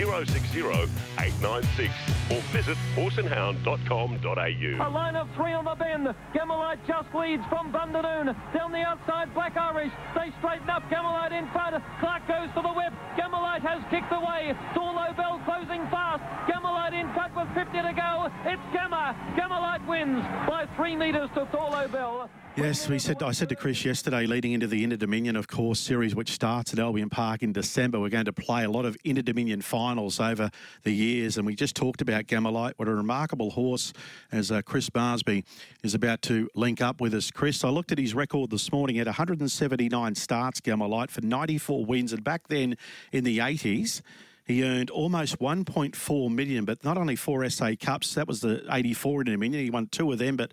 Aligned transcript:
060 0.00 0.60
896 0.64 1.92
or 2.30 2.40
visit 2.56 2.78
horseandhound.com.au. 2.96 4.88
A 4.88 4.88
line 4.88 5.16
of 5.16 5.28
three 5.36 5.52
on 5.52 5.66
the 5.66 5.74
bend. 5.74 6.08
Gammalite 6.32 6.78
just 6.88 7.14
leads 7.14 7.44
from 7.50 7.70
Bundadoon. 7.70 8.34
Down 8.54 8.72
the 8.72 8.80
outside, 8.80 9.32
Black 9.34 9.56
Irish. 9.56 9.92
They 10.14 10.32
straighten 10.38 10.70
up. 10.70 10.88
Gammalite 10.88 11.32
in 11.32 11.50
front. 11.50 11.76
Clark 12.00 12.26
goes 12.26 12.48
for 12.54 12.62
the 12.62 12.72
whip. 12.72 12.94
Gammalite 13.18 13.60
has 13.60 13.82
kicked 13.90 14.12
away. 14.12 14.56
Dorlo 14.72 15.14
Bell 15.16 15.40
closing 15.44 15.84
fast. 15.92 16.22
Gammalite 16.48 16.98
in 16.98 17.12
front 17.12 17.36
with 17.36 17.48
50 17.52 17.82
to 17.82 17.92
go. 17.92 18.32
It's 18.46 18.62
Gamma. 18.72 19.14
Gammalite 19.36 19.86
wins 19.86 20.24
by 20.48 20.66
three 20.76 20.96
metres 20.96 21.28
to 21.34 21.44
Thorlo 21.52 21.92
Bell. 21.92 22.30
Yes, 22.56 22.88
we 22.88 22.98
said. 22.98 23.22
I 23.22 23.30
said 23.30 23.48
to 23.50 23.54
Chris 23.54 23.84
yesterday, 23.84 24.26
leading 24.26 24.52
into 24.52 24.66
the 24.66 24.82
Inter 24.82 24.96
Dominion, 24.96 25.36
of 25.36 25.46
course, 25.46 25.78
series 25.78 26.16
which 26.16 26.32
starts 26.32 26.72
at 26.72 26.80
Albion 26.80 27.08
Park 27.08 27.44
in 27.44 27.52
December. 27.52 28.00
We're 28.00 28.08
going 28.08 28.24
to 28.24 28.32
play 28.32 28.64
a 28.64 28.70
lot 28.70 28.84
of 28.84 28.96
Inter 29.04 29.22
Dominion 29.22 29.62
finals 29.62 30.18
over 30.18 30.50
the 30.82 30.92
years, 30.92 31.36
and 31.36 31.46
we 31.46 31.54
just 31.54 31.76
talked 31.76 32.02
about 32.02 32.26
Gammalite. 32.26 32.72
What 32.76 32.88
a 32.88 32.94
remarkable 32.94 33.50
horse, 33.50 33.92
as 34.32 34.50
uh, 34.50 34.62
Chris 34.62 34.90
Barsby 34.90 35.44
is 35.84 35.94
about 35.94 36.22
to 36.22 36.50
link 36.56 36.82
up 36.82 37.00
with 37.00 37.14
us. 37.14 37.30
Chris, 37.30 37.62
I 37.62 37.68
looked 37.68 37.92
at 37.92 37.98
his 37.98 38.14
record 38.14 38.50
this 38.50 38.72
morning 38.72 38.98
at 38.98 39.06
179 39.06 40.14
starts, 40.16 40.60
Gammalite 40.60 41.10
for 41.10 41.20
94 41.20 41.84
wins, 41.84 42.12
and 42.12 42.24
back 42.24 42.48
then 42.48 42.76
in 43.12 43.22
the 43.22 43.38
80s. 43.38 44.02
He 44.44 44.64
earned 44.64 44.90
almost 44.90 45.38
1.4 45.38 46.34
million, 46.34 46.64
but 46.64 46.82
not 46.82 46.98
only 46.98 47.14
four 47.14 47.48
SA 47.48 47.74
Cups. 47.80 48.14
That 48.14 48.26
was 48.26 48.40
the 48.40 48.64
84 48.68 49.20
Inter 49.20 49.32
Dominion. 49.34 49.62
He 49.62 49.70
won 49.70 49.86
two 49.86 50.10
of 50.10 50.18
them, 50.18 50.36
but 50.36 50.50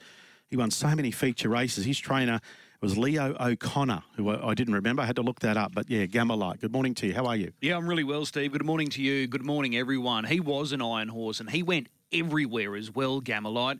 he 0.49 0.57
won 0.57 0.71
so 0.71 0.95
many 0.95 1.11
feature 1.11 1.49
races. 1.49 1.85
His 1.85 1.99
trainer 1.99 2.39
was 2.81 2.97
Leo 2.97 3.35
O'Connor, 3.39 4.03
who 4.15 4.29
I, 4.29 4.53
didn't 4.53 4.75
remember. 4.75 5.01
I 5.01 5.05
had 5.05 5.15
to 5.17 5.21
look 5.21 5.39
that 5.41 5.57
up. 5.57 5.73
But 5.73 5.89
yeah, 5.89 6.05
Gammalite. 6.05 6.61
Good 6.61 6.71
morning 6.71 6.93
to 6.95 7.07
you. 7.07 7.13
How 7.13 7.25
are 7.25 7.35
you? 7.35 7.51
Yeah, 7.61 7.75
I'm 7.75 7.87
really 7.87 8.03
well, 8.03 8.25
Steve. 8.25 8.51
Good 8.51 8.65
morning 8.65 8.89
to 8.89 9.01
you. 9.01 9.27
Good 9.27 9.45
morning, 9.45 9.75
everyone. 9.75 10.25
He 10.25 10.39
was 10.39 10.71
an 10.71 10.81
iron 10.81 11.09
horse 11.09 11.39
and 11.39 11.49
he 11.49 11.63
went 11.63 11.87
everywhere 12.13 12.75
as 12.75 12.93
well, 12.93 13.21
Gammalite. 13.21 13.79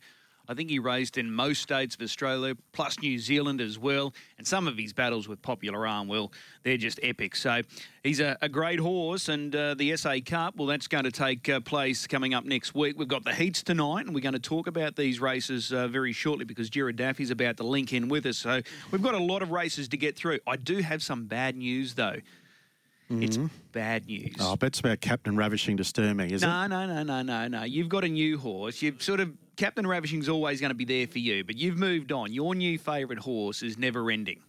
I 0.49 0.53
think 0.53 0.69
he 0.69 0.79
raced 0.79 1.17
in 1.17 1.31
most 1.31 1.61
states 1.61 1.95
of 1.95 2.01
Australia, 2.01 2.55
plus 2.71 2.99
New 2.99 3.19
Zealand 3.19 3.59
as 3.59 3.77
well. 3.77 4.13
And 4.37 4.47
some 4.47 4.67
of 4.67 4.77
his 4.77 4.93
battles 4.93 5.27
with 5.27 5.41
Popular 5.41 5.85
Alm, 5.85 6.07
well, 6.07 6.31
they're 6.63 6.77
just 6.77 6.99
epic. 7.03 7.35
So 7.35 7.61
he's 8.03 8.19
a, 8.19 8.37
a 8.41 8.47
great 8.47 8.79
horse. 8.79 9.27
And 9.27 9.53
uh, 9.55 9.73
the 9.73 9.95
SA 9.97 10.15
Cup, 10.25 10.55
well, 10.55 10.67
that's 10.67 10.87
going 10.87 11.03
to 11.03 11.11
take 11.11 11.49
uh, 11.49 11.59
place 11.59 12.07
coming 12.07 12.33
up 12.33 12.45
next 12.45 12.73
week. 12.73 12.97
We've 12.97 13.07
got 13.07 13.25
the 13.25 13.33
heats 13.33 13.61
tonight, 13.61 14.05
and 14.05 14.15
we're 14.15 14.21
going 14.21 14.33
to 14.33 14.39
talk 14.39 14.67
about 14.67 14.95
these 14.95 15.19
races 15.19 15.73
uh, 15.73 15.87
very 15.87 16.13
shortly 16.13 16.45
because 16.45 16.69
Gerard 16.69 16.95
Daffy's 16.95 17.31
about 17.31 17.57
to 17.57 17.63
link 17.63 17.91
in 17.91 18.07
with 18.07 18.25
us. 18.25 18.37
So 18.37 18.61
we've 18.91 19.03
got 19.03 19.15
a 19.15 19.19
lot 19.23 19.41
of 19.41 19.51
races 19.51 19.87
to 19.89 19.97
get 19.97 20.15
through. 20.15 20.39
I 20.47 20.55
do 20.55 20.77
have 20.79 21.03
some 21.03 21.25
bad 21.25 21.57
news, 21.57 21.95
though. 21.95 22.17
It's 23.09 23.37
bad 23.71 24.07
news. 24.07 24.35
Oh, 24.39 24.51
I 24.51 24.55
bet 24.55 24.67
it's 24.67 24.81
about 24.81 24.99
Captain 24.99 25.37
Ravishing 25.37 25.77
to 25.77 25.85
stir 25.85 26.13
me, 26.13 26.31
is 26.33 26.41
No, 26.41 26.63
it? 26.63 26.67
No, 26.67 26.85
no, 26.85 27.03
no, 27.03 27.03
no, 27.03 27.21
no, 27.21 27.47
no. 27.47 27.63
You've 27.63 27.87
got 27.87 28.03
a 28.03 28.09
new 28.09 28.37
horse. 28.37 28.81
You've 28.81 29.01
sort 29.01 29.21
of 29.21 29.31
Captain 29.58 29.88
Ravishing's 29.88 30.30
always 30.30 30.61
going 30.61 30.69
to 30.69 30.75
be 30.75 30.86
there 30.86 31.08
for 31.08 31.17
you, 31.17 31.44
but 31.44 31.58
you've 31.58 31.77
moved 31.77 32.11
on. 32.11 32.31
Your 32.31 32.53
new 32.53 32.77
favourite 32.77 33.19
horse 33.19 33.64
is 33.64 33.77
never 33.77 34.11
ending. 34.11 34.41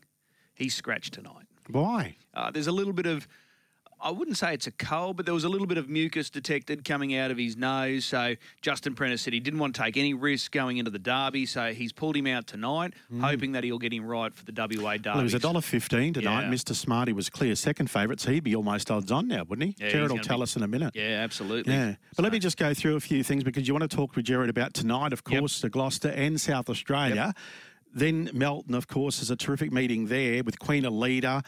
He's 0.55 0.75
scratched 0.75 1.15
tonight. 1.15 1.47
Why? 1.71 2.17
Uh, 2.35 2.51
there's 2.51 2.67
a 2.67 2.73
little 2.73 2.93
bit 2.93 3.07
of, 3.07 3.27
I 4.01 4.11
wouldn't 4.11 4.37
say 4.37 4.55
it's 4.55 4.67
a 4.67 4.71
cold, 4.71 5.17
but 5.17 5.25
there 5.27 5.35
was 5.35 5.45
a 5.45 5.49
little 5.49 5.67
bit 5.67 5.77
of 5.79 5.89
mucus 5.89 6.31
detected 6.31 6.85
coming 6.85 7.17
out 7.17 7.31
of 7.31 7.39
his 7.39 7.57
nose. 7.57 8.05
So 8.05 8.35
Justin 8.63 8.95
Prentice 8.95 9.23
said 9.23 9.33
he 9.33 9.41
didn't 9.41 9.59
want 9.59 9.75
to 9.75 9.83
take 9.83 9.97
any 9.97 10.15
risk 10.15 10.53
going 10.53 10.77
into 10.77 10.91
the 10.91 10.99
Derby, 10.99 11.47
so 11.47 11.73
he's 11.73 11.93
pulled 11.93 12.17
him 12.17 12.27
out 12.27 12.47
tonight, 12.47 12.95
hoping 13.21 13.53
that 13.53 13.65
he'll 13.65 13.79
get 13.79 13.93
him 13.93 14.05
right 14.07 14.33
for 14.33 14.45
the 14.45 14.53
WA 14.53 14.93
Derby. 14.97 15.01
Mm. 15.01 15.05
Well, 15.07 15.17
he 15.19 15.23
was 15.25 15.35
a 15.35 15.39
dollar 15.39 15.61
fifteen 15.61 16.13
tonight. 16.15 16.43
Yeah. 16.43 16.51
Mr. 16.51 16.75
Smarty 16.75 17.13
was 17.13 17.29
clear 17.29 17.55
second 17.57 17.91
favourite, 17.91 18.21
so 18.21 18.31
he'd 18.31 18.45
be 18.45 18.55
almost 18.55 18.91
odds 18.91 19.11
on 19.11 19.27
now, 19.29 19.45
wouldn't 19.45 19.77
he? 19.77 19.85
Yeah, 19.85 19.91
Gerard 19.91 20.13
will 20.13 20.19
tell 20.19 20.39
be- 20.39 20.43
us 20.45 20.55
in 20.57 20.63
a 20.63 20.69
minute. 20.69 20.95
Yeah, 20.95 21.21
absolutely. 21.23 21.73
Yeah, 21.73 21.95
but 22.17 22.23
let 22.23 22.33
me 22.33 22.39
just 22.39 22.57
go 22.57 22.75
through 22.75 22.97
a 22.97 23.01
few 23.01 23.25
things 23.25 23.43
because 23.45 23.67
you 23.67 23.75
want 23.75 23.89
to 23.91 23.97
talk 23.97 24.15
with 24.15 24.25
Gerard 24.27 24.49
about 24.51 24.75
tonight, 24.75 25.13
of 25.13 25.23
Yep. 25.29 25.41
course, 25.41 25.61
to 25.63 25.69
Gloucester 25.69 26.09
and 26.11 26.41
South 26.41 26.71
Australia. 26.71 27.35
Then 27.95 28.31
Melton, 28.35 28.75
of 28.75 28.87
course, 28.87 29.23
is 29.23 29.31
a 29.31 29.37
terrific 29.37 29.73
meeting 29.73 30.07
there 30.07 30.43
with 30.45 30.59
Queen 30.59 30.85
Elida. 30.85 31.45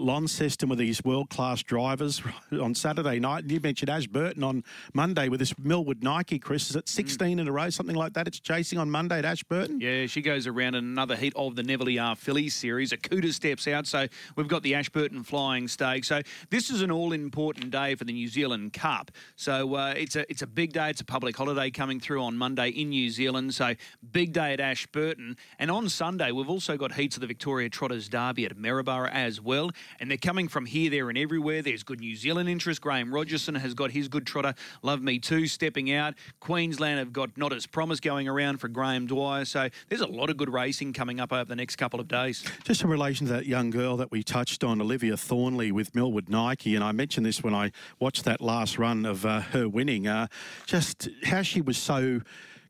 Launceston 0.00 0.68
with 0.68 0.78
these 0.78 1.04
world 1.04 1.30
class 1.30 1.62
drivers 1.62 2.22
on 2.60 2.74
Saturday 2.74 3.18
night. 3.20 3.42
And 3.42 3.52
you 3.52 3.60
mentioned 3.60 3.90
Ashburton 3.90 4.42
on 4.42 4.64
Monday 4.94 5.28
with 5.28 5.40
this 5.40 5.56
Millwood 5.58 6.02
Nike, 6.02 6.38
Chris. 6.38 6.70
Is 6.70 6.76
it 6.76 6.88
16 6.88 7.38
in 7.38 7.46
a 7.46 7.52
row, 7.52 7.70
something 7.70 7.96
like 7.96 8.14
that? 8.14 8.26
It's 8.26 8.40
chasing 8.40 8.78
on 8.78 8.90
Monday 8.90 9.18
at 9.18 9.24
Ashburton? 9.24 9.80
Yeah, 9.80 10.06
she 10.06 10.22
goes 10.22 10.46
around 10.46 10.74
in 10.74 10.84
another 10.84 11.16
heat 11.16 11.34
of 11.36 11.54
the 11.54 11.62
Nevele 11.62 12.02
R 12.02 12.16
Fillies 12.16 12.54
series. 12.54 12.92
Akuta 12.92 13.32
steps 13.32 13.68
out, 13.68 13.86
so 13.86 14.06
we've 14.36 14.48
got 14.48 14.62
the 14.62 14.74
Ashburton 14.74 15.22
Flying 15.22 15.68
Stake. 15.68 16.04
So 16.04 16.22
this 16.48 16.70
is 16.70 16.82
an 16.82 16.90
all-important 16.90 17.70
day 17.70 17.94
for 17.94 18.04
the 18.04 18.12
New 18.12 18.28
Zealand 18.28 18.72
Cup. 18.72 19.10
So 19.36 19.74
uh, 19.74 19.94
it's 19.96 20.16
a 20.16 20.30
it's 20.30 20.42
a 20.42 20.46
big 20.46 20.72
day. 20.72 20.90
It's 20.90 21.00
a 21.00 21.04
public 21.04 21.36
holiday 21.36 21.70
coming 21.70 22.00
through 22.00 22.22
on 22.22 22.36
Monday 22.36 22.70
in 22.70 22.88
New 22.88 23.10
Zealand. 23.10 23.54
So 23.54 23.74
big 24.12 24.32
day 24.32 24.54
at 24.54 24.60
Ashburton, 24.60 25.36
and 25.58 25.70
on 25.70 25.88
Sunday 25.88 26.32
we've 26.32 26.50
also 26.50 26.76
got 26.76 26.92
heats 26.92 27.16
of 27.16 27.20
the 27.20 27.26
Victoria 27.26 27.68
Trotters 27.68 28.08
Derby 28.08 28.46
at 28.46 28.56
Maryborough 28.56 29.10
as 29.10 29.40
well. 29.40 29.70
And 29.98 30.10
they're 30.10 30.18
coming 30.18 30.48
from 30.48 30.66
here, 30.66 30.90
there, 30.90 31.08
and 31.08 31.18
everywhere. 31.18 31.62
There's 31.62 31.82
good 31.82 32.00
New 32.00 32.14
Zealand 32.16 32.48
interest. 32.48 32.80
Graham 32.80 33.12
Rogerson 33.12 33.54
has 33.56 33.74
got 33.74 33.90
his 33.90 34.08
good 34.08 34.26
trotter, 34.26 34.54
Love 34.82 35.02
Me 35.02 35.18
Too, 35.18 35.46
stepping 35.46 35.92
out. 35.92 36.14
Queensland 36.40 36.98
have 36.98 37.12
got 37.12 37.36
Not 37.36 37.52
As 37.52 37.66
Promised 37.66 38.02
going 38.02 38.28
around 38.28 38.58
for 38.58 38.68
Graham 38.68 39.06
Dwyer. 39.06 39.44
So 39.44 39.68
there's 39.88 40.00
a 40.00 40.06
lot 40.06 40.30
of 40.30 40.36
good 40.36 40.52
racing 40.52 40.92
coming 40.92 41.20
up 41.20 41.32
over 41.32 41.44
the 41.44 41.56
next 41.56 41.76
couple 41.76 42.00
of 42.00 42.08
days. 42.08 42.44
Just 42.64 42.82
in 42.82 42.90
relation 42.90 43.26
to 43.26 43.32
that 43.32 43.46
young 43.46 43.70
girl 43.70 43.96
that 43.96 44.10
we 44.10 44.22
touched 44.22 44.62
on, 44.64 44.80
Olivia 44.80 45.16
Thornley 45.16 45.72
with 45.72 45.94
Millwood 45.94 46.28
Nike, 46.28 46.74
and 46.74 46.84
I 46.84 46.92
mentioned 46.92 47.26
this 47.26 47.42
when 47.42 47.54
I 47.54 47.72
watched 47.98 48.24
that 48.24 48.40
last 48.40 48.78
run 48.78 49.06
of 49.06 49.26
uh, 49.26 49.40
her 49.40 49.68
winning, 49.68 50.06
uh, 50.06 50.26
just 50.66 51.08
how 51.24 51.42
she 51.42 51.60
was 51.60 51.78
so 51.78 52.20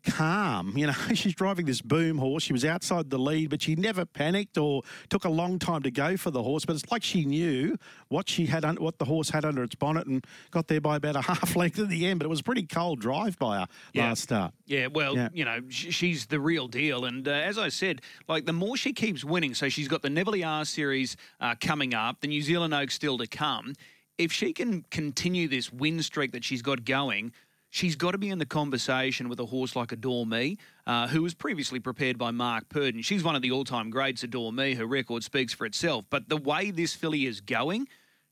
calm. 0.03 0.77
You 0.77 0.89
know, 0.89 0.93
she's 1.15 1.35
driving 1.35 1.67
this 1.67 1.81
boom 1.81 2.19
horse. 2.19 2.43
She 2.43 2.53
was 2.53 2.65
outside 2.65 3.11
the 3.11 3.19
lead, 3.19 3.51
but 3.51 3.63
she 3.63 3.75
never 3.77 4.05
panicked 4.05 4.59
or 4.59 4.83
took 5.09 5.25
a 5.25 5.29
long 5.29 5.59
time 5.59 5.83
to 5.83 5.91
go 5.91 6.17
for 6.17 6.31
the 6.31 6.43
horse. 6.43 6.65
But 6.65 6.77
it's 6.77 6.91
like 6.91 7.03
she 7.03 7.25
knew 7.25 7.77
what 8.09 8.29
she 8.29 8.47
had, 8.47 8.65
un- 8.65 8.77
what 8.77 8.99
the 8.99 9.05
horse 9.05 9.31
had 9.31 9.45
under 9.45 9.63
its 9.63 9.75
bonnet, 9.75 10.07
and 10.07 10.25
got 10.51 10.69
there 10.69 10.81
by 10.81 10.97
about 10.97 11.17
a 11.17 11.21
half 11.23 11.57
length 11.57 11.79
at 11.79 11.89
the 11.89 12.07
end. 12.07 12.19
But 12.21 12.27
it 12.27 12.31
was 12.31 12.41
a 12.41 12.45
pretty 12.45 12.65
cold 12.65 13.01
drive 13.01 13.39
by 13.39 13.61
her 13.61 13.67
Yeah. 13.93 14.09
last 14.09 14.23
start. 14.23 14.53
Yeah, 14.67 14.87
well, 14.89 15.15
Yeah. 15.17 15.29
you 15.33 15.45
know, 15.45 15.61
sh- 15.69 15.95
she's 15.95 16.27
the 16.27 16.41
real 16.41 16.69
deal. 16.69 17.05
And 17.05 17.27
uh, 17.27 17.31
as 17.33 17.59
I 17.59 17.69
said, 17.69 18.03
like 18.29 18.47
the 18.47 18.53
more 18.53 18.77
she 18.77 18.93
keeps 18.93 19.25
winning, 19.25 19.55
so 19.55 19.69
she's 19.69 19.89
got 19.89 20.03
the 20.03 20.09
Nevele 20.09 20.47
R 20.47 20.65
series 20.65 21.17
uh, 21.41 21.55
coming 21.61 21.95
up, 21.95 22.21
the 22.21 22.29
New 22.29 22.43
Zealand 22.43 22.75
Oaks 22.75 22.95
still 22.95 23.19
to 23.19 23.27
come. 23.27 23.75
If 24.19 24.33
she 24.33 24.53
can 24.53 24.85
continue 24.91 25.49
this 25.49 25.73
win 25.73 26.03
streak 26.03 26.33
that 26.33 26.45
she's 26.45 26.61
got 26.61 26.85
going, 26.85 27.33
she's 27.71 27.97
got 27.97 28.13
to 28.13 28.19
be 28.19 28.29
in 28.29 28.39
the 28.39 28.47
conversation 28.47 29.29
with 29.29 29.41
a 29.41 29.47
horse 29.47 29.75
like 29.75 29.93
Adore 29.93 30.27
Me, 30.27 30.59
uh, 30.87 31.09
who 31.09 31.23
was 31.23 31.35
previously 31.35 31.81
prepared 31.81 32.19
by 32.19 32.31
Mark 32.31 32.69
Purdon. 32.69 33.03
She's 33.03 33.25
one 33.25 33.37
of 33.37 33.43
the 33.43 33.53
all 33.53 33.65
time 33.65 33.91
greats, 33.91 34.23
Adore 34.23 34.53
Me. 34.53 34.75
Her 34.75 34.87
record 34.87 35.25
speaks 35.25 35.55
for 35.55 35.65
itself. 35.65 36.05
But 36.11 36.29
the 36.29 36.37
way 36.37 36.71
this 36.71 36.95
filly 36.95 37.27
is 37.27 37.41
going, 37.41 37.89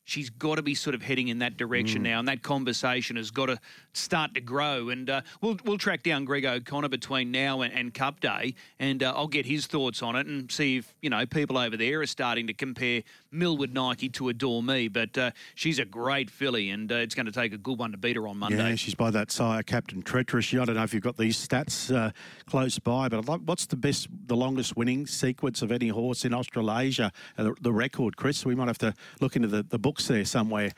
she's 0.08 0.30
got 0.30 0.54
to 0.54 0.62
be 0.62 0.74
sort 0.74 0.94
of 0.94 1.02
heading 1.02 1.28
in 1.28 1.38
that 1.40 1.56
direction 1.56 2.02
now, 2.02 2.18
and 2.18 2.26
that 2.28 2.42
conversation 2.42 3.16
has 3.16 3.30
got 3.30 3.46
to 3.46 3.60
start 3.92 4.34
to 4.34 4.40
grow. 4.40 4.88
And 4.88 5.08
uh, 5.08 5.20
we'll 5.40 5.58
we'll 5.64 5.78
track 5.78 6.02
down 6.02 6.24
Greg 6.24 6.44
O'Connor 6.44 6.88
between 6.88 7.30
now 7.30 7.60
and, 7.60 7.72
and 7.72 7.94
Cup 7.94 8.20
Day, 8.20 8.54
and 8.80 9.02
uh, 9.02 9.12
I'll 9.14 9.28
get 9.28 9.46
his 9.46 9.66
thoughts 9.66 10.02
on 10.02 10.16
it 10.16 10.26
and 10.26 10.50
see 10.50 10.78
if 10.78 10.94
you 11.02 11.10
know 11.10 11.26
people 11.26 11.58
over 11.58 11.76
there 11.76 12.00
are 12.00 12.06
starting 12.06 12.46
to 12.48 12.54
compare 12.54 13.02
Millwood 13.30 13.72
Nike 13.72 14.08
to 14.10 14.28
Adore 14.28 14.62
Me. 14.62 14.88
But 14.88 15.16
uh, 15.16 15.30
she's 15.54 15.78
a 15.78 15.84
great 15.84 16.30
filly, 16.30 16.70
and 16.70 16.90
uh, 16.90 16.96
it's 16.96 17.14
going 17.14 17.26
to 17.26 17.32
take 17.32 17.52
a 17.52 17.58
good 17.58 17.78
one 17.78 17.92
to 17.92 17.98
beat 17.98 18.16
her 18.16 18.26
on 18.26 18.38
Monday. 18.38 18.70
Yeah, 18.70 18.74
she's 18.76 18.94
by 18.94 19.10
that 19.10 19.30
sire, 19.30 19.62
Captain 19.62 20.02
Treacherous. 20.02 20.52
I 20.54 20.64
don't 20.64 20.74
know 20.74 20.82
if 20.82 20.94
you've 20.94 21.02
got 21.02 21.16
these 21.16 21.36
stats 21.36 21.94
uh, 21.94 22.10
close 22.46 22.78
by, 22.78 23.08
but 23.08 23.26
like, 23.28 23.40
what's 23.44 23.66
the 23.66 23.76
best, 23.76 24.08
the 24.26 24.36
longest 24.36 24.76
winning 24.76 25.06
sequence 25.06 25.62
of 25.62 25.72
any 25.72 25.88
horse 25.88 26.24
in 26.24 26.32
Australasia? 26.32 27.12
Uh, 27.36 27.44
the, 27.44 27.54
the 27.60 27.72
record, 27.72 28.16
Chris. 28.16 28.44
We 28.44 28.54
might 28.54 28.68
have 28.68 28.78
to 28.78 28.94
look 29.20 29.36
into 29.36 29.48
the, 29.48 29.62
the 29.62 29.78
books 29.78 30.08
there 30.08 30.24
somewhere. 30.24 30.72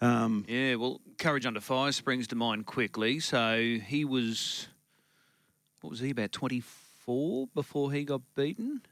Um, 0.00 0.44
Yeah, 0.48 0.74
well, 0.74 1.00
Courage 1.18 1.46
Under 1.46 1.60
Fire 1.60 1.92
springs 1.92 2.26
to 2.28 2.36
mind 2.36 2.66
quickly. 2.66 3.20
So 3.20 3.78
he 3.84 4.04
was, 4.04 4.68
what 5.80 5.90
was 5.90 6.00
he, 6.00 6.10
about 6.10 6.32
24 6.32 7.48
before 7.54 7.92
he 7.92 8.04
got 8.04 8.20
beaten? 8.34 8.82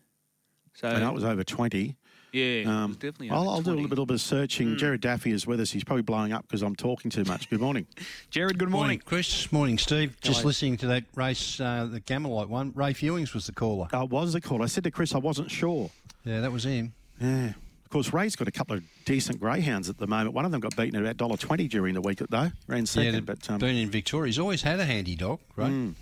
So, 0.74 0.98
know 0.98 1.10
it 1.10 1.14
was 1.14 1.24
over 1.24 1.44
20. 1.44 1.96
Yeah, 2.32 2.64
Um, 2.84 2.92
definitely 2.94 3.30
I'll, 3.30 3.48
I'll 3.48 3.60
do 3.60 3.72
a 3.72 3.74
20. 3.74 3.88
little 3.88 4.06
bit 4.06 4.14
of 4.14 4.20
searching. 4.20 4.76
Gerard 4.78 5.02
Daffy 5.02 5.32
is 5.32 5.46
with 5.46 5.60
us. 5.60 5.70
He's 5.70 5.84
probably 5.84 6.02
blowing 6.02 6.32
up 6.32 6.46
because 6.48 6.62
I'm 6.62 6.74
talking 6.74 7.10
too 7.10 7.24
much. 7.24 7.50
Good 7.50 7.60
morning. 7.60 7.86
Gerard, 8.30 8.58
good 8.58 8.70
Morning, 8.70 8.80
morning. 8.86 9.02
Chris. 9.04 9.52
Morning, 9.52 9.76
Steve. 9.78 10.16
Just 10.22 10.38
Hello. 10.40 10.48
listening 10.48 10.76
to 10.78 10.86
that 10.86 11.04
race, 11.14 11.60
uh, 11.60 11.86
the 11.90 12.00
Gammalite 12.00 12.48
one. 12.48 12.72
Ray 12.74 12.94
Fewings 12.94 13.34
was 13.34 13.46
the 13.46 13.52
caller. 13.52 13.88
I 13.92 14.04
was 14.04 14.32
the 14.32 14.40
caller. 14.40 14.62
I 14.62 14.66
said 14.66 14.84
to 14.84 14.90
Chris 14.90 15.14
I 15.14 15.18
wasn't 15.18 15.50
sure. 15.50 15.90
Yeah, 16.24 16.40
that 16.40 16.52
was 16.52 16.64
him. 16.64 16.94
Yeah. 17.20 17.48
Of 17.84 17.90
course, 17.90 18.12
Ray's 18.14 18.36
got 18.36 18.48
a 18.48 18.52
couple 18.52 18.76
of 18.78 18.84
decent 19.04 19.38
greyhounds 19.38 19.90
at 19.90 19.98
the 19.98 20.06
moment. 20.06 20.34
One 20.34 20.46
of 20.46 20.50
them 20.50 20.60
got 20.62 20.74
beaten 20.74 20.96
at 20.96 21.02
about 21.02 21.18
dollar 21.18 21.36
twenty 21.36 21.68
during 21.68 21.92
the 21.92 22.00
week, 22.00 22.22
though. 22.30 22.50
Ran 22.66 22.86
second, 22.86 23.14
yeah, 23.14 23.20
but 23.20 23.50
um, 23.50 23.58
been 23.58 23.76
in 23.76 23.90
Victoria. 23.90 24.28
He's 24.28 24.38
always 24.38 24.62
had 24.62 24.80
a 24.80 24.86
handy 24.86 25.14
dog, 25.14 25.40
right? 25.56 25.92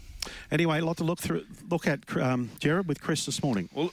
Anyway, 0.51 0.79
a 0.81 0.85
lot 0.85 0.97
to 0.99 1.05
look 1.05 1.19
through. 1.19 1.45
Look 1.69 1.87
at 1.87 2.01
um, 2.17 2.51
Gerard 2.59 2.89
with 2.89 3.01
Chris 3.01 3.27
this 3.27 3.43
morning. 3.43 3.69
Well, 3.73 3.93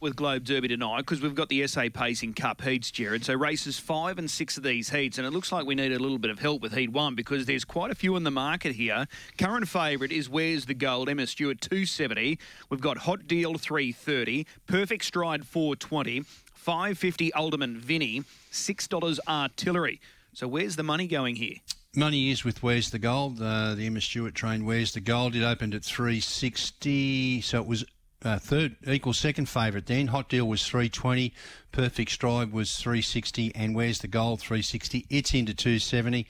with 0.00 0.16
Globe 0.16 0.44
Derby 0.44 0.68
tonight, 0.68 0.98
because 0.98 1.20
we've 1.20 1.34
got 1.34 1.48
the 1.50 1.66
SA 1.66 1.88
Pacing 1.92 2.32
Cup 2.34 2.62
heats, 2.62 2.90
Gerard. 2.90 3.24
So 3.24 3.34
races 3.34 3.78
five 3.78 4.18
and 4.18 4.30
six 4.30 4.56
of 4.56 4.62
these 4.62 4.88
heats, 4.90 5.18
and 5.18 5.26
it 5.26 5.30
looks 5.32 5.52
like 5.52 5.66
we 5.66 5.74
need 5.74 5.92
a 5.92 5.98
little 5.98 6.18
bit 6.18 6.30
of 6.30 6.38
help 6.38 6.62
with 6.62 6.72
heat 6.72 6.92
one 6.92 7.14
because 7.14 7.44
there's 7.46 7.64
quite 7.64 7.90
a 7.90 7.94
few 7.94 8.16
in 8.16 8.24
the 8.24 8.30
market 8.30 8.74
here. 8.74 9.06
Current 9.38 9.68
favourite 9.68 10.12
is 10.12 10.28
Where's 10.28 10.64
the 10.64 10.74
Gold? 10.74 11.08
Emma 11.08 11.26
Stewart 11.26 11.60
270. 11.60 12.38
We've 12.70 12.80
got 12.80 12.98
Hot 12.98 13.26
Deal 13.26 13.54
330, 13.54 14.46
Perfect 14.66 15.04
Stride 15.04 15.46
420, 15.46 16.22
550 16.54 17.32
Alderman 17.34 17.76
Vinny, 17.78 18.24
six 18.50 18.88
dollars 18.88 19.20
Artillery. 19.28 20.00
So 20.32 20.48
where's 20.48 20.76
the 20.76 20.82
money 20.82 21.06
going 21.06 21.36
here? 21.36 21.56
Money 21.96 22.30
is 22.30 22.44
with 22.44 22.62
Where's 22.62 22.90
the 22.90 23.00
Gold. 23.00 23.42
Uh, 23.42 23.74
the 23.74 23.86
Emma 23.86 24.00
Stewart 24.00 24.32
train 24.32 24.64
Where's 24.64 24.92
the 24.92 25.00
Gold. 25.00 25.34
It 25.34 25.42
opened 25.42 25.74
at 25.74 25.84
360, 25.84 27.40
so 27.40 27.60
it 27.60 27.66
was 27.66 27.84
uh, 28.22 28.38
third 28.38 28.76
equal 28.86 29.12
second 29.12 29.48
favourite 29.48 29.86
then. 29.86 30.06
Hot 30.06 30.28
Deal 30.28 30.46
was 30.46 30.64
320, 30.64 31.34
Perfect 31.72 32.12
Stride 32.12 32.52
was 32.52 32.76
360, 32.76 33.52
and 33.56 33.74
Where's 33.74 33.98
the 33.98 34.06
Gold 34.06 34.38
360. 34.38 35.04
It's 35.10 35.34
into 35.34 35.52
270. 35.52 36.28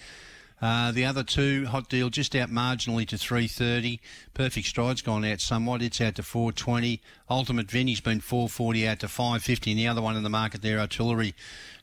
Uh, 0.63 0.93
the 0.93 1.05
other 1.05 1.23
two, 1.23 1.67
Hot 1.67 1.89
Deal 1.89 2.11
just 2.11 2.37
out 2.37 2.51
marginally 2.51 3.07
to 3.09 3.17
330. 3.17 4.01
Perfect 4.35 4.67
Stride's 4.67 5.03
gone 5.03 5.25
out 5.25 5.41
somewhat. 5.41 5.81
It's 5.83 6.01
out 6.01 6.17
to 6.17 6.23
420. 6.23 7.01
Ultimate 7.31 7.71
Vinny's 7.71 8.01
been 8.01 8.21
440 8.21 8.87
out 8.87 9.01
to 9.01 9.09
550. 9.09 9.71
And 9.71 9.81
the 9.81 9.89
other 9.89 10.03
one 10.03 10.17
in 10.17 10.23
the 10.23 10.29
market 10.29 10.61
there, 10.61 10.79
Artillery, 10.79 11.35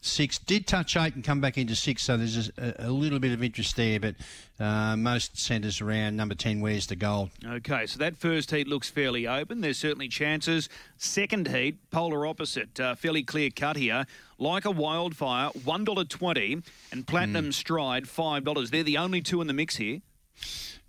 six. 0.01 0.37
Did 0.37 0.67
touch 0.67 0.95
eight 0.97 1.15
and 1.15 1.23
come 1.23 1.41
back 1.41 1.57
into 1.57 1.75
six. 1.75 2.03
So 2.03 2.17
there's 2.17 2.49
a, 2.57 2.73
a 2.79 2.89
little 2.89 3.19
bit 3.19 3.31
of 3.31 3.43
interest 3.43 3.75
there. 3.75 3.99
But 3.99 4.15
uh, 4.59 4.95
most 4.97 5.37
centres 5.37 5.81
around 5.81 6.15
number 6.15 6.35
10, 6.35 6.61
Where's 6.61 6.87
the 6.87 6.95
Gold? 6.95 7.29
Okay, 7.45 7.85
so 7.85 7.99
that 7.99 8.17
first 8.17 8.51
heat 8.51 8.67
looks 8.67 8.89
fairly 8.89 9.27
open. 9.27 9.61
There's 9.61 9.77
certainly 9.77 10.07
chances. 10.07 10.69
Second 10.97 11.47
heat, 11.49 11.89
polar 11.91 12.25
opposite, 12.25 12.79
uh, 12.79 12.95
fairly 12.95 13.23
clear 13.23 13.49
cut 13.49 13.75
here. 13.77 14.05
Like 14.39 14.65
a 14.65 14.71
wildfire, 14.71 15.49
one 15.63 15.83
dollar 15.83 16.03
twenty, 16.05 16.61
and 16.91 17.07
Platinum 17.07 17.51
Stride 17.51 18.07
five 18.07 18.43
dollars. 18.43 18.69
They're 18.69 18.83
the 18.83 18.97
only 18.97 19.21
two 19.21 19.41
in 19.41 19.47
the 19.47 19.53
mix 19.53 19.77
here. 19.77 20.01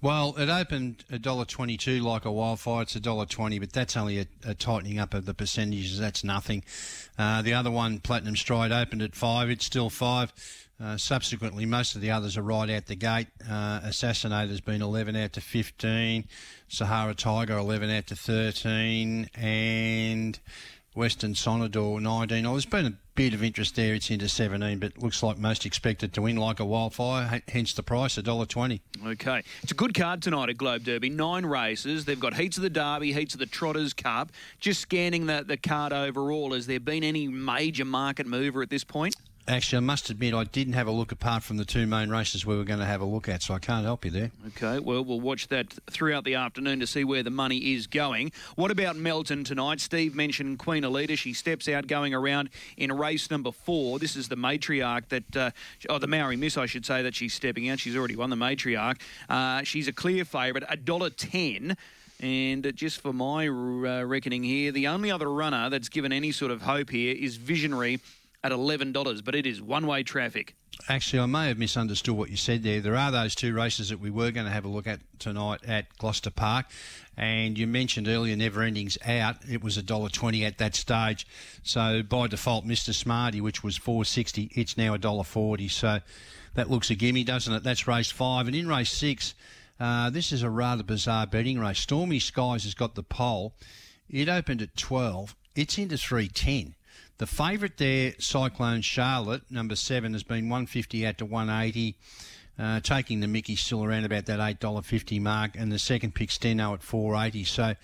Well, 0.00 0.36
it 0.38 0.48
opened 0.48 1.04
a 1.10 1.18
dollar 1.18 1.44
twenty-two 1.44 2.00
like 2.00 2.24
a 2.24 2.30
wildfire. 2.30 2.82
It's 2.82 2.94
a 2.94 3.00
dollar 3.00 3.26
twenty, 3.26 3.58
but 3.58 3.72
that's 3.72 3.96
only 3.96 4.20
a, 4.20 4.26
a 4.46 4.54
tightening 4.54 5.00
up 5.00 5.12
of 5.12 5.26
the 5.26 5.34
percentages. 5.34 5.98
That's 5.98 6.22
nothing. 6.22 6.62
Uh, 7.18 7.42
the 7.42 7.54
other 7.54 7.70
one, 7.70 7.98
Platinum 7.98 8.36
Stride, 8.36 8.70
opened 8.70 9.02
at 9.02 9.16
five. 9.16 9.50
It's 9.50 9.64
still 9.64 9.90
five. 9.90 10.32
Uh, 10.80 10.96
subsequently, 10.96 11.66
most 11.66 11.96
of 11.96 12.00
the 12.00 12.12
others 12.12 12.36
are 12.36 12.42
right 12.42 12.70
out 12.70 12.86
the 12.86 12.94
gate. 12.94 13.26
Uh, 13.50 13.80
Assassinator's 13.82 14.60
been 14.60 14.80
11 14.80 15.16
out 15.16 15.32
to 15.32 15.40
15. 15.40 16.28
Sahara 16.68 17.14
Tiger 17.14 17.58
11 17.58 17.90
out 17.90 18.06
to 18.06 18.14
13, 18.14 19.28
and 19.34 20.38
Western 20.94 21.34
Sonador 21.34 22.00
19. 22.00 22.46
Oh, 22.46 22.52
there's 22.52 22.66
been 22.66 22.86
a 22.86 22.92
bit 23.18 23.34
of 23.34 23.42
interest 23.42 23.74
there. 23.74 23.94
It's 23.94 24.10
into 24.10 24.28
17, 24.28 24.78
but 24.78 24.96
looks 24.96 25.24
like 25.24 25.38
most 25.38 25.66
expected 25.66 26.12
to 26.12 26.22
win 26.22 26.36
like 26.36 26.60
a 26.60 26.64
wildfire. 26.64 27.42
Hence 27.48 27.72
the 27.72 27.82
price, 27.82 28.14
$1.20. 28.14 28.78
Okay, 29.04 29.42
it's 29.60 29.72
a 29.72 29.74
good 29.74 29.92
card 29.92 30.22
tonight 30.22 30.50
at 30.50 30.56
Globe 30.56 30.84
Derby. 30.84 31.10
Nine 31.10 31.44
races. 31.44 32.04
They've 32.04 32.20
got 32.20 32.34
heats 32.34 32.58
of 32.58 32.62
the 32.62 32.70
Derby, 32.70 33.12
heats 33.12 33.34
of 33.34 33.40
the 33.40 33.46
Trotters 33.46 33.92
Cup. 33.92 34.30
Just 34.60 34.80
scanning 34.82 35.26
the, 35.26 35.42
the 35.44 35.56
card 35.56 35.92
overall, 35.92 36.52
has 36.52 36.68
there 36.68 36.78
been 36.78 37.02
any 37.02 37.26
major 37.26 37.84
market 37.84 38.24
mover 38.24 38.62
at 38.62 38.70
this 38.70 38.84
point? 38.84 39.16
Actually, 39.48 39.78
I 39.78 39.80
must 39.80 40.10
admit, 40.10 40.34
I 40.34 40.44
didn't 40.44 40.74
have 40.74 40.86
a 40.88 40.90
look 40.90 41.10
apart 41.10 41.42
from 41.42 41.56
the 41.56 41.64
two 41.64 41.86
main 41.86 42.10
races 42.10 42.44
we 42.44 42.54
were 42.54 42.64
going 42.64 42.80
to 42.80 42.84
have 42.84 43.00
a 43.00 43.06
look 43.06 43.30
at, 43.30 43.42
so 43.42 43.54
I 43.54 43.58
can't 43.58 43.82
help 43.82 44.04
you 44.04 44.10
there. 44.10 44.30
Okay, 44.48 44.78
well, 44.78 45.02
we'll 45.02 45.20
watch 45.20 45.48
that 45.48 45.72
throughout 45.90 46.24
the 46.24 46.34
afternoon 46.34 46.80
to 46.80 46.86
see 46.86 47.02
where 47.02 47.22
the 47.22 47.30
money 47.30 47.72
is 47.72 47.86
going. 47.86 48.30
What 48.56 48.70
about 48.70 48.96
Melton 48.96 49.44
tonight? 49.44 49.80
Steve 49.80 50.14
mentioned 50.14 50.58
Queen 50.58 50.82
Elida. 50.82 51.16
She 51.16 51.32
steps 51.32 51.66
out 51.66 51.86
going 51.86 52.12
around 52.12 52.50
in 52.76 52.92
race 52.92 53.30
number 53.30 53.50
four. 53.50 53.98
This 53.98 54.16
is 54.16 54.28
the 54.28 54.36
matriarch 54.36 55.08
that, 55.08 55.36
uh, 55.36 55.50
oh, 55.88 55.98
the 55.98 56.06
Maori 56.06 56.36
Miss, 56.36 56.58
I 56.58 56.66
should 56.66 56.84
say, 56.84 57.00
that 57.00 57.14
she's 57.14 57.32
stepping 57.32 57.70
out. 57.70 57.78
She's 57.78 57.96
already 57.96 58.16
won 58.16 58.28
the 58.28 58.36
matriarch. 58.36 59.00
Uh, 59.30 59.62
she's 59.62 59.88
a 59.88 59.94
clear 59.94 60.26
favourite, 60.26 60.66
a 60.68 60.76
dollar 60.76 61.08
ten. 61.08 61.74
And 62.20 62.66
uh, 62.66 62.72
just 62.72 63.00
for 63.00 63.12
my 63.12 63.46
uh, 63.46 64.02
reckoning 64.02 64.42
here, 64.42 64.72
the 64.72 64.88
only 64.88 65.10
other 65.10 65.30
runner 65.30 65.70
that's 65.70 65.88
given 65.88 66.12
any 66.12 66.32
sort 66.32 66.50
of 66.50 66.62
hope 66.62 66.90
here 66.90 67.14
is 67.14 67.36
Visionary 67.36 68.00
at 68.52 68.58
$11, 68.58 69.24
but 69.24 69.34
it 69.34 69.46
is 69.46 69.60
one 69.60 69.86
way 69.86 70.02
traffic. 70.02 70.54
Actually, 70.88 71.20
I 71.20 71.26
may 71.26 71.48
have 71.48 71.58
misunderstood 71.58 72.16
what 72.16 72.30
you 72.30 72.36
said 72.36 72.62
there. 72.62 72.80
There 72.80 72.96
are 72.96 73.10
those 73.10 73.34
two 73.34 73.52
races 73.52 73.88
that 73.88 74.00
we 74.00 74.10
were 74.10 74.30
going 74.30 74.46
to 74.46 74.52
have 74.52 74.64
a 74.64 74.68
look 74.68 74.86
at 74.86 75.00
tonight 75.18 75.60
at 75.66 75.96
Gloucester 75.98 76.30
Park, 76.30 76.66
and 77.16 77.58
you 77.58 77.66
mentioned 77.66 78.06
earlier 78.06 78.36
Never 78.36 78.62
Ending's 78.62 78.96
out. 79.04 79.36
It 79.50 79.62
was 79.62 79.76
a 79.76 79.82
dollar 79.82 80.08
twenty 80.08 80.44
at 80.44 80.58
that 80.58 80.76
stage, 80.76 81.26
so 81.64 82.02
by 82.02 82.28
default, 82.28 82.64
Mister 82.64 82.92
Smarty, 82.92 83.40
which 83.40 83.64
was 83.64 83.76
four 83.76 84.04
sixty, 84.04 84.50
it's 84.54 84.76
now 84.76 84.94
a 84.94 84.98
dollar 84.98 85.24
forty. 85.24 85.66
So 85.66 85.98
that 86.54 86.70
looks 86.70 86.90
a 86.90 86.94
gimme, 86.94 87.24
doesn't 87.24 87.52
it? 87.52 87.64
That's 87.64 87.88
race 87.88 88.12
five, 88.12 88.46
and 88.46 88.54
in 88.54 88.68
race 88.68 88.92
six, 88.92 89.34
uh, 89.80 90.10
this 90.10 90.30
is 90.30 90.42
a 90.42 90.50
rather 90.50 90.84
bizarre 90.84 91.26
betting 91.26 91.58
race. 91.58 91.80
Stormy 91.80 92.20
Skies 92.20 92.62
has 92.62 92.74
got 92.74 92.94
the 92.94 93.02
pole. 93.02 93.52
It 94.08 94.28
opened 94.28 94.62
at 94.62 94.76
twelve. 94.76 95.34
It's 95.56 95.76
into 95.76 95.98
three 95.98 96.28
ten. 96.28 96.76
The 97.18 97.26
favourite 97.26 97.76
there, 97.78 98.14
Cyclone 98.20 98.80
Charlotte, 98.80 99.42
number 99.50 99.74
seven, 99.74 100.12
has 100.12 100.22
been 100.22 100.48
150 100.48 101.04
out 101.04 101.18
to 101.18 101.24
180, 101.24 101.96
uh, 102.60 102.78
taking 102.80 103.18
the 103.18 103.26
Mickey 103.26 103.56
still 103.56 103.84
around 103.84 104.04
about 104.04 104.26
that 104.26 104.38
$8.50 104.38 105.20
mark, 105.20 105.52
and 105.56 105.72
the 105.72 105.80
second 105.80 106.14
pick, 106.14 106.30
Steno, 106.30 106.74
at 106.74 106.82
480. 106.84 107.42
So 107.42 107.74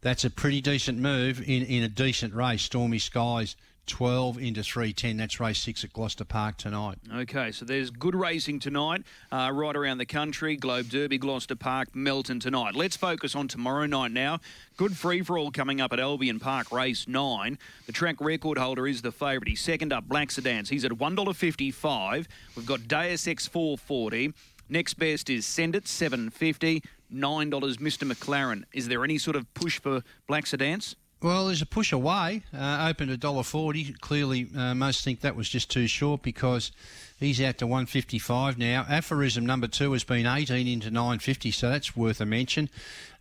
that's 0.00 0.24
a 0.24 0.30
pretty 0.30 0.60
decent 0.60 0.98
move 0.98 1.38
in, 1.40 1.62
in 1.62 1.84
a 1.84 1.88
decent 1.88 2.34
race. 2.34 2.62
Stormy 2.62 2.98
Skies, 2.98 3.54
12 3.86 4.38
into 4.38 4.62
310. 4.62 5.16
That's 5.16 5.40
race 5.40 5.58
six 5.58 5.84
at 5.84 5.92
Gloucester 5.92 6.24
Park 6.24 6.56
tonight. 6.56 6.98
Okay, 7.14 7.52
so 7.52 7.64
there's 7.64 7.90
good 7.90 8.14
racing 8.14 8.60
tonight, 8.60 9.02
uh, 9.30 9.50
right 9.52 9.76
around 9.76 9.98
the 9.98 10.06
country. 10.06 10.56
Globe 10.56 10.88
Derby, 10.88 11.18
Gloucester 11.18 11.56
Park, 11.56 11.94
Melton 11.94 12.40
tonight. 12.40 12.74
Let's 12.74 12.96
focus 12.96 13.34
on 13.34 13.48
tomorrow 13.48 13.86
night 13.86 14.12
now. 14.12 14.40
Good 14.76 14.96
free 14.96 15.22
for 15.22 15.38
all 15.38 15.50
coming 15.50 15.80
up 15.80 15.92
at 15.92 16.00
Albion 16.00 16.40
Park, 16.40 16.72
race 16.72 17.06
nine. 17.06 17.58
The 17.86 17.92
track 17.92 18.16
record 18.20 18.58
holder 18.58 18.86
is 18.86 19.02
the 19.02 19.12
favourite. 19.12 19.48
He's 19.48 19.60
second 19.60 19.92
up, 19.92 20.08
Black 20.08 20.30
Sedans. 20.30 20.68
He's 20.68 20.84
at 20.84 20.92
$1.55. 20.92 22.26
We've 22.56 22.66
got 22.66 22.88
Deus 22.88 23.28
Ex 23.28 23.46
440. 23.46 24.32
Next 24.68 24.94
best 24.94 25.28
is 25.28 25.44
Send 25.44 25.76
It, 25.76 25.86
750 25.86 26.82
$9, 27.12 27.50
Mr. 27.50 28.10
McLaren. 28.10 28.64
Is 28.72 28.88
there 28.88 29.04
any 29.04 29.18
sort 29.18 29.36
of 29.36 29.52
push 29.54 29.78
for 29.78 30.02
Black 30.26 30.46
Sedans? 30.46 30.96
Well, 31.24 31.46
there's 31.46 31.62
a 31.62 31.66
push 31.66 31.90
away. 31.90 32.42
Uh, 32.54 32.86
opened 32.86 33.10
a 33.10 33.16
dollar 33.16 33.44
forty. 33.44 33.94
Clearly, 33.94 34.46
uh, 34.54 34.74
most 34.74 35.02
think 35.02 35.22
that 35.22 35.34
was 35.34 35.48
just 35.48 35.70
too 35.70 35.86
short 35.86 36.20
because 36.20 36.70
he's 37.18 37.40
out 37.40 37.56
to 37.58 37.66
one 37.66 37.86
fifty 37.86 38.18
five 38.18 38.58
now. 38.58 38.84
Aphorism 38.86 39.46
number 39.46 39.66
two 39.66 39.92
has 39.92 40.04
been 40.04 40.26
eighteen 40.26 40.68
into 40.68 40.90
nine 40.90 41.20
fifty, 41.20 41.50
so 41.50 41.70
that's 41.70 41.96
worth 41.96 42.20
a 42.20 42.26
mention. 42.26 42.68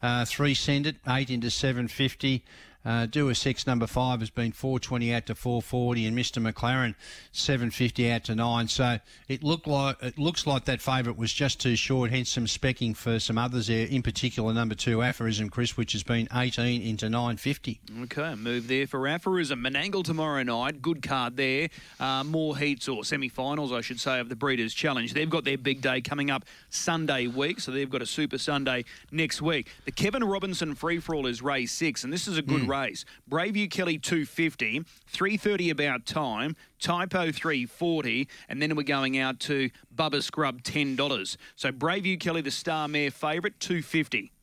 Uh, 0.01 0.25
three 0.25 0.53
send 0.53 0.86
it 0.86 0.98
eight 1.07 1.29
into 1.29 1.50
seven 1.50 1.88
fifty. 1.88 2.43
Uh, 2.85 3.05
Do 3.05 3.29
a 3.29 3.35
six 3.35 3.65
number 3.65 3.87
five 3.87 4.19
has 4.19 4.29
been 4.29 4.51
420 4.51 5.13
out 5.13 5.25
to 5.27 5.35
440, 5.35 6.05
and 6.05 6.17
Mr. 6.17 6.41
McLaren 6.41 6.95
750 7.31 8.11
out 8.11 8.23
to 8.25 8.35
nine. 8.35 8.67
So 8.67 8.99
it 9.27 9.43
looked 9.43 9.67
like 9.67 10.01
it 10.01 10.17
looks 10.17 10.45
like 10.45 10.65
that 10.65 10.81
favourite 10.81 11.17
was 11.17 11.31
just 11.31 11.61
too 11.61 11.75
short. 11.75 12.11
Hence 12.11 12.29
some 12.29 12.45
specking 12.45 12.95
for 12.95 13.19
some 13.19 13.37
others 13.37 13.67
there. 13.67 13.87
In 13.87 14.01
particular, 14.01 14.53
number 14.53 14.75
two 14.75 15.01
aphorism, 15.01 15.49
Chris, 15.49 15.77
which 15.77 15.93
has 15.93 16.03
been 16.03 16.27
18 16.33 16.81
into 16.81 17.09
950. 17.09 17.79
Okay, 18.03 18.35
move 18.35 18.67
there 18.67 18.87
for 18.87 19.07
aphorism. 19.07 19.63
Menangle 19.63 20.03
tomorrow 20.03 20.43
night. 20.43 20.81
Good 20.81 21.01
card 21.01 21.37
there. 21.37 21.69
Uh, 21.99 22.23
more 22.23 22.57
heats 22.57 22.87
or 22.87 23.05
semi-finals, 23.05 23.71
I 23.71 23.81
should 23.81 23.99
say, 23.99 24.19
of 24.19 24.29
the 24.29 24.35
Breeders' 24.35 24.73
Challenge. 24.73 25.13
They've 25.13 25.29
got 25.29 25.43
their 25.45 25.57
big 25.57 25.81
day 25.81 26.01
coming 26.01 26.29
up 26.29 26.45
Sunday 26.69 27.27
week, 27.27 27.59
so 27.59 27.71
they've 27.71 27.89
got 27.89 28.01
a 28.01 28.05
Super 28.05 28.37
Sunday 28.37 28.83
next 29.11 29.41
week. 29.41 29.69
The 29.85 29.91
Kevin 29.91 30.23
Robinson 30.23 30.75
free 30.75 30.99
for 30.99 31.15
all 31.15 31.27
is 31.27 31.41
race 31.41 31.71
six, 31.71 32.03
and 32.03 32.11
this 32.11 32.27
is 32.27 32.37
a 32.37 32.41
good 32.41 32.67
race. 32.74 33.06
Braveview 33.30 33.70
Kelly 33.70 33.98
250, 33.98 34.84
330 35.08 35.70
about 35.70 36.06
time. 36.06 36.56
Typo 36.80 37.32
340, 37.32 38.27
and 38.50 38.62
then 38.62 38.75
we're 38.75 38.84
going 38.84 39.18
out 39.18 39.39
to 39.39 39.70
Bubba 39.96 40.22
Scrub 40.22 40.63
$10. 40.63 41.38
So 41.56 41.72
Braveview 41.72 42.20
Kelly, 42.20 42.42
the 42.42 42.51
star 42.51 42.89
mare 42.89 43.10
favourite, 43.10 43.60
250. 43.60 44.34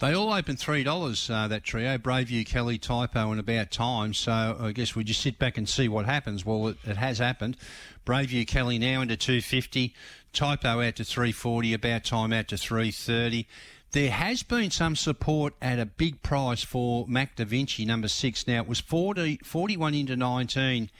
They 0.00 0.12
all 0.12 0.32
open 0.32 0.56
three 0.56 0.82
dollars. 0.82 1.30
Uh, 1.30 1.46
that 1.48 1.62
trio: 1.62 1.96
Braveview, 1.98 2.44
Kelly, 2.44 2.78
Typo, 2.78 3.30
and 3.30 3.38
About 3.38 3.70
Time. 3.70 4.12
So 4.12 4.56
I 4.60 4.72
guess 4.72 4.96
we 4.96 5.04
just 5.04 5.20
sit 5.20 5.38
back 5.38 5.56
and 5.56 5.68
see 5.68 5.88
what 5.88 6.04
happens. 6.04 6.44
Well, 6.44 6.68
it, 6.68 6.78
it 6.84 6.96
has 6.96 7.18
happened. 7.18 7.56
Braveview, 8.04 8.46
Kelly 8.46 8.78
now 8.78 9.02
into 9.02 9.16
two 9.16 9.40
fifty. 9.40 9.94
Typo 10.32 10.82
out 10.82 10.96
to 10.96 11.04
three 11.04 11.30
forty. 11.30 11.72
About 11.72 12.04
Time 12.04 12.32
out 12.32 12.48
to 12.48 12.56
three 12.56 12.90
thirty. 12.90 13.46
There 13.94 14.10
has 14.10 14.42
been 14.42 14.72
some 14.72 14.96
support 14.96 15.54
at 15.62 15.78
a 15.78 15.86
big 15.86 16.20
price 16.20 16.64
for 16.64 17.06
Mac 17.06 17.36
Da 17.36 17.44
Vinci, 17.44 17.84
number 17.84 18.08
six. 18.08 18.44
Now, 18.44 18.62
it 18.62 18.66
was 18.66 18.80
40, 18.80 19.38
41 19.44 19.94
into 19.94 20.16
19 20.16 20.90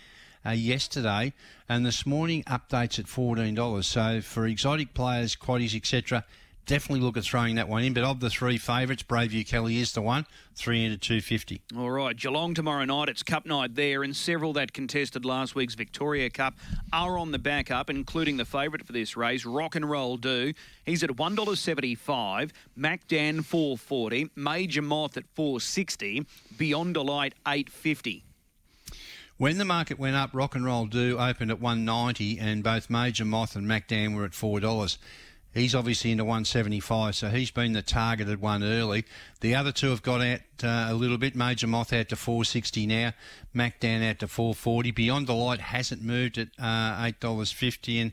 uh, 0.47 0.51
yesterday, 0.51 1.33
and 1.69 1.85
this 1.85 2.07
morning 2.07 2.45
updates 2.45 3.01
at 3.01 3.09
fourteen 3.09 3.57
dollars. 3.57 3.89
So 3.89 4.21
for 4.21 4.47
exotic 4.47 4.95
players, 4.95 5.35
quaddies, 5.35 5.75
etc., 5.75 6.25
definitely 6.67 7.05
look 7.05 7.17
at 7.17 7.25
throwing 7.25 7.57
that 7.57 7.69
one 7.69 7.85
in. 7.85 7.95
But 7.95 8.05
of 8.05 8.21
the 8.21 8.31
three 8.31 8.59
favourites, 8.59 9.03
Braveview 9.03 9.47
Kelly 9.47 9.79
is 9.79 9.93
the 9.93 10.03
one, 10.03 10.27
three 10.55 10.85
into 10.85 10.99
two 10.99 11.21
fifty. 11.21 11.61
All 11.77 11.91
right, 11.91 12.17
Geelong 12.17 12.55
tomorrow 12.55 12.85
night. 12.85 13.09
It's 13.09 13.23
Cup 13.23 13.47
night 13.47 13.75
there, 13.75 14.03
and 14.03 14.15
several 14.15 14.53
that 14.55 14.73
contested 14.73 15.25
last 15.25 15.55
week's 15.55 15.75
Victoria 15.75 16.31
Cup 16.31 16.55
are 16.93 17.19
on 17.19 17.31
the 17.33 17.39
back 17.39 17.71
up, 17.71 17.91
including 17.91 18.37
the 18.37 18.45
favourite 18.45 18.87
for 18.87 18.93
this 18.93 19.17
race, 19.17 19.45
Rock 19.45 19.75
and 19.75 19.89
Roll 19.89 20.17
Do. 20.17 20.53
He's 20.85 21.03
at 21.03 21.17
one 21.17 21.35
dollar 21.35 21.57
seventy-five. 21.57 22.53
Mac 22.77 23.07
Dan 23.09 23.43
four 23.43 23.79
forty. 23.79 24.31
Major 24.37 24.83
Moth 24.83 25.17
at 25.17 25.25
four 25.35 25.61
sixty. 25.61 26.27
Beyond 26.57 26.95
Delight 26.95 27.35
eight 27.47 27.71
fifty. 27.71 28.25
When 29.37 29.59
the 29.59 29.65
market 29.65 29.99
went 29.99 30.15
up, 30.15 30.31
Rock 30.33 30.55
and 30.55 30.65
Roll 30.65 30.87
Do 30.87 31.19
opened 31.19 31.51
at 31.51 31.61
190 31.61 32.39
and 32.39 32.63
both 32.63 32.89
Major 32.89 33.25
Moth 33.25 33.57
and 33.57 33.67
Mac 33.67 33.89
Dan 33.89 34.15
were 34.15 34.25
at 34.25 34.31
$4. 34.31 34.97
He's 35.55 35.73
obviously 35.73 36.11
into 36.11 36.25
175, 36.25 37.15
so 37.15 37.29
he's 37.29 37.53
been 37.53 37.75
the 37.75 37.83
targeted 37.83 38.41
one 38.41 38.65
early. 38.65 39.05
The 39.41 39.55
other 39.55 39.71
two 39.71 39.91
have 39.91 40.03
got 40.03 40.21
out 40.21 40.41
uh, 40.65 40.89
a 40.91 40.95
little 40.95 41.17
bit. 41.17 41.37
Major 41.37 41.69
Moth 41.69 41.93
out 41.93 42.09
to 42.09 42.17
460 42.17 42.87
now. 42.87 43.13
Mac 43.53 43.79
Dan 43.79 44.03
out 44.03 44.19
to 44.19 44.27
440. 44.27 44.91
Beyond 44.91 45.29
the 45.29 45.35
Light 45.35 45.61
hasn't 45.61 46.03
moved 46.03 46.39
at 46.39 46.49
uh, 46.59 46.97
$8.50, 47.05 48.03
and 48.03 48.13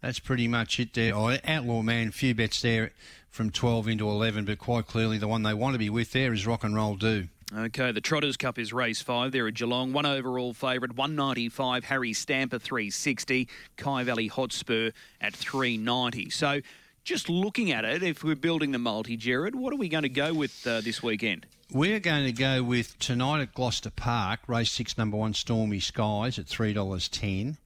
that's 0.00 0.20
pretty 0.20 0.46
much 0.46 0.78
it 0.78 0.94
there. 0.94 1.12
Oh, 1.12 1.36
Outlaw 1.44 1.82
Man, 1.82 2.12
few 2.12 2.36
bets 2.36 2.62
there 2.62 2.92
from 3.30 3.50
12 3.50 3.88
into 3.88 4.08
11, 4.08 4.44
but 4.44 4.58
quite 4.58 4.86
clearly 4.86 5.18
the 5.18 5.26
one 5.26 5.42
they 5.42 5.54
want 5.54 5.74
to 5.74 5.78
be 5.80 5.90
with 5.90 6.12
there 6.12 6.32
is 6.32 6.46
Rock 6.46 6.62
and 6.62 6.76
Roll 6.76 6.94
Do. 6.94 7.26
Okay, 7.54 7.92
the 7.92 8.00
Trotters 8.00 8.36
Cup 8.36 8.58
is 8.58 8.72
race 8.72 9.00
five. 9.00 9.30
They're 9.30 9.46
at 9.46 9.54
Geelong. 9.54 9.92
One 9.92 10.04
overall 10.04 10.52
favourite, 10.52 10.96
195. 10.96 11.84
Harry 11.84 12.12
Stamper, 12.12 12.58
360. 12.58 13.48
Kyvalley 13.76 14.28
Hotspur 14.28 14.90
at 15.20 15.32
390. 15.32 16.30
So 16.30 16.60
just 17.04 17.28
looking 17.28 17.70
at 17.70 17.84
it, 17.84 18.02
if 18.02 18.24
we're 18.24 18.34
building 18.34 18.72
the 18.72 18.78
multi, 18.78 19.16
Gerard, 19.16 19.54
what 19.54 19.72
are 19.72 19.76
we 19.76 19.88
going 19.88 20.02
to 20.02 20.08
go 20.08 20.34
with 20.34 20.66
uh, 20.66 20.80
this 20.80 21.04
weekend? 21.04 21.46
We're 21.72 22.00
going 22.00 22.24
to 22.24 22.32
go 22.32 22.64
with 22.64 22.98
tonight 22.98 23.42
at 23.42 23.54
Gloucester 23.54 23.90
Park, 23.90 24.40
race 24.48 24.72
six, 24.72 24.98
number 24.98 25.16
one, 25.16 25.32
Stormy 25.32 25.78
Skies 25.78 26.38
at 26.40 26.46
$3.10. 26.46 27.58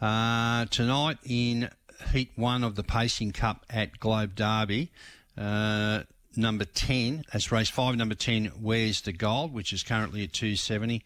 Uh, 0.00 0.66
tonight 0.66 1.18
in 1.24 1.70
Heat 2.12 2.32
1 2.36 2.64
of 2.64 2.76
the 2.76 2.82
Pacing 2.82 3.32
Cup 3.32 3.64
at 3.70 3.98
Globe 3.98 4.34
Derby, 4.34 4.90
uh, 5.38 6.02
number 6.36 6.64
10, 6.64 7.24
that's 7.32 7.50
race 7.52 7.70
5, 7.70 7.96
number 7.96 8.14
10, 8.14 8.46
Where's 8.60 9.00
the 9.02 9.12
Gold, 9.12 9.52
which 9.52 9.72
is 9.72 9.82
currently 9.82 10.24
at 10.24 10.32
270. 10.32 11.02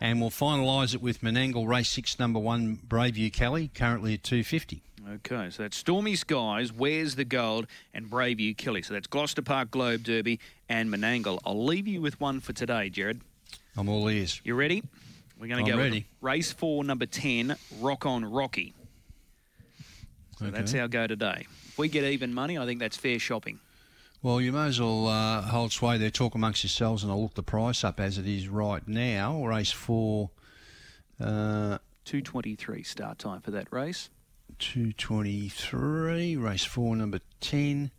And 0.00 0.20
we'll 0.20 0.30
finalise 0.30 0.94
it 0.94 1.00
with 1.02 1.20
Menangle, 1.20 1.66
race 1.66 1.88
6, 1.90 2.18
number 2.18 2.38
1, 2.40 2.78
Braveview 2.88 3.32
Kelly, 3.32 3.70
currently 3.74 4.14
at 4.14 4.22
250. 4.22 4.82
Okay, 5.16 5.50
so 5.50 5.62
that's 5.62 5.76
Stormy 5.76 6.16
Skies, 6.16 6.72
Where's 6.72 7.14
the 7.14 7.24
Gold, 7.26 7.66
and 7.92 8.10
Braveview 8.10 8.56
Kelly. 8.56 8.82
So 8.82 8.94
that's 8.94 9.06
Gloucester 9.06 9.42
Park 9.42 9.70
Globe 9.70 10.02
Derby 10.02 10.40
and 10.68 10.90
Menangle. 10.90 11.38
I'll 11.44 11.62
leave 11.64 11.86
you 11.86 12.00
with 12.00 12.18
one 12.20 12.40
for 12.40 12.52
today, 12.54 12.88
Gerard. 12.88 13.20
I'm 13.76 13.88
all 13.88 14.08
ears. 14.08 14.40
You 14.44 14.54
ready? 14.54 14.82
We're 15.38 15.48
going 15.48 15.64
to 15.64 15.70
go 15.70 15.76
ready. 15.76 16.06
race 16.22 16.52
four, 16.52 16.84
number 16.84 17.06
10, 17.06 17.56
Rock 17.80 18.06
on 18.06 18.24
Rocky. 18.24 18.72
So 20.38 20.46
Okay. 20.46 20.56
that's 20.56 20.74
our 20.74 20.88
go 20.88 21.06
today. 21.06 21.46
If 21.68 21.78
we 21.78 21.88
get 21.88 22.04
even 22.04 22.32
money, 22.32 22.56
I 22.58 22.64
think 22.66 22.80
that's 22.80 22.96
fair 22.96 23.18
shopping. 23.18 23.60
Well, 24.24 24.40
you 24.40 24.52
may 24.52 24.68
as 24.68 24.80
well 24.80 25.06
uh, 25.06 25.42
hold 25.42 25.70
sway 25.70 25.98
there, 25.98 26.08
talk 26.08 26.34
amongst 26.34 26.64
yourselves, 26.64 27.02
and 27.02 27.12
I'll 27.12 27.20
look 27.20 27.34
the 27.34 27.42
price 27.42 27.84
up 27.84 28.00
as 28.00 28.16
it 28.16 28.26
is 28.26 28.48
right 28.48 28.80
now. 28.88 29.44
Race 29.44 29.70
4, 29.70 30.30
uh, 31.20 31.24
223 32.06 32.82
start 32.84 33.18
time 33.18 33.42
for 33.42 33.50
that 33.50 33.70
race. 33.70 34.08
223, 34.60 36.36
race 36.36 36.64
4, 36.64 36.96
number 36.96 37.20
10. 37.42 37.90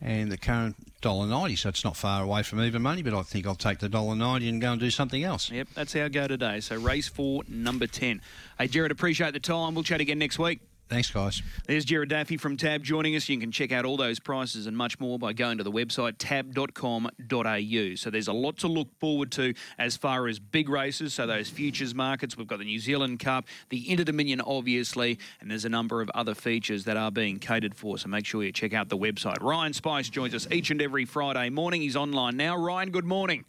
And 0.00 0.30
the 0.30 0.38
current 0.38 0.76
$1.90, 1.02 1.58
so 1.58 1.70
it's 1.70 1.82
not 1.82 1.96
far 1.96 2.22
away 2.22 2.44
from 2.44 2.62
even 2.62 2.80
money, 2.80 3.02
but 3.02 3.12
I 3.12 3.22
think 3.22 3.44
I'll 3.44 3.56
take 3.56 3.80
the 3.80 3.88
$1.90 3.88 4.48
and 4.48 4.60
go 4.60 4.70
and 4.70 4.80
do 4.80 4.92
something 4.92 5.24
else. 5.24 5.50
Yep, 5.50 5.70
that's 5.74 5.96
our 5.96 6.08
go 6.08 6.28
today. 6.28 6.60
So 6.60 6.76
race 6.76 7.08
four, 7.08 7.42
number 7.48 7.88
10. 7.88 8.20
Hey, 8.60 8.68
Gerard, 8.68 8.92
appreciate 8.92 9.32
the 9.32 9.40
time. 9.40 9.74
We'll 9.74 9.82
chat 9.82 10.00
again 10.00 10.20
next 10.20 10.38
week. 10.38 10.60
Thanks, 10.88 11.10
guys. 11.10 11.42
There's 11.66 11.84
Gerard 11.84 12.08
Daffy 12.08 12.38
from 12.38 12.56
Tab 12.56 12.82
joining 12.82 13.14
us. 13.14 13.28
You 13.28 13.38
can 13.38 13.52
check 13.52 13.72
out 13.72 13.84
all 13.84 13.98
those 13.98 14.18
prices 14.18 14.66
and 14.66 14.74
much 14.74 14.98
more 14.98 15.18
by 15.18 15.34
going 15.34 15.58
to 15.58 15.64
the 15.64 15.70
website 15.70 16.14
tab.com.au. 16.16 17.94
So 17.96 18.10
there's 18.10 18.28
a 18.28 18.32
lot 18.32 18.56
to 18.58 18.68
look 18.68 18.88
forward 18.98 19.30
to 19.32 19.52
as 19.78 19.98
far 19.98 20.28
as 20.28 20.38
big 20.38 20.70
races. 20.70 21.12
So 21.12 21.26
those 21.26 21.50
futures 21.50 21.94
markets, 21.94 22.38
we've 22.38 22.46
got 22.46 22.58
the 22.58 22.64
New 22.64 22.78
Zealand 22.78 23.20
Cup, 23.20 23.46
the 23.68 23.90
Inter 23.90 24.04
Dominion, 24.04 24.40
obviously, 24.40 25.18
and 25.42 25.50
there's 25.50 25.66
a 25.66 25.70
number 25.70 26.00
of 26.00 26.10
other 26.14 26.34
features 26.34 26.84
that 26.84 26.96
are 26.96 27.10
being 27.10 27.38
catered 27.38 27.74
for. 27.74 27.98
So 27.98 28.08
make 28.08 28.24
sure 28.24 28.42
you 28.42 28.52
check 28.52 28.72
out 28.72 28.88
the 28.88 28.96
website. 28.96 29.42
Ryan 29.42 29.74
Spice 29.74 30.08
joins 30.08 30.34
us 30.34 30.48
each 30.50 30.70
and 30.70 30.80
every 30.80 31.04
Friday 31.04 31.50
morning. 31.50 31.82
He's 31.82 31.96
online 31.96 32.38
now. 32.38 32.56
Ryan, 32.56 32.90
good 32.90 33.04
morning. 33.04 33.44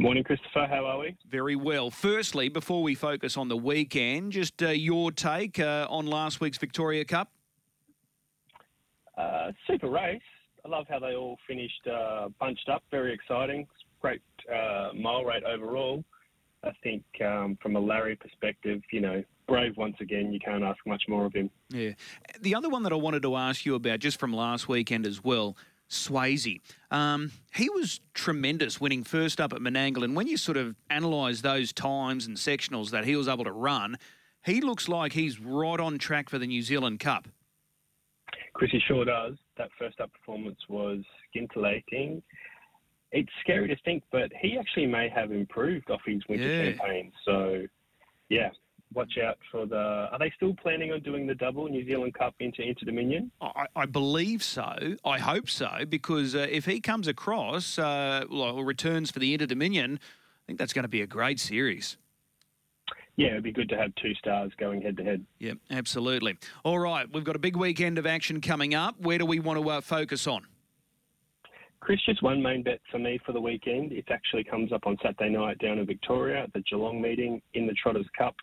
Morning, 0.00 0.24
Christopher. 0.24 0.66
How 0.66 0.86
are 0.86 0.98
we? 0.98 1.14
Very 1.28 1.56
well. 1.56 1.90
Firstly, 1.90 2.48
before 2.48 2.82
we 2.82 2.94
focus 2.94 3.36
on 3.36 3.48
the 3.48 3.56
weekend, 3.56 4.32
just 4.32 4.62
uh, 4.62 4.68
your 4.68 5.12
take 5.12 5.58
uh, 5.58 5.86
on 5.90 6.06
last 6.06 6.40
week's 6.40 6.56
Victoria 6.56 7.04
Cup. 7.04 7.30
Uh, 9.18 9.52
super 9.66 9.90
race. 9.90 10.22
I 10.64 10.70
love 10.70 10.86
how 10.88 11.00
they 11.00 11.14
all 11.14 11.36
finished 11.46 11.86
uh, 11.86 12.30
bunched 12.40 12.66
up. 12.70 12.82
Very 12.90 13.12
exciting. 13.12 13.66
Great 14.00 14.22
uh, 14.50 14.88
mile 14.94 15.22
rate 15.22 15.44
overall. 15.44 16.02
I 16.64 16.70
think 16.82 17.04
um, 17.22 17.58
from 17.60 17.76
a 17.76 17.80
Larry 17.80 18.16
perspective, 18.16 18.80
you 18.92 19.02
know, 19.02 19.22
brave 19.46 19.76
once 19.76 19.96
again. 20.00 20.32
You 20.32 20.40
can't 20.40 20.64
ask 20.64 20.78
much 20.86 21.02
more 21.08 21.26
of 21.26 21.34
him. 21.34 21.50
Yeah. 21.68 21.90
The 22.40 22.54
other 22.54 22.70
one 22.70 22.84
that 22.84 22.92
I 22.92 22.96
wanted 22.96 23.22
to 23.24 23.36
ask 23.36 23.66
you 23.66 23.74
about, 23.74 23.98
just 23.98 24.18
from 24.18 24.32
last 24.32 24.66
weekend 24.66 25.06
as 25.06 25.22
well, 25.22 25.56
Swayze. 25.90 26.60
Um, 26.90 27.32
he 27.54 27.68
was 27.68 28.00
tremendous 28.14 28.80
winning 28.80 29.02
first 29.04 29.40
up 29.40 29.52
at 29.52 29.58
Menangle. 29.60 30.04
And 30.04 30.14
when 30.16 30.26
you 30.26 30.36
sort 30.36 30.56
of 30.56 30.76
analyse 30.88 31.40
those 31.42 31.72
times 31.72 32.26
and 32.26 32.36
sectionals 32.36 32.90
that 32.90 33.04
he 33.04 33.16
was 33.16 33.28
able 33.28 33.44
to 33.44 33.52
run, 33.52 33.98
he 34.44 34.60
looks 34.60 34.88
like 34.88 35.12
he's 35.12 35.40
right 35.40 35.80
on 35.80 35.98
track 35.98 36.30
for 36.30 36.38
the 36.38 36.46
New 36.46 36.62
Zealand 36.62 37.00
Cup. 37.00 37.28
Chrissy 38.54 38.82
sure 38.86 39.04
does. 39.04 39.34
That 39.58 39.68
first 39.78 40.00
up 40.00 40.12
performance 40.12 40.58
was 40.68 41.00
scintillating. 41.32 42.22
It's 43.12 43.30
scary 43.40 43.66
to 43.68 43.76
think, 43.84 44.04
but 44.12 44.30
he 44.40 44.56
actually 44.58 44.86
may 44.86 45.08
have 45.08 45.32
improved 45.32 45.90
off 45.90 46.00
his 46.06 46.22
winter 46.28 46.46
Yeah. 46.46 46.72
campaign. 46.72 47.12
So, 47.24 47.66
yeah, 48.28 48.50
watch 48.94 49.18
out 49.22 49.38
for 49.50 49.66
the. 49.66 49.76
Are 49.76 50.18
they 50.18 50.32
still 50.36 50.54
planning 50.54 50.92
on 50.92 51.00
doing 51.00 51.26
the 51.26 51.34
double 51.34 51.68
New 51.68 51.84
Zealand 51.86 52.14
Cup 52.14 52.34
into 52.40 52.62
Inter 52.62 52.86
Dominion? 52.86 53.30
I, 53.40 53.66
I 53.76 53.86
believe 53.86 54.42
so. 54.42 54.96
I 55.04 55.18
hope 55.18 55.48
so, 55.48 55.84
because 55.88 56.34
uh, 56.34 56.46
if 56.50 56.64
he 56.66 56.80
comes 56.80 57.08
across 57.08 57.78
uh, 57.78 58.24
well, 58.30 58.62
returns 58.62 59.10
for 59.10 59.18
the 59.18 59.32
Inter 59.32 59.46
Dominion, 59.46 60.00
I 60.02 60.42
think 60.46 60.58
that's 60.58 60.72
going 60.72 60.84
to 60.84 60.88
be 60.88 61.02
a 61.02 61.06
great 61.06 61.40
series. 61.40 61.96
Yeah, 63.16 63.28
it'd 63.28 63.42
be 63.42 63.52
good 63.52 63.68
to 63.68 63.76
have 63.76 63.94
two 63.96 64.14
stars 64.14 64.50
going 64.58 64.80
head 64.80 64.96
to 64.96 65.04
head. 65.04 65.26
Yeah, 65.38 65.54
absolutely. 65.70 66.38
All 66.64 66.78
right, 66.78 67.06
we've 67.12 67.24
got 67.24 67.36
a 67.36 67.40
big 67.40 67.56
weekend 67.56 67.98
of 67.98 68.06
action 68.06 68.40
coming 68.40 68.74
up. 68.74 68.98
Where 69.00 69.18
do 69.18 69.26
we 69.26 69.40
want 69.40 69.60
to 69.60 69.68
uh, 69.68 69.80
focus 69.80 70.26
on? 70.26 70.46
Chris, 71.80 71.98
just 72.04 72.22
one 72.22 72.42
main 72.42 72.62
bet 72.62 72.80
for 72.90 72.98
me 72.98 73.18
for 73.24 73.32
the 73.32 73.40
weekend. 73.40 73.92
It 73.92 74.04
actually 74.10 74.44
comes 74.44 74.72
up 74.72 74.86
on 74.86 74.96
Saturday 75.02 75.30
night 75.30 75.58
down 75.58 75.78
in 75.78 75.86
Victoria 75.86 76.42
at 76.44 76.52
the 76.52 76.60
Geelong 76.60 77.00
meeting 77.00 77.40
in 77.54 77.66
the 77.66 77.72
Trotters 77.74 78.06
Cup. 78.16 78.34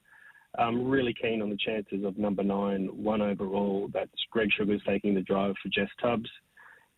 I'm 0.58 0.88
really 0.88 1.14
keen 1.14 1.42
on 1.42 1.50
the 1.50 1.58
chances 1.58 2.04
of 2.04 2.18
number 2.18 2.44
nine, 2.44 2.88
one 2.92 3.22
overall. 3.22 3.90
That's 3.94 4.12
Greg 4.32 4.50
Sugars 4.58 4.82
taking 4.88 5.14
the 5.14 5.22
drive 5.22 5.56
for 5.62 5.70
Jess 5.70 5.90
Tubbs. 6.02 6.30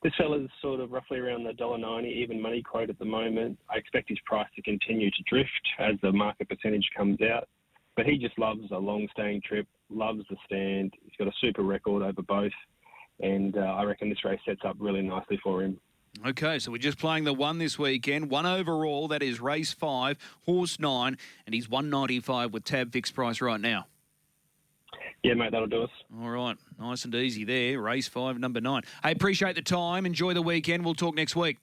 This 0.01 0.13
fella's 0.17 0.49
sort 0.61 0.79
of 0.79 0.91
roughly 0.91 1.19
around 1.19 1.43
the 1.43 1.51
$1.90 1.51 2.05
even 2.05 2.41
money 2.41 2.61
quote 2.61 2.89
at 2.89 2.97
the 2.99 3.05
moment. 3.05 3.59
I 3.69 3.77
expect 3.77 4.07
his 4.07 4.19
price 4.25 4.47
to 4.55 4.61
continue 4.61 5.11
to 5.11 5.23
drift 5.29 5.49
as 5.77 5.95
the 6.01 6.11
market 6.13 6.47
percentage 6.47 6.87
comes 6.95 7.19
out. 7.21 7.49
But 7.97 8.05
he 8.05 8.17
just 8.17 8.39
loves 8.39 8.71
a 8.71 8.77
long 8.77 9.09
staying 9.11 9.41
trip, 9.45 9.67
loves 9.89 10.21
the 10.29 10.37
stand. 10.45 10.93
He's 11.03 11.17
got 11.17 11.27
a 11.27 11.35
super 11.41 11.63
record 11.63 12.01
over 12.01 12.21
both. 12.21 12.53
And 13.19 13.57
uh, 13.57 13.61
I 13.61 13.83
reckon 13.83 14.09
this 14.09 14.23
race 14.23 14.39
sets 14.45 14.61
up 14.65 14.77
really 14.79 15.01
nicely 15.01 15.37
for 15.43 15.63
him. 15.63 15.77
Okay, 16.25 16.59
so 16.59 16.71
we're 16.71 16.79
just 16.79 16.97
playing 16.97 17.23
the 17.23 17.33
one 17.33 17.59
this 17.59 17.79
weekend. 17.79 18.29
One 18.29 18.45
overall, 18.45 19.07
that 19.09 19.23
is 19.23 19.39
race 19.39 19.71
five, 19.71 20.17
horse 20.45 20.79
nine, 20.79 21.17
and 21.45 21.55
he's 21.55 21.69
195 21.69 22.51
with 22.51 22.65
tab 22.65 22.91
fixed 22.91 23.13
price 23.13 23.39
right 23.41 23.61
now. 23.61 23.85
Yeah, 25.23 25.33
mate, 25.33 25.51
that'll 25.51 25.67
do 25.67 25.83
us. 25.83 25.89
All 26.21 26.29
right, 26.29 26.57
nice 26.79 27.05
and 27.05 27.13
easy 27.15 27.43
there. 27.45 27.79
Race 27.79 28.07
five, 28.07 28.37
number 28.39 28.59
nine. 28.59 28.81
Hey, 29.03 29.11
appreciate 29.11 29.55
the 29.55 29.61
time. 29.61 30.05
Enjoy 30.05 30.33
the 30.33 30.41
weekend. 30.41 30.83
We'll 30.83 30.93
talk 30.93 31.15
next 31.15 31.35
week. 31.35 31.57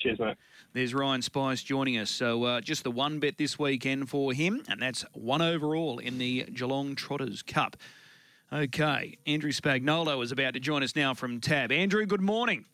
Cheers, 0.00 0.18
mate. 0.18 0.36
There's 0.74 0.92
Ryan 0.92 1.22
Spice 1.22 1.62
joining 1.62 1.98
us. 1.98 2.10
So 2.10 2.44
uh, 2.44 2.60
just 2.60 2.82
the 2.82 2.90
one 2.90 3.20
bet 3.20 3.38
this 3.38 3.58
weekend 3.58 4.08
for 4.10 4.32
him, 4.32 4.62
and 4.68 4.82
that's 4.82 5.04
one 5.12 5.40
overall 5.40 5.98
in 5.98 6.18
the 6.18 6.44
Geelong 6.44 6.94
Trotters 6.94 7.42
Cup. 7.42 7.76
Okay, 8.52 9.16
Andrew 9.26 9.52
Spagnolo 9.52 10.22
is 10.22 10.32
about 10.32 10.54
to 10.54 10.60
join 10.60 10.82
us 10.82 10.94
now 10.94 11.14
from 11.14 11.40
Tab. 11.40 11.72
Andrew, 11.72 12.04
good 12.04 12.20
morning. 12.20 12.66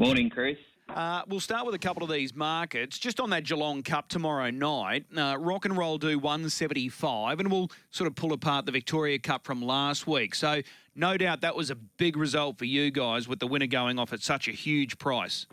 Morning, 0.00 0.30
Chris. 0.30 0.56
Uh, 0.88 1.20
we'll 1.28 1.40
start 1.40 1.66
with 1.66 1.74
a 1.74 1.78
couple 1.78 2.02
of 2.02 2.10
these 2.10 2.34
markets. 2.34 2.98
Just 2.98 3.20
on 3.20 3.28
that 3.30 3.44
Geelong 3.44 3.82
Cup 3.82 4.08
tomorrow 4.08 4.48
night, 4.48 5.04
uh, 5.14 5.36
Rock 5.38 5.66
and 5.66 5.76
Roll 5.76 5.98
do 5.98 6.18
175, 6.18 7.38
and 7.38 7.52
we'll 7.52 7.68
sort 7.90 8.08
of 8.08 8.14
pull 8.14 8.32
apart 8.32 8.64
the 8.64 8.72
Victoria 8.72 9.18
Cup 9.18 9.44
from 9.44 9.60
last 9.60 10.06
week. 10.06 10.34
So, 10.34 10.62
no 10.94 11.18
doubt 11.18 11.42
that 11.42 11.54
was 11.54 11.70
a 11.70 11.74
big 11.74 12.16
result 12.16 12.56
for 12.56 12.64
you 12.64 12.90
guys 12.90 13.28
with 13.28 13.40
the 13.40 13.46
winner 13.46 13.66
going 13.66 13.98
off 13.98 14.14
at 14.14 14.22
such 14.22 14.48
a 14.48 14.52
huge 14.52 14.96
price. 14.96 15.44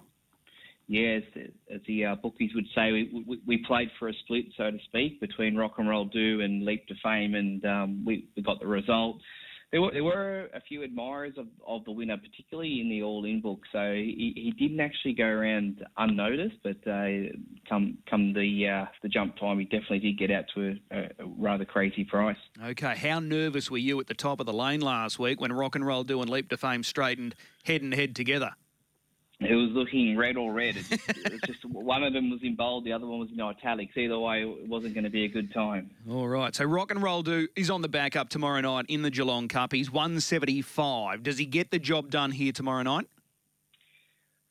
Yes, 0.88 1.24
as, 1.70 1.82
the 1.86 2.06
uh, 2.06 2.16
bookies 2.16 2.52
would 2.56 2.68
say, 2.74 2.94
we, 2.94 3.26
we, 3.28 3.42
we, 3.46 3.58
played 3.66 3.92
for 4.00 4.08
a 4.08 4.14
split, 4.24 4.46
so 4.56 4.72
to 4.72 4.80
speak, 4.86 5.20
between 5.20 5.58
Rock 5.58 5.74
and 5.78 5.90
Roll 5.90 6.06
Do 6.06 6.40
and 6.40 6.64
Leap 6.64 6.88
to 6.88 6.96
Fame, 7.04 7.36
and 7.36 7.66
um, 7.66 8.06
we, 8.06 8.30
we 8.38 8.44
got 8.44 8.62
the 8.62 8.68
result 8.68 9.18
there 9.72 9.82
were 9.82 9.92
there 9.92 10.04
were 10.04 10.50
a 10.54 10.62
few 10.62 10.84
admirers 10.84 11.34
of, 11.38 11.48
of 11.68 11.84
the 11.84 11.92
winner, 11.92 12.18
particularly 12.18 12.80
in 12.80 12.90
the 12.90 13.04
All 13.04 13.26
In 13.26 13.42
book. 13.42 13.60
So 13.72 13.94
he, 13.94 14.32
he 14.36 14.52
didn't 14.58 14.80
actually 14.80 15.14
go 15.14 15.26
around 15.26 15.84
unnoticed, 15.98 16.58
but 16.64 16.78
uh, 16.90 17.34
come 17.68 17.98
come 18.10 18.34
the 18.34 18.68
uh, 18.68 18.86
the 19.04 19.10
jump 19.10 19.38
time, 19.38 19.60
he 19.60 19.66
definitely 19.66 20.00
did 20.00 20.18
get 20.18 20.32
out 20.32 20.46
to 20.56 20.78
a, 20.92 20.98
a, 20.98 21.10
rather 21.38 21.66
crazy 21.66 22.06
price. 22.06 22.38
Okay, 22.64 22.96
how 22.96 23.20
nervous 23.20 23.70
were 23.70 23.78
you 23.78 24.00
at 24.00 24.08
the 24.08 24.14
top 24.14 24.40
of 24.40 24.46
the 24.46 24.54
lane 24.54 24.80
last 24.80 25.20
week 25.20 25.42
when 25.42 25.52
Rock 25.52 25.76
and 25.76 25.86
Roll 25.86 26.06
Do 26.06 26.22
and 26.22 26.30
Leap 26.30 26.50
to 26.50 26.58
Fame 26.58 26.84
straightened 26.84 27.36
head 27.66 27.82
and 27.82 27.94
head 27.94 28.16
together? 28.16 28.52
It 29.40 29.54
was 29.54 29.70
looking 29.72 30.18
red 30.18 30.36
or 30.36 30.52
red. 30.52 30.78
It, 30.78 30.92
it 30.92 31.32
was 31.32 31.42
just 31.46 31.64
one 31.66 32.04
of 32.04 32.14
them 32.14 32.32
was 32.32 32.40
in 32.42 32.56
bold, 32.56 32.86
the 32.86 32.94
other 32.94 33.06
one 33.06 33.20
was 33.20 33.30
in 33.32 33.40
italics. 33.40 33.96
Either 33.96 34.18
way, 34.18 34.42
it 34.42 34.68
wasn't 34.68 34.96
going 34.96 35.04
to 35.04 35.12
be 35.12 35.26
a 35.26 35.28
good 35.28 35.54
time. 35.54 35.92
All 36.10 36.28
right. 36.28 36.56
So 36.56 36.66
Rock 36.66 36.90
and 36.90 37.04
Roll 37.04 37.22
Do 37.22 37.48
is 37.56 37.70
on 37.70 37.82
the 37.82 37.88
back 37.88 38.16
up 38.16 38.30
tomorrow 38.30 38.62
night 38.62 38.86
in 38.90 39.04
the 39.04 39.12
Geelong 39.12 39.48
Cup. 39.48 39.74
He's 39.74 39.92
175. 39.92 41.22
Does 41.22 41.38
he 41.38 41.46
get 41.46 41.70
the 41.70 41.78
job 41.78 42.10
done 42.10 42.32
here 42.32 42.52
tomorrow 42.52 42.82
night? 42.82 43.08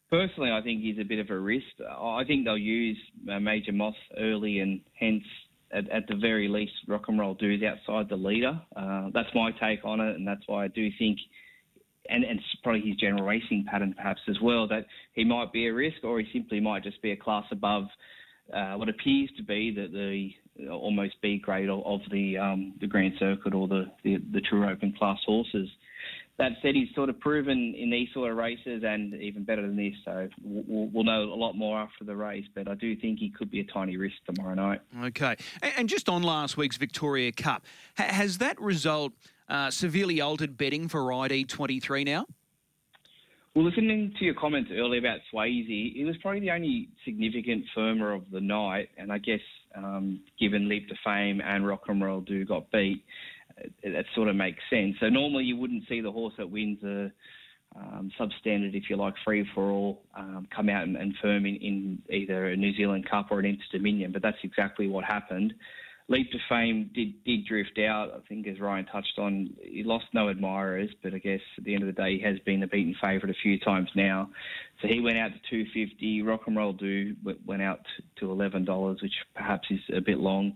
Personally, 0.09 0.53
I 0.53 0.63
think 0.63 0.83
he's 0.83 1.01
a 1.01 1.05
bit 1.05 1.19
of 1.19 1.31
a 1.31 1.39
risk. 1.39 1.67
I 1.91 2.23
think 2.25 2.45
they'll 2.45 2.57
use 2.57 2.99
uh, 3.29 3.41
Major 3.41 3.73
Moth 3.73 3.95
early, 4.17 4.61
and 4.61 4.81
hence, 4.93 5.25
at, 5.73 5.91
at, 5.91 6.07
the 6.07 6.15
very 6.15 6.47
least, 6.47 6.75
Rock 6.87 7.07
and 7.09 7.19
Roll 7.19 7.35
Do 7.35 7.51
is 7.51 7.61
outside 7.65 8.09
the 8.09 8.17
leader. 8.17 8.61
Uh, 8.77 9.11
that's 9.13 9.29
my 9.35 9.51
take 9.61 9.85
on 9.85 9.99
it, 9.99 10.15
and 10.15 10.27
that's 10.27 10.43
why 10.47 10.65
I 10.67 10.69
do 10.69 10.89
think 10.97 11.19
and, 12.09 12.25
and 12.25 12.41
probably 12.63 12.83
his 12.83 12.97
general 12.97 13.25
racing 13.25 13.65
pattern 13.71 13.95
perhaps 13.97 14.21
as 14.29 14.37
well, 14.43 14.67
that 14.69 14.87
he 15.13 15.25
might 15.25 15.53
be 15.53 15.67
a 15.67 15.73
risk 15.73 16.05
or 16.05 16.21
he 16.21 16.27
simply 16.33 16.61
might 16.61 16.83
just 16.83 17.01
be 17.03 17.13
a 17.13 17.17
class 17.17 17.45
above 17.51 17.85
uh, 18.53 18.75
what 18.75 18.89
appears 18.89 19.31
to 19.37 19.43
be 19.43 19.75
the, 19.75 19.89
the 19.89 20.69
almost 20.71 21.15
B 21.23 21.39
grade 21.39 21.69
of, 21.69 21.85
of 21.85 22.01
the 22.11 22.39
um, 22.39 22.75
the 22.81 22.87
Grand 22.87 23.15
Circuit 23.19 23.55
or 23.55 23.69
the, 23.69 23.91
the, 24.05 24.17
the 24.33 24.41
True 24.41 24.69
Open 24.69 24.93
class 24.97 25.19
horses. 25.27 25.69
That 26.39 26.53
said, 26.61 26.75
he's 26.75 26.95
sort 26.95 27.09
of 27.09 27.19
proven 27.19 27.75
in 27.79 27.91
these 27.91 28.09
sort 28.13 28.31
of 28.31 28.37
races 28.37 28.83
and 28.87 29.15
even 29.15 29.43
better 29.45 29.63
than 29.63 29.75
this. 29.75 29.95
So 30.05 30.29
we'll, 30.43 30.91
we'll, 30.93 31.05
know 31.05 31.23
a 31.23 31.35
lot 31.35 31.55
more 31.55 31.79
after 31.79 32.05
the 32.05 32.15
race. 32.15 32.45
But 32.55 32.69
I 32.69 32.75
do 32.75 32.95
think 32.95 33.19
he 33.19 33.31
could 33.31 33.51
be 33.51 33.61
a 33.61 33.65
tiny 33.65 33.97
risk 33.97 34.17
tomorrow 34.27 34.55
night. 34.55 34.83
Okay. 35.05 35.37
And 35.79 35.89
just 35.89 36.11
on 36.11 36.23
last 36.23 36.59
week's 36.59 36.77
Victoria 36.77 37.33
Cup, 37.33 37.65
has 37.95 38.37
that 38.37 38.61
result 38.61 39.13
uh, 39.49 39.71
severely 39.71 40.21
altered 40.21 40.57
betting 40.57 40.89
for 40.89 41.13
ID 41.13 41.45
23 41.45 42.05
now? 42.05 42.27
Well, 43.55 43.65
listening 43.65 44.13
to 44.19 44.25
your 44.25 44.35
comments 44.35 44.71
earlier 44.71 45.01
about 45.01 45.21
Swayze, 45.33 45.95
he 45.95 46.05
was 46.05 46.15
probably 46.19 46.41
the 46.41 46.51
only 46.51 46.91
significant 47.07 47.65
firmer 47.75 48.13
of 48.13 48.31
the 48.31 48.41
night, 48.41 48.91
and 48.99 49.11
I 49.11 49.17
guess 49.17 49.41
um, 49.75 50.21
given 50.39 50.69
Leap 50.69 50.89
to 50.91 50.95
Fame 51.03 51.41
and 51.41 51.67
Rock 51.67 51.85
and 51.89 52.03
Roll 52.03 52.21
Do 52.21 52.45
got 52.45 52.71
beat, 52.71 53.03
that 53.83 54.05
sort 54.15 54.29
of 54.29 54.37
makes 54.37 54.63
sense. 54.69 54.97
So 55.01 55.09
normally 55.09 55.45
you 55.45 55.57
wouldn't 55.57 55.85
see 55.89 56.03
the 56.03 56.13
horse 56.13 56.35
that 56.37 56.51
wins 56.51 56.83
a 56.85 57.11
um, 57.75 58.11
substandard, 58.19 58.75
if 58.75 58.91
you 58.91 58.97
like, 58.97 59.15
free 59.25 59.49
for 59.55 59.71
all, 59.71 60.03
um, 60.17 60.47
come 60.55 60.69
out 60.69 60.85
and, 60.85 60.97
and 60.97 61.15
firm 61.23 61.47
in, 61.47 61.57
in, 61.57 62.03
either 62.11 62.49
a 62.49 62.57
New 62.57 62.75
Zealand 62.77 63.09
Cup 63.09 63.29
or 63.31 63.39
an 63.39 63.47
Inter 63.47 63.63
Dominion, 63.73 64.13
but 64.13 64.23
that's 64.23 64.37
exactly 64.43 64.89
what 64.89 65.05
happened. 65.05 65.53
Leap 66.09 66.31
to 66.31 66.39
Fame 66.49 66.89
did 66.95 67.25
did 67.25 67.47
drift 67.47 67.79
out. 67.81 68.13
I 68.15 68.21
think 68.29 68.47
as 68.47 68.61
Ryan 68.61 68.87
touched 68.87 69.19
on, 69.19 69.51
he 69.61 69.83
lost 69.83 70.07
no 70.13 70.29
admirers, 70.29 70.91
but 71.03 71.13
I 71.15 71.19
guess 71.19 71.41
at 71.59 71.65
the 71.65 71.75
end 71.75 71.83
of 71.83 71.89
the 71.89 72.01
day, 72.01 72.17
he 72.17 72.23
has 72.23 72.39
been 72.41 72.63
a 72.63 72.69
beaten 72.69 72.95
favourite 73.01 73.35
a 73.35 73.39
few 73.43 73.59
times 73.59 73.91
now. 73.97 74.31
So 74.81 74.89
he 74.89 75.01
went 75.01 75.19
out 75.19 75.33
to 75.33 75.39
250. 75.51 76.23
Rock 76.23 76.43
and 76.47 76.57
Roll 76.57 76.73
Do 76.73 77.17
went 77.45 77.63
out 77.63 77.81
to 78.21 78.27
$11, 78.27 79.03
which 79.03 79.15
perhaps 79.35 79.67
is 79.71 79.81
a 79.93 80.01
bit 80.01 80.19
long. 80.19 80.55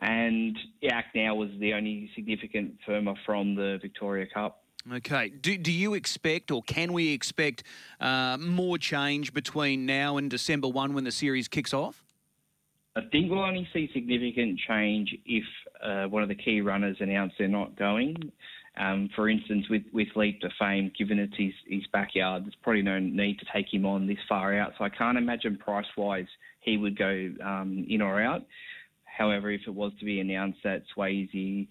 And 0.00 0.56
Act 0.88 1.16
Now 1.16 1.34
was 1.34 1.50
the 1.58 1.74
only 1.74 2.10
significant 2.14 2.76
firmer 2.86 3.14
from 3.26 3.56
the 3.56 3.78
Victoria 3.82 4.26
Cup. 4.32 4.62
Okay. 4.92 5.28
Do, 5.28 5.58
do 5.58 5.72
you 5.72 5.94
expect, 5.94 6.52
or 6.52 6.62
can 6.62 6.92
we 6.92 7.12
expect, 7.12 7.64
uh, 8.00 8.36
more 8.38 8.78
change 8.78 9.34
between 9.34 9.86
now 9.86 10.18
and 10.18 10.30
December 10.30 10.68
1 10.68 10.94
when 10.94 11.02
the 11.02 11.10
series 11.10 11.48
kicks 11.48 11.74
off? 11.74 12.04
I 12.98 13.08
think 13.10 13.30
we'll 13.30 13.44
only 13.44 13.68
see 13.72 13.88
significant 13.94 14.58
change 14.66 15.14
if 15.24 15.44
uh, 15.82 16.04
one 16.06 16.22
of 16.22 16.28
the 16.28 16.34
key 16.34 16.60
runners 16.60 16.96
announce 17.00 17.32
they're 17.38 17.48
not 17.48 17.76
going. 17.76 18.32
Um, 18.76 19.08
for 19.14 19.28
instance, 19.28 19.66
with, 19.68 19.82
with 19.92 20.08
Leap 20.16 20.40
to 20.40 20.48
Fame, 20.58 20.92
given 20.98 21.18
it's 21.18 21.36
his, 21.36 21.52
his 21.66 21.86
backyard, 21.92 22.44
there's 22.44 22.56
probably 22.62 22.82
no 22.82 22.98
need 22.98 23.38
to 23.38 23.46
take 23.52 23.72
him 23.72 23.86
on 23.86 24.06
this 24.06 24.18
far 24.28 24.58
out. 24.58 24.72
So 24.78 24.84
I 24.84 24.88
can't 24.88 25.18
imagine 25.18 25.56
price 25.56 25.86
wise 25.96 26.26
he 26.60 26.76
would 26.76 26.98
go 26.98 27.30
um, 27.44 27.86
in 27.88 28.02
or 28.02 28.20
out. 28.20 28.42
However, 29.04 29.50
if 29.50 29.62
it 29.66 29.74
was 29.74 29.92
to 29.98 30.04
be 30.04 30.20
announced 30.20 30.58
that 30.64 30.82
Swayze, 30.96 31.66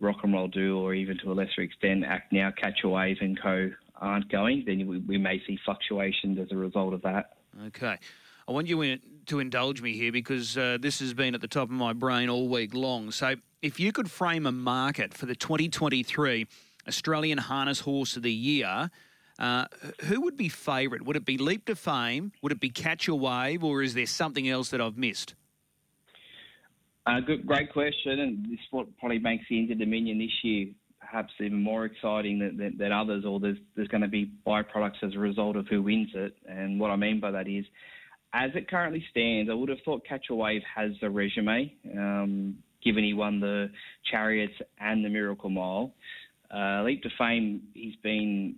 Rock 0.00 0.18
and 0.22 0.32
Roll 0.32 0.48
Do, 0.48 0.78
or 0.78 0.94
even 0.94 1.18
to 1.18 1.32
a 1.32 1.34
lesser 1.34 1.62
extent 1.62 2.04
Act 2.04 2.32
Now, 2.32 2.52
Catch 2.56 2.84
a 2.84 2.88
Wave, 2.88 3.18
and 3.20 3.40
Co 3.40 3.70
aren't 3.96 4.30
going, 4.30 4.64
then 4.66 4.86
we, 4.86 4.98
we 4.98 5.18
may 5.18 5.40
see 5.46 5.58
fluctuations 5.64 6.38
as 6.38 6.52
a 6.52 6.56
result 6.56 6.94
of 6.94 7.02
that. 7.02 7.36
Okay. 7.66 7.98
I 8.48 8.52
want 8.52 8.66
you 8.66 8.98
to 9.26 9.38
indulge 9.38 9.82
me 9.82 9.92
here 9.92 10.12
because 10.12 10.56
uh, 10.58 10.78
this 10.80 10.98
has 10.98 11.14
been 11.14 11.34
at 11.34 11.40
the 11.40 11.48
top 11.48 11.64
of 11.64 11.70
my 11.70 11.92
brain 11.92 12.28
all 12.28 12.48
week 12.48 12.74
long. 12.74 13.10
So, 13.10 13.36
if 13.60 13.78
you 13.78 13.92
could 13.92 14.10
frame 14.10 14.46
a 14.46 14.52
market 14.52 15.14
for 15.14 15.26
the 15.26 15.36
2023 15.36 16.46
Australian 16.88 17.38
Harness 17.38 17.80
Horse 17.80 18.16
of 18.16 18.24
the 18.24 18.32
Year, 18.32 18.90
uh, 19.38 19.66
who 20.04 20.20
would 20.22 20.36
be 20.36 20.48
favourite? 20.48 21.04
Would 21.04 21.16
it 21.16 21.24
be 21.24 21.38
Leap 21.38 21.66
to 21.66 21.76
Fame? 21.76 22.32
Would 22.42 22.52
it 22.52 22.60
be 22.60 22.70
Catch 22.70 23.06
a 23.06 23.14
Wave? 23.14 23.62
Or 23.62 23.82
is 23.82 23.94
there 23.94 24.06
something 24.06 24.48
else 24.48 24.70
that 24.70 24.80
I've 24.80 24.98
missed? 24.98 25.34
Uh, 27.06 27.20
good, 27.20 27.46
great 27.46 27.72
question, 27.72 28.20
and 28.20 28.44
this 28.46 28.60
what 28.70 28.86
probably 28.98 29.18
makes 29.18 29.44
the 29.48 29.58
Inter 29.58 29.74
Dominion 29.74 30.18
this 30.18 30.30
year 30.42 30.68
perhaps 31.00 31.32
even 31.40 31.60
more 31.60 31.84
exciting 31.84 32.38
than, 32.38 32.56
than, 32.56 32.78
than 32.78 32.92
others, 32.92 33.24
or 33.24 33.38
there's, 33.38 33.58
there's 33.76 33.88
going 33.88 34.02
to 34.02 34.08
be 34.08 34.30
byproducts 34.46 35.02
as 35.02 35.14
a 35.14 35.18
result 35.18 35.56
of 35.56 35.66
who 35.66 35.82
wins 35.82 36.10
it. 36.14 36.34
And 36.48 36.80
what 36.80 36.90
I 36.90 36.96
mean 36.96 37.20
by 37.20 37.30
that 37.32 37.48
is 37.48 37.66
as 38.34 38.50
it 38.54 38.68
currently 38.68 39.04
stands, 39.10 39.50
I 39.50 39.54
would 39.54 39.68
have 39.68 39.78
thought 39.84 40.06
Catch 40.06 40.26
a 40.30 40.34
Wave 40.34 40.62
has 40.74 40.92
a 41.02 41.10
resume, 41.10 41.72
um, 41.96 42.56
given 42.82 43.04
he 43.04 43.14
won 43.14 43.40
the 43.40 43.70
Chariots 44.10 44.54
and 44.80 45.04
the 45.04 45.08
Miracle 45.08 45.50
Mile. 45.50 45.92
Uh, 46.54 46.82
Leap 46.82 47.02
to 47.02 47.10
Fame, 47.18 47.62
he's 47.74 47.96
been 48.02 48.56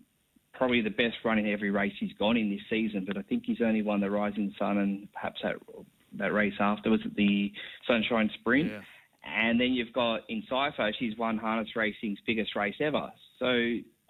probably 0.52 0.80
the 0.80 0.90
best 0.90 1.16
run 1.24 1.38
in 1.38 1.50
every 1.50 1.70
race 1.70 1.92
he's 1.98 2.12
gone 2.18 2.36
in 2.36 2.50
this 2.50 2.60
season, 2.70 3.04
but 3.06 3.16
I 3.16 3.22
think 3.22 3.44
he's 3.46 3.60
only 3.60 3.82
won 3.82 4.00
the 4.00 4.10
Rising 4.10 4.54
Sun 4.58 4.78
and 4.78 5.12
perhaps 5.12 5.40
that 5.42 5.56
that 6.16 6.32
race 6.32 6.54
afterwards 6.60 7.02
at 7.04 7.16
the 7.16 7.52
Sunshine 7.88 8.30
Sprint. 8.40 8.70
Yeah. 8.70 8.80
And 9.24 9.60
then 9.60 9.72
you've 9.72 9.92
got 9.92 10.20
in 10.28 10.44
Cypher, 10.48 10.92
she's 10.98 11.16
won 11.18 11.38
harness 11.38 11.74
racing's 11.74 12.18
biggest 12.26 12.54
race 12.54 12.76
ever. 12.80 13.10
So 13.38 13.46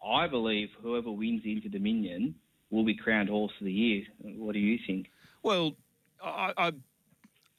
I 0.07 0.27
believe 0.29 0.69
whoever 0.83 1.11
wins 1.11 1.43
Inter 1.45 1.69
Dominion 1.71 2.35
will 2.71 2.85
be 2.85 2.95
crowned 2.95 3.29
horse 3.31 3.53
of 3.59 3.65
the 3.65 3.73
year. 3.73 4.03
What 4.21 4.53
do 4.53 4.59
you 4.59 4.79
think? 4.87 5.07
Well, 5.45 5.75
I, 6.23 6.55
I, 6.57 6.73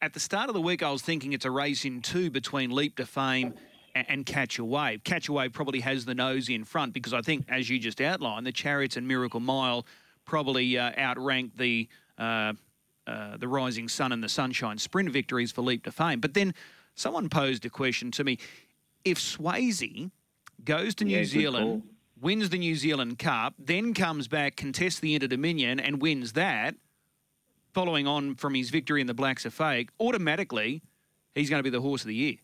at 0.01 0.13
the 0.13 0.19
start 0.19 0.49
of 0.49 0.55
the 0.55 0.61
week, 0.61 0.81
I 0.81 0.91
was 0.91 1.03
thinking 1.03 1.33
it's 1.33 1.45
a 1.45 1.51
race 1.51 1.85
in 1.85 2.01
two 2.01 2.31
between 2.31 2.71
Leap 2.71 2.95
to 2.97 3.05
Fame 3.05 3.53
and, 3.93 4.09
and 4.09 4.25
Catch 4.25 4.57
a 4.57 4.65
Wave. 4.65 5.03
Catch 5.03 5.29
a 5.29 5.33
Wave 5.33 5.53
probably 5.53 5.81
has 5.81 6.03
the 6.03 6.15
nose 6.15 6.49
in 6.49 6.63
front 6.63 6.93
because 6.93 7.13
I 7.13 7.21
think, 7.21 7.45
as 7.47 7.69
you 7.69 7.77
just 7.77 8.01
outlined, 8.01 8.47
the 8.47 8.51
Chariots 8.51 8.97
and 8.97 9.07
Miracle 9.07 9.39
Mile 9.39 9.85
probably 10.25 10.79
uh, 10.79 10.93
outrank 10.97 11.57
the 11.57 11.87
uh, 12.17 12.53
uh, 13.05 13.37
the 13.37 13.47
Rising 13.47 13.87
Sun 13.87 14.11
and 14.11 14.23
the 14.23 14.29
Sunshine 14.29 14.79
Sprint 14.79 15.11
victories 15.11 15.51
for 15.51 15.61
Leap 15.61 15.83
to 15.83 15.91
Fame. 15.91 16.19
But 16.19 16.33
then 16.33 16.55
someone 16.95 17.29
posed 17.29 17.65
a 17.65 17.69
question 17.69 18.09
to 18.11 18.23
me: 18.23 18.39
If 19.03 19.19
Swayze 19.19 20.09
goes 20.63 20.95
to 20.95 21.05
New 21.05 21.23
Zealand, 21.23 21.83
wins 22.19 22.49
the 22.49 22.57
New 22.57 22.75
Zealand 22.75 23.19
Cup, 23.19 23.53
then 23.59 23.93
comes 23.93 24.27
back, 24.27 24.55
contests 24.55 24.99
the 24.99 25.13
Inter 25.13 25.27
Dominion, 25.27 25.79
and 25.79 26.01
wins 26.01 26.33
that 26.33 26.73
following 27.75 28.07
on 28.07 28.35
from 28.35 28.55
his 28.55 28.69
victory 28.69 29.01
in 29.01 29.07
the 29.07 29.13
Blacks 29.13 29.45
A 29.45 29.51
Fake, 29.51 29.89
automatically 29.99 30.81
he's 31.35 31.49
going 31.49 31.59
to 31.59 31.63
be 31.63 31.69
the 31.69 31.81
horse 31.81 32.03
of 32.03 32.07
the 32.07 32.15
year. 32.15 32.35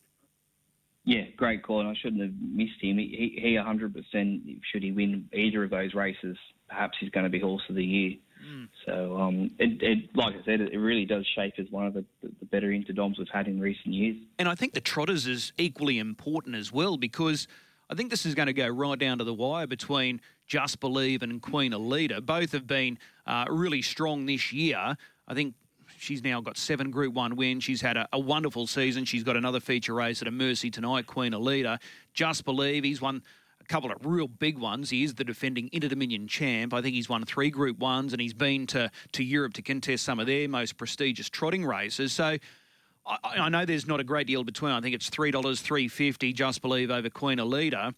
Yeah, 1.06 1.22
great 1.38 1.63
call, 1.63 1.80
and 1.80 1.88
I 1.88 1.96
shouldn't 1.96 2.22
have 2.22 2.34
missed 2.41 2.82
him. 2.82 2.98
He, 2.98 3.39
he 3.41 3.56
100%, 3.56 4.60
should 4.70 4.84
he 4.84 4.91
win 4.91 5.30
either 5.32 5.63
of 5.63 5.70
those 5.70 5.94
races, 5.94 6.38
perhaps 6.67 6.98
he's 7.00 7.10
going 7.10 7.24
to 7.24 7.30
be 7.30 7.39
horse 7.39 7.63
of 7.70 7.76
the 7.76 7.84
year. 7.84 8.17
Mm. 8.46 8.67
So, 8.86 9.17
um, 9.17 9.52
it, 9.58 9.82
it, 9.82 10.15
like 10.15 10.36
I 10.36 10.44
said, 10.44 10.60
it 10.60 10.78
really 10.78 11.06
does 11.06 11.26
shape 11.34 11.54
as 11.58 11.72
one 11.72 11.88
of 11.88 11.94
the, 11.94 12.04
the 12.22 12.46
better 12.48 12.67
interdoms 12.67 13.17
we've 13.17 13.28
had 13.30 13.48
in 13.48 13.60
recent 13.60 13.94
years. 13.94 14.17
And 14.38 14.50
I 14.50 14.56
think 14.56 14.74
the 14.74 14.82
Trotters 14.82 15.28
is 15.28 15.54
equally 15.58 15.98
important 15.98 16.56
as 16.56 16.74
well 16.74 16.98
because 16.98 17.48
I 17.89 17.96
think 17.96 18.10
this 18.10 18.26
is 18.26 18.36
going 18.36 18.48
to 18.48 18.54
go 18.54 18.67
right 18.67 19.00
down 19.00 19.17
to 19.20 19.24
the 19.24 19.34
wire 19.34 19.67
between 19.67 20.20
Just 20.46 20.82
Believe 20.82 21.24
and 21.24 21.41
Queen 21.41 21.72
Elida. 21.72 22.26
Both 22.26 22.52
have 22.52 22.67
been 22.67 23.00
uh, 23.26 23.46
really 23.50 23.82
strong 23.82 24.26
this 24.26 24.52
year. 24.52 24.98
I 25.27 25.34
think 25.34 25.55
she's 25.97 26.23
now 26.23 26.41
got 26.41 26.57
seven 26.57 26.91
Group 26.91 27.13
1 27.13 27.36
wins. 27.36 27.63
She's 27.63 27.81
had 27.81 27.97
a, 27.97 28.07
a, 28.12 28.19
wonderful 28.19 28.67
season. 28.67 29.05
She's 29.05 29.23
got 29.23 29.38
another 29.38 29.60
feature 29.60 29.93
race 29.93 30.21
at 30.21 30.27
a 30.27 30.31
Mercy 30.31 30.71
tonight, 30.71 31.07
Queen 31.07 31.34
Elida. 31.34 31.79
Just 32.13 32.43
Believe, 32.45 32.84
he's 32.84 33.01
won 33.01 33.21
a 33.60 33.65
couple 33.65 33.91
of 33.91 34.05
real 34.05 34.27
big 34.27 34.57
ones. 34.57 34.89
He 34.89 35.03
is 35.03 35.15
the 35.15 35.23
defending 35.23 35.69
Inter 35.71 35.89
Dominion 35.89 36.27
champ. 36.27 36.73
I 36.73 36.81
think 36.81 36.95
he's 36.95 37.07
won 37.07 37.23
three 37.25 37.49
Group 37.49 37.79
1s 37.79 38.12
and 38.12 38.21
he's 38.21 38.34
been 38.34 38.67
to, 38.67 38.91
to 39.13 39.23
Europe 39.23 39.53
to 39.53 39.62
contest 39.62 40.03
some 40.03 40.19
of 40.19 40.27
their 40.27 40.49
most 40.49 40.77
prestigious 40.77 41.29
trotting 41.29 41.65
races. 41.65 42.13
So 42.13 42.38
I, 43.05 43.17
I 43.23 43.49
know 43.49 43.65
there's 43.65 43.88
not 43.88 43.99
a 43.99 44.03
great 44.03 44.27
deal 44.27 44.43
between. 44.43 44.71
I 44.71 44.81
think 44.81 44.95
it's 44.95 45.10
$3, 45.10 45.60
three 45.60 45.88
fifty. 45.88 46.34
Just 46.34 46.62
Believe 46.62 46.91
over 46.91 47.10
Queen 47.10 47.38
Elida. 47.38 47.93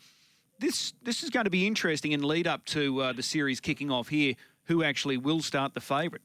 This, 0.59 0.93
this 1.01 1.23
is 1.23 1.29
going 1.29 1.45
to 1.45 1.49
be 1.49 1.67
interesting 1.67 2.11
in 2.11 2.21
lead 2.21 2.47
up 2.47 2.63
to 2.67 3.01
uh, 3.01 3.13
the 3.13 3.23
series 3.23 3.59
kicking 3.59 3.91
off 3.91 4.09
here. 4.09 4.35
Who 4.67 4.81
actually 4.81 5.17
will 5.17 5.41
start 5.41 5.73
the 5.73 5.81
favourite? 5.81 6.21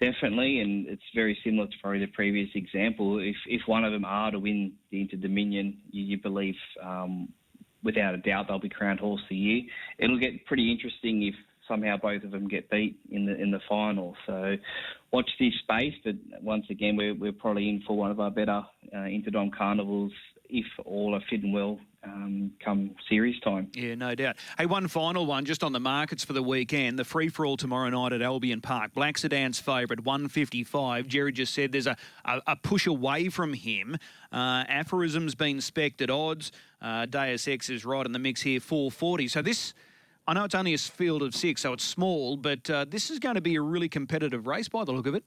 Definitely, 0.00 0.60
and 0.60 0.88
it's 0.88 1.02
very 1.14 1.38
similar 1.44 1.68
to 1.68 1.76
probably 1.80 2.00
the 2.00 2.06
previous 2.08 2.50
example. 2.54 3.20
If 3.20 3.36
if 3.46 3.62
one 3.66 3.84
of 3.84 3.92
them 3.92 4.04
are 4.04 4.32
to 4.32 4.40
win 4.40 4.72
the 4.90 5.00
Inter 5.00 5.16
Dominion, 5.16 5.78
you, 5.90 6.02
you 6.04 6.18
believe 6.18 6.56
um, 6.82 7.28
without 7.84 8.14
a 8.14 8.18
doubt 8.18 8.48
they'll 8.48 8.58
be 8.58 8.68
crowned 8.68 8.98
horse 8.98 9.22
of 9.22 9.28
the 9.28 9.36
year. 9.36 9.62
It'll 9.98 10.18
get 10.18 10.46
pretty 10.46 10.72
interesting 10.72 11.22
if 11.22 11.34
somehow 11.68 11.96
both 11.96 12.24
of 12.24 12.32
them 12.32 12.48
get 12.48 12.68
beat 12.70 12.98
in 13.10 13.24
the 13.26 13.40
in 13.40 13.52
the 13.52 13.60
final. 13.68 14.16
So 14.26 14.56
watch 15.12 15.30
this 15.38 15.54
space. 15.60 15.94
But 16.04 16.16
once 16.42 16.66
again, 16.70 16.96
we're 16.96 17.14
we're 17.14 17.32
probably 17.32 17.68
in 17.68 17.82
for 17.86 17.96
one 17.96 18.10
of 18.10 18.18
our 18.18 18.32
better 18.32 18.64
uh, 18.92 18.96
Interdom 18.96 19.52
carnivals 19.52 20.12
if 20.48 20.66
all 20.84 21.14
are 21.14 21.22
fit 21.30 21.42
and 21.42 21.52
well 21.52 21.78
um, 22.04 22.52
come 22.64 22.94
series 23.08 23.38
time. 23.40 23.68
Yeah, 23.74 23.94
no 23.94 24.14
doubt. 24.14 24.36
Hey, 24.58 24.66
one 24.66 24.88
final 24.88 25.26
one 25.26 25.44
just 25.44 25.62
on 25.62 25.72
the 25.72 25.80
markets 25.80 26.24
for 26.24 26.32
the 26.32 26.42
weekend. 26.42 26.98
The 26.98 27.04
free 27.04 27.28
for 27.28 27.46
all 27.46 27.56
tomorrow 27.56 27.88
night 27.90 28.12
at 28.12 28.22
Albion 28.22 28.60
Park. 28.60 28.92
Black 28.94 29.16
Sedan's 29.16 29.58
favourite, 29.58 30.04
155. 30.04 31.06
Jerry 31.08 31.32
just 31.32 31.54
said 31.54 31.72
there's 31.72 31.86
a, 31.86 31.96
a, 32.24 32.40
a 32.48 32.56
push 32.56 32.86
away 32.86 33.28
from 33.28 33.54
him. 33.54 33.96
Uh, 34.32 34.64
Aphorism's 34.68 35.34
been 35.34 35.60
spec'd 35.60 36.02
at 36.02 36.10
odds. 36.10 36.52
Uh, 36.80 37.06
Deus 37.06 37.48
Ex 37.48 37.70
is 37.70 37.84
right 37.84 38.04
in 38.04 38.12
the 38.12 38.18
mix 38.18 38.42
here, 38.42 38.60
440. 38.60 39.28
So 39.28 39.42
this. 39.42 39.74
I 40.26 40.32
know 40.32 40.44
it's 40.44 40.54
only 40.54 40.72
a 40.72 40.78
field 40.78 41.20
of 41.20 41.34
six, 41.34 41.60
so 41.60 41.74
it's 41.74 41.84
small, 41.84 42.38
but 42.38 42.70
uh, 42.70 42.86
this 42.88 43.10
is 43.10 43.18
going 43.18 43.34
to 43.34 43.42
be 43.42 43.56
a 43.56 43.60
really 43.60 43.90
competitive 43.90 44.46
race 44.46 44.70
by 44.70 44.82
the 44.84 44.92
look 44.92 45.06
of 45.06 45.14
it. 45.14 45.22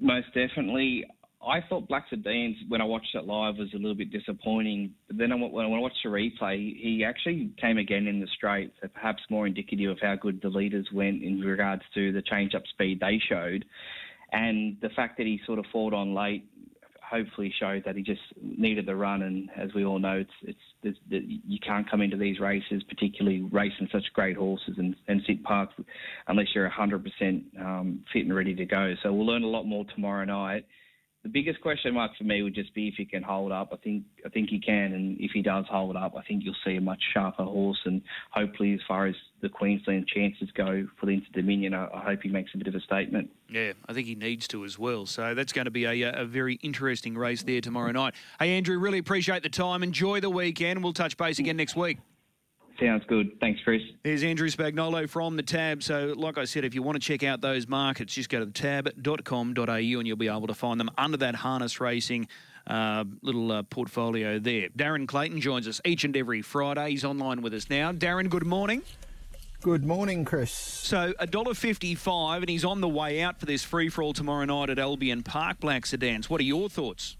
Most 0.00 0.28
definitely. 0.32 1.04
I 1.46 1.60
thought 1.68 1.88
Black 1.88 2.06
Sedans, 2.10 2.56
when 2.68 2.80
I 2.80 2.84
watched 2.84 3.14
it 3.14 3.24
live, 3.24 3.56
was 3.56 3.72
a 3.72 3.76
little 3.76 3.94
bit 3.94 4.10
disappointing. 4.10 4.92
But 5.06 5.18
then 5.18 5.30
when 5.40 5.64
I 5.64 5.68
watched 5.68 5.98
the 6.02 6.10
replay, 6.10 6.76
he 6.76 7.04
actually 7.04 7.50
came 7.60 7.78
again 7.78 8.06
in 8.06 8.20
the 8.20 8.26
straight, 8.34 8.72
so 8.82 8.88
perhaps 8.88 9.22
more 9.30 9.46
indicative 9.46 9.90
of 9.90 9.98
how 10.00 10.16
good 10.16 10.42
the 10.42 10.48
leaders 10.48 10.88
went 10.92 11.22
in 11.22 11.40
regards 11.40 11.82
to 11.94 12.12
the 12.12 12.22
change-up 12.22 12.64
speed 12.72 12.98
they 13.00 13.20
showed. 13.28 13.64
And 14.32 14.76
the 14.82 14.90
fact 14.90 15.16
that 15.18 15.26
he 15.26 15.40
sort 15.46 15.58
of 15.58 15.66
fought 15.72 15.94
on 15.94 16.12
late 16.12 16.44
hopefully 17.00 17.54
showed 17.58 17.82
that 17.86 17.96
he 17.96 18.02
just 18.02 18.20
needed 18.42 18.84
the 18.84 18.94
run. 18.94 19.22
And 19.22 19.48
as 19.56 19.72
we 19.74 19.84
all 19.84 19.98
know, 19.98 20.24
it's 20.42 20.58
it's, 20.82 20.98
you 21.08 21.58
can't 21.60 21.88
come 21.90 22.02
into 22.02 22.16
these 22.16 22.40
races, 22.40 22.82
particularly 22.88 23.42
racing 23.50 23.88
such 23.90 24.04
great 24.12 24.36
horses, 24.36 24.74
and, 24.76 24.94
and 25.06 25.22
sit 25.26 25.42
parked 25.42 25.80
unless 26.26 26.48
you're 26.54 26.68
100% 26.68 27.60
um, 27.60 28.04
fit 28.12 28.24
and 28.24 28.34
ready 28.34 28.54
to 28.54 28.64
go. 28.66 28.94
So 29.02 29.12
we'll 29.12 29.26
learn 29.26 29.44
a 29.44 29.48
lot 29.48 29.64
more 29.64 29.84
tomorrow 29.94 30.24
night 30.24 30.66
the 31.24 31.28
biggest 31.28 31.60
question 31.60 31.94
mark 31.94 32.12
for 32.16 32.24
me 32.24 32.42
would 32.42 32.54
just 32.54 32.72
be 32.74 32.88
if 32.88 32.94
he 32.94 33.04
can 33.04 33.22
hold 33.22 33.50
up. 33.50 33.70
I 33.72 33.76
think 33.76 34.04
I 34.24 34.28
think 34.28 34.50
he 34.50 34.60
can, 34.60 34.92
and 34.92 35.20
if 35.20 35.32
he 35.32 35.42
does 35.42 35.64
hold 35.68 35.96
up, 35.96 36.14
I 36.16 36.22
think 36.22 36.44
you'll 36.44 36.54
see 36.64 36.76
a 36.76 36.80
much 36.80 37.02
sharper 37.12 37.42
horse. 37.44 37.80
And 37.84 38.02
hopefully, 38.30 38.72
as 38.74 38.80
far 38.86 39.06
as 39.06 39.16
the 39.40 39.48
Queensland 39.48 40.06
chances 40.06 40.48
go 40.54 40.86
for 40.98 41.06
the 41.06 41.12
Inter 41.12 41.26
Dominion, 41.32 41.74
I, 41.74 41.88
I 41.92 42.00
hope 42.00 42.22
he 42.22 42.28
makes 42.28 42.52
a 42.54 42.58
bit 42.58 42.68
of 42.68 42.74
a 42.74 42.80
statement. 42.80 43.30
Yeah, 43.48 43.72
I 43.88 43.92
think 43.92 44.06
he 44.06 44.14
needs 44.14 44.46
to 44.48 44.64
as 44.64 44.78
well. 44.78 45.06
So 45.06 45.34
that's 45.34 45.52
going 45.52 45.64
to 45.64 45.70
be 45.70 45.84
a, 45.84 46.12
a 46.12 46.24
very 46.24 46.54
interesting 46.62 47.16
race 47.16 47.42
there 47.42 47.60
tomorrow 47.60 47.90
night. 47.90 48.14
Hey, 48.38 48.56
Andrew, 48.56 48.78
really 48.78 48.98
appreciate 48.98 49.42
the 49.42 49.48
time. 49.48 49.82
Enjoy 49.82 50.20
the 50.20 50.30
weekend. 50.30 50.82
We'll 50.84 50.92
touch 50.92 51.16
base 51.16 51.38
again 51.38 51.56
next 51.56 51.74
week. 51.74 51.98
Sounds 52.80 53.02
good. 53.08 53.38
Thanks, 53.40 53.60
Chris. 53.64 53.82
There's 54.04 54.22
Andrew 54.22 54.48
Spagnolo 54.48 55.08
from 55.08 55.36
the 55.36 55.42
tab. 55.42 55.82
So, 55.82 56.14
like 56.16 56.38
I 56.38 56.44
said, 56.44 56.64
if 56.64 56.74
you 56.74 56.82
want 56.82 56.94
to 56.94 57.00
check 57.00 57.24
out 57.24 57.40
those 57.40 57.66
markets, 57.66 58.14
just 58.14 58.28
go 58.28 58.38
to 58.38 58.46
the 58.46 58.52
tab.com.au 58.52 59.62
and 59.62 60.06
you'll 60.06 60.16
be 60.16 60.28
able 60.28 60.46
to 60.46 60.54
find 60.54 60.78
them 60.78 60.90
under 60.96 61.16
that 61.16 61.34
harness 61.34 61.80
racing 61.80 62.28
uh, 62.68 63.04
little 63.22 63.50
uh, 63.50 63.62
portfolio 63.64 64.38
there. 64.38 64.68
Darren 64.68 65.08
Clayton 65.08 65.40
joins 65.40 65.66
us 65.66 65.80
each 65.84 66.04
and 66.04 66.16
every 66.16 66.42
Friday. 66.42 66.90
He's 66.90 67.04
online 67.04 67.42
with 67.42 67.52
us 67.54 67.68
now. 67.68 67.92
Darren, 67.92 68.30
good 68.30 68.46
morning. 68.46 68.82
Good 69.60 69.84
morning, 69.84 70.24
Chris. 70.24 70.52
So 70.52 71.14
a 71.18 71.26
dollar 71.26 71.52
fifty-five, 71.52 72.42
and 72.42 72.48
he's 72.48 72.64
on 72.64 72.80
the 72.80 72.88
way 72.88 73.22
out 73.22 73.40
for 73.40 73.46
this 73.46 73.64
free 73.64 73.88
for 73.88 74.02
all 74.02 74.12
tomorrow 74.12 74.44
night 74.44 74.70
at 74.70 74.78
Albion 74.78 75.24
Park 75.24 75.58
Black 75.58 75.84
Sedans. 75.84 76.30
What 76.30 76.40
are 76.40 76.44
your 76.44 76.68
thoughts? 76.68 77.16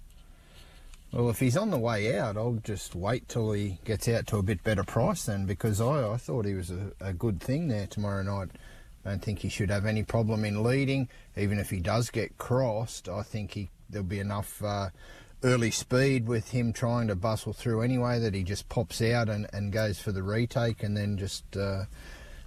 Well, 1.12 1.30
if 1.30 1.40
he's 1.40 1.56
on 1.56 1.70
the 1.70 1.78
way 1.78 2.16
out, 2.18 2.36
I'll 2.36 2.60
just 2.62 2.94
wait 2.94 3.28
till 3.28 3.52
he 3.52 3.78
gets 3.84 4.08
out 4.08 4.26
to 4.26 4.36
a 4.36 4.42
bit 4.42 4.62
better 4.62 4.84
price 4.84 5.24
then, 5.24 5.46
because 5.46 5.80
I, 5.80 6.12
I 6.12 6.16
thought 6.18 6.44
he 6.44 6.54
was 6.54 6.70
a, 6.70 6.92
a 7.00 7.14
good 7.14 7.40
thing 7.40 7.68
there 7.68 7.86
tomorrow 7.86 8.22
night. 8.22 8.50
I 9.06 9.10
don't 9.10 9.22
think 9.22 9.38
he 9.38 9.48
should 9.48 9.70
have 9.70 9.86
any 9.86 10.02
problem 10.02 10.44
in 10.44 10.62
leading. 10.62 11.08
Even 11.34 11.58
if 11.58 11.70
he 11.70 11.80
does 11.80 12.10
get 12.10 12.36
crossed, 12.36 13.08
I 13.08 13.22
think 13.22 13.52
he 13.52 13.70
there'll 13.88 14.06
be 14.06 14.20
enough 14.20 14.62
uh, 14.62 14.90
early 15.42 15.70
speed 15.70 16.26
with 16.26 16.50
him 16.50 16.74
trying 16.74 17.08
to 17.08 17.14
bustle 17.14 17.54
through 17.54 17.80
anyway 17.80 18.18
that 18.18 18.34
he 18.34 18.42
just 18.42 18.68
pops 18.68 19.00
out 19.00 19.30
and, 19.30 19.46
and 19.52 19.72
goes 19.72 19.98
for 19.98 20.12
the 20.12 20.22
retake 20.22 20.82
and 20.82 20.94
then 20.94 21.16
just 21.16 21.56
uh, 21.56 21.84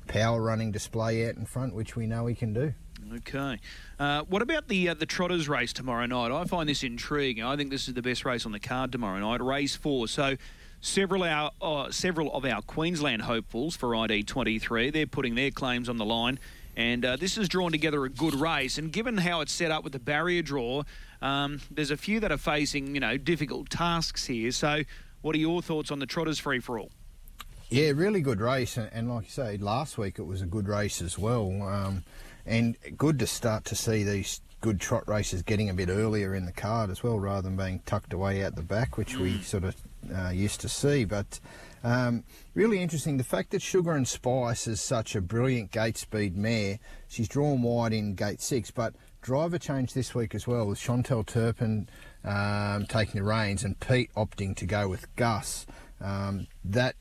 power 0.08 0.40
running 0.40 0.72
display 0.72 1.28
out 1.28 1.36
in 1.36 1.46
front, 1.46 1.74
which 1.74 1.96
we 1.96 2.06
know 2.06 2.28
he 2.28 2.36
can 2.36 2.54
do. 2.54 2.74
Okay. 3.14 3.60
Uh, 4.00 4.22
what 4.24 4.42
about 4.42 4.68
the 4.68 4.90
uh, 4.90 4.94
the 4.94 5.06
Trotters 5.06 5.50
race 5.50 5.74
tomorrow 5.74 6.06
night? 6.06 6.32
I 6.32 6.46
find 6.46 6.70
this 6.70 6.84
intriguing. 6.84 7.44
I 7.44 7.56
think 7.56 7.70
this 7.70 7.88
is 7.88 7.94
the 7.94 8.02
best 8.02 8.26
race 8.26 8.46
on 8.46 8.52
the 8.52 8.60
card 8.60 8.92
tomorrow 8.92 9.20
night. 9.20 9.42
Race 9.42 9.76
four. 9.76 10.08
So. 10.08 10.36
Several 10.84 11.24
our 11.24 11.52
uh, 11.62 11.92
several 11.92 12.34
of 12.34 12.44
our 12.44 12.64
Queensland 12.64 13.22
hopefuls 13.22 13.76
for 13.76 13.96
ID 13.96 14.24
23, 14.24 14.90
they're 14.90 15.06
putting 15.06 15.36
their 15.36 15.52
claims 15.52 15.88
on 15.88 15.98
the 15.98 16.06
line, 16.06 16.40
and 16.76 17.06
uh, 17.06 17.18
this 17.18 17.36
has 17.36 17.48
drawn 17.48 17.72
together 17.72 18.04
a 18.04 18.10
good 18.10 18.34
race. 18.34 18.80
And 18.80 18.92
given 18.92 19.16
how 19.20 19.42
it's 19.42 19.52
set 19.52 19.70
up 19.70 19.84
with 19.84 19.94
the 19.94 20.00
barrier 20.00 20.42
draw, 20.42 20.82
um, 21.22 21.62
there's 21.70 21.92
a 21.92 21.98
few 21.98 22.20
that 22.22 22.32
are 22.32 22.38
facing 22.40 22.96
you 22.96 23.00
know 23.00 23.16
difficult 23.16 23.70
tasks 23.70 24.26
here. 24.26 24.52
So, 24.52 24.82
what 25.22 25.36
are 25.36 25.38
your 25.38 25.62
thoughts 25.62 25.92
on 25.92 26.00
the 26.00 26.08
Trotters 26.08 26.40
free 26.40 26.60
for 26.60 26.80
all? 26.80 26.90
Yeah, 27.72 27.92
really 27.92 28.20
good 28.20 28.42
race, 28.42 28.76
and, 28.76 28.90
and, 28.92 29.10
like 29.10 29.26
you 29.26 29.30
say, 29.30 29.58
last 29.58 29.98
week 29.98 30.20
it 30.20 30.26
was 30.26 30.42
a 30.42 30.46
good 30.46 30.68
race 30.68 31.02
as 31.02 31.18
well. 31.18 31.62
Um, 31.62 32.04
and 32.46 32.78
good 32.98 33.20
to 33.20 33.28
start 33.28 33.66
to 33.66 33.76
see 33.76 34.04
these 34.04 34.42
good 34.62 34.80
trot 34.80 35.08
races 35.08 35.42
getting 35.42 35.70
a 35.70 35.74
bit 35.74 35.90
earlier 35.90 36.36
in 36.36 36.46
the 36.46 36.52
card 36.52 36.90
as 36.90 37.04
well, 37.04 37.20
rather 37.20 37.42
than 37.42 37.58
being 37.58 37.82
tucked 37.86 38.14
away 38.14 38.44
out 38.44 38.56
the 38.56 38.62
back, 38.62 38.98
which 38.98 39.18
we 39.18 39.34
mm. 39.34 39.44
sort 39.44 39.64
of 39.64 39.76
uh, 40.16 40.30
used 40.30 40.62
to 40.62 40.70
see. 40.70 41.04
But 41.04 41.40
um, 41.84 42.24
really 42.54 42.82
interesting, 42.82 43.18
the 43.18 43.24
fact 43.24 43.52
that 43.52 43.62
Sugar 43.62 43.94
and 43.94 44.08
Spice 44.08 44.68
is 44.68 44.80
such 44.80 45.16
a 45.16 45.22
brilliant 45.22 45.72
gate 45.72 45.98
speed 45.98 46.38
mare. 46.38 46.80
She's 47.08 47.28
drawn 47.28 47.62
wide 47.64 47.94
in 47.94 48.14
gate 48.14 48.42
six, 48.42 48.70
but 48.70 48.94
driver 49.22 49.58
change 49.58 49.94
this 49.94 50.14
week 50.14 50.36
as 50.36 50.48
well 50.48 50.68
with 50.68 50.80
Chantel 50.80 51.26
Turpin 51.26 51.90
um, 52.24 52.86
taking 52.86 53.22
the 53.22 53.28
reins 53.28 53.64
and 53.64 53.80
Pete 53.80 54.12
opting 54.16 54.56
to 54.58 54.66
go 54.66 54.88
with 54.88 55.14
Gus. 55.16 55.66
Um, 56.00 56.48
that, 56.66 56.96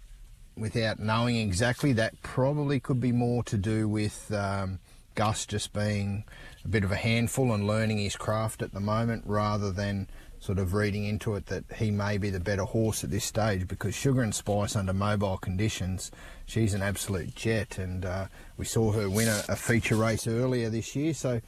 without 0.56 0.98
knowing 0.98 1.36
exactly, 1.36 1.92
that 1.94 2.20
probably 2.22 2.80
could 2.80 3.00
be 3.00 3.12
more 3.12 3.42
to 3.44 3.56
do 3.56 3.88
with 3.88 4.32
um, 4.32 4.78
Gus 5.14 5.46
just 5.46 5.72
being 5.72 6.24
a 6.64 6.68
bit 6.68 6.84
of 6.84 6.92
a 6.92 6.96
handful 6.96 7.52
and 7.52 7.66
learning 7.66 7.98
his 7.98 8.16
craft 8.16 8.62
at 8.62 8.72
the 8.72 8.80
moment 8.80 9.24
rather 9.26 9.70
than 9.70 10.08
sort 10.40 10.58
of 10.58 10.72
reading 10.72 11.04
into 11.04 11.34
it 11.34 11.46
that 11.46 11.64
he 11.76 11.90
may 11.90 12.16
be 12.16 12.30
the 12.30 12.40
better 12.40 12.64
horse 12.64 13.04
at 13.04 13.10
this 13.10 13.24
stage 13.24 13.68
because 13.68 13.94
Sugar 13.94 14.22
and 14.22 14.34
Spice 14.34 14.74
under 14.74 14.94
mobile 14.94 15.36
conditions, 15.36 16.10
she's 16.46 16.72
an 16.72 16.82
absolute 16.82 17.34
jet. 17.34 17.76
And 17.76 18.06
uh, 18.06 18.26
we 18.56 18.64
saw 18.64 18.92
her 18.92 19.08
win 19.08 19.28
a, 19.28 19.42
a 19.50 19.56
feature 19.56 19.96
race 19.96 20.26
earlier 20.26 20.70
this 20.70 20.96
year. 20.96 21.12
So 21.12 21.42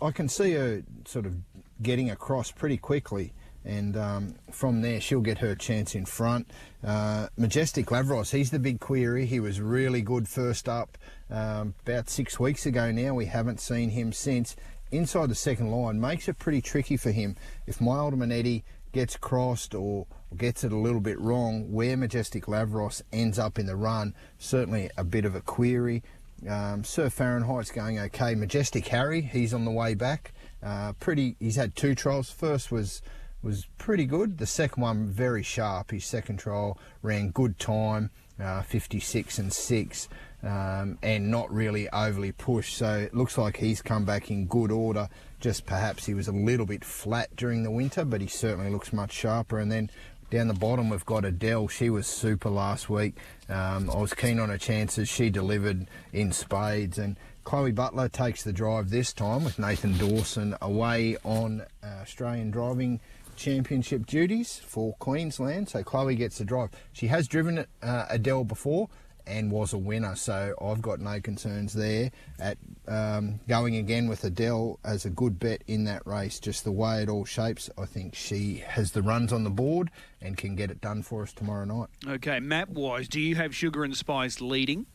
I 0.00 0.10
can 0.10 0.28
see 0.28 0.52
her 0.52 0.82
sort 1.04 1.26
of 1.26 1.36
getting 1.82 2.10
across 2.10 2.50
pretty 2.50 2.78
quickly 2.78 3.32
and 3.64 3.96
um, 3.96 4.34
from 4.50 4.82
there 4.82 5.00
she'll 5.00 5.20
get 5.20 5.38
her 5.38 5.54
chance 5.54 5.94
in 5.94 6.04
front. 6.04 6.50
Uh, 6.84 7.28
Majestic 7.36 7.86
Lavros, 7.86 8.32
he's 8.32 8.50
the 8.50 8.58
big 8.58 8.80
query. 8.80 9.26
He 9.26 9.40
was 9.40 9.60
really 9.60 10.02
good 10.02 10.28
first 10.28 10.68
up 10.68 10.98
um, 11.30 11.74
about 11.86 12.08
six 12.08 12.40
weeks 12.40 12.66
ago 12.66 12.90
now. 12.90 13.14
We 13.14 13.26
haven't 13.26 13.60
seen 13.60 13.90
him 13.90 14.12
since. 14.12 14.56
Inside 14.90 15.30
the 15.30 15.34
second 15.34 15.70
line 15.70 16.00
makes 16.00 16.28
it 16.28 16.38
pretty 16.38 16.60
tricky 16.60 16.96
for 16.96 17.12
him. 17.12 17.36
If 17.66 17.80
My 17.80 17.98
Ultimate 17.98 18.30
Eddie 18.30 18.64
gets 18.92 19.16
crossed 19.16 19.74
or, 19.74 20.06
gets 20.36 20.64
it 20.64 20.72
a 20.72 20.76
little 20.76 21.00
bit 21.00 21.18
wrong, 21.18 21.72
where 21.72 21.96
Majestic 21.96 22.44
Lavros 22.46 23.02
ends 23.12 23.38
up 23.38 23.58
in 23.58 23.66
the 23.66 23.76
run, 23.76 24.14
certainly 24.38 24.90
a 24.96 25.04
bit 25.04 25.24
of 25.24 25.34
a 25.34 25.40
query. 25.40 26.02
Um, 26.48 26.84
Sir 26.84 27.08
Fahrenheit's 27.08 27.70
going 27.70 27.98
okay. 27.98 28.34
Majestic 28.34 28.86
Harry, 28.88 29.20
he's 29.20 29.54
on 29.54 29.64
the 29.64 29.70
way 29.70 29.94
back. 29.94 30.32
Uh, 30.62 30.92
pretty. 30.94 31.36
He's 31.38 31.56
had 31.56 31.74
two 31.76 31.94
trials. 31.94 32.30
First 32.30 32.72
was 32.72 33.02
was 33.42 33.66
pretty 33.78 34.06
good. 34.06 34.38
The 34.38 34.46
second 34.46 34.82
one 34.82 35.06
very 35.08 35.42
sharp. 35.42 35.90
His 35.90 36.04
second 36.04 36.38
trial 36.38 36.78
ran 37.02 37.30
good 37.30 37.58
time, 37.58 38.10
uh, 38.40 38.62
56 38.62 39.38
and 39.38 39.52
six, 39.52 40.08
um, 40.42 40.98
and 41.02 41.30
not 41.30 41.52
really 41.52 41.88
overly 41.90 42.32
pushed. 42.32 42.76
So 42.76 42.98
it 42.98 43.14
looks 43.14 43.36
like 43.36 43.56
he's 43.56 43.82
come 43.82 44.04
back 44.04 44.30
in 44.30 44.46
good 44.46 44.70
order. 44.70 45.08
Just 45.40 45.66
perhaps 45.66 46.06
he 46.06 46.14
was 46.14 46.28
a 46.28 46.32
little 46.32 46.66
bit 46.66 46.84
flat 46.84 47.34
during 47.36 47.62
the 47.62 47.70
winter, 47.70 48.04
but 48.04 48.20
he 48.20 48.28
certainly 48.28 48.70
looks 48.70 48.92
much 48.92 49.12
sharper. 49.12 49.58
And 49.58 49.72
then 49.72 49.90
down 50.30 50.48
the 50.48 50.54
bottom, 50.54 50.88
we've 50.88 51.04
got 51.04 51.24
Adele. 51.24 51.68
She 51.68 51.90
was 51.90 52.06
super 52.06 52.48
last 52.48 52.88
week. 52.88 53.16
Um, 53.48 53.90
I 53.90 53.96
was 53.96 54.14
keen 54.14 54.38
on 54.38 54.48
her 54.48 54.58
chances. 54.58 55.08
She 55.08 55.30
delivered 55.30 55.88
in 56.12 56.32
spades. 56.32 56.96
And 56.96 57.18
Chloe 57.44 57.72
Butler 57.72 58.08
takes 58.08 58.42
the 58.44 58.52
drive 58.52 58.90
this 58.90 59.12
time 59.12 59.44
with 59.44 59.58
Nathan 59.58 59.98
Dawson 59.98 60.56
away 60.62 61.16
on 61.24 61.62
uh, 61.82 61.86
Australian 62.00 62.50
driving 62.50 63.00
championship 63.42 64.06
duties 64.06 64.60
for 64.64 64.94
Queensland. 64.94 65.68
So 65.68 65.82
Chloe 65.82 66.14
gets 66.14 66.38
the 66.38 66.44
drive. 66.44 66.70
She 66.92 67.08
has 67.08 67.26
driven 67.26 67.66
uh, 67.82 68.06
Adele 68.08 68.44
before 68.44 68.88
and 69.26 69.50
was 69.50 69.72
a 69.72 69.78
winner. 69.78 70.14
So 70.14 70.54
I've 70.60 70.80
got 70.80 71.00
no 71.00 71.20
concerns 71.20 71.72
there 71.72 72.12
at 72.38 72.56
um, 72.86 73.40
going 73.48 73.76
again 73.76 74.08
with 74.08 74.22
Adele 74.24 74.78
as 74.84 75.04
a 75.04 75.10
good 75.10 75.38
bet 75.38 75.62
in 75.66 75.84
that 75.84 76.06
race. 76.06 76.38
Just 76.38 76.62
the 76.64 76.72
way 76.72 77.02
it 77.02 77.08
all 77.08 77.24
shapes, 77.24 77.68
I 77.76 77.86
think 77.86 78.14
she 78.14 78.62
has 78.66 78.92
the 78.92 79.02
runs 79.02 79.32
on 79.32 79.42
the 79.42 79.50
board 79.50 79.90
and 80.20 80.36
can 80.36 80.54
get 80.54 80.70
it 80.70 80.80
done 80.80 81.02
for 81.02 81.22
us 81.22 81.32
tomorrow 81.32 81.64
night. 81.64 81.88
Okay, 82.06 82.38
map 82.38 82.68
wise, 82.68 83.08
do 83.08 83.20
you 83.20 83.34
have 83.34 83.54
Sugar 83.54 83.82
and 83.82 83.96
Spice 83.96 84.40
leading? 84.40 84.86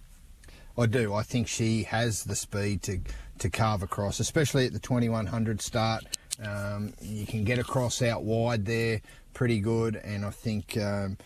I 0.77 0.85
do. 0.85 1.13
I 1.13 1.23
think 1.23 1.47
she 1.47 1.83
has 1.83 2.23
the 2.23 2.35
speed 2.35 2.83
to 2.83 2.99
to 3.39 3.49
carve 3.49 3.83
across, 3.83 4.19
especially 4.19 4.65
at 4.65 4.73
the 4.73 4.79
2100 4.79 5.61
start. 5.61 6.03
Um, 6.43 6.93
you 7.01 7.25
can 7.25 7.43
get 7.43 7.59
across 7.59 8.01
out 8.01 8.23
wide 8.23 8.65
there 8.65 9.01
pretty 9.33 9.59
good, 9.59 9.95
and 9.95 10.25
I 10.25 10.29
think 10.29 10.77
um, 10.77 11.17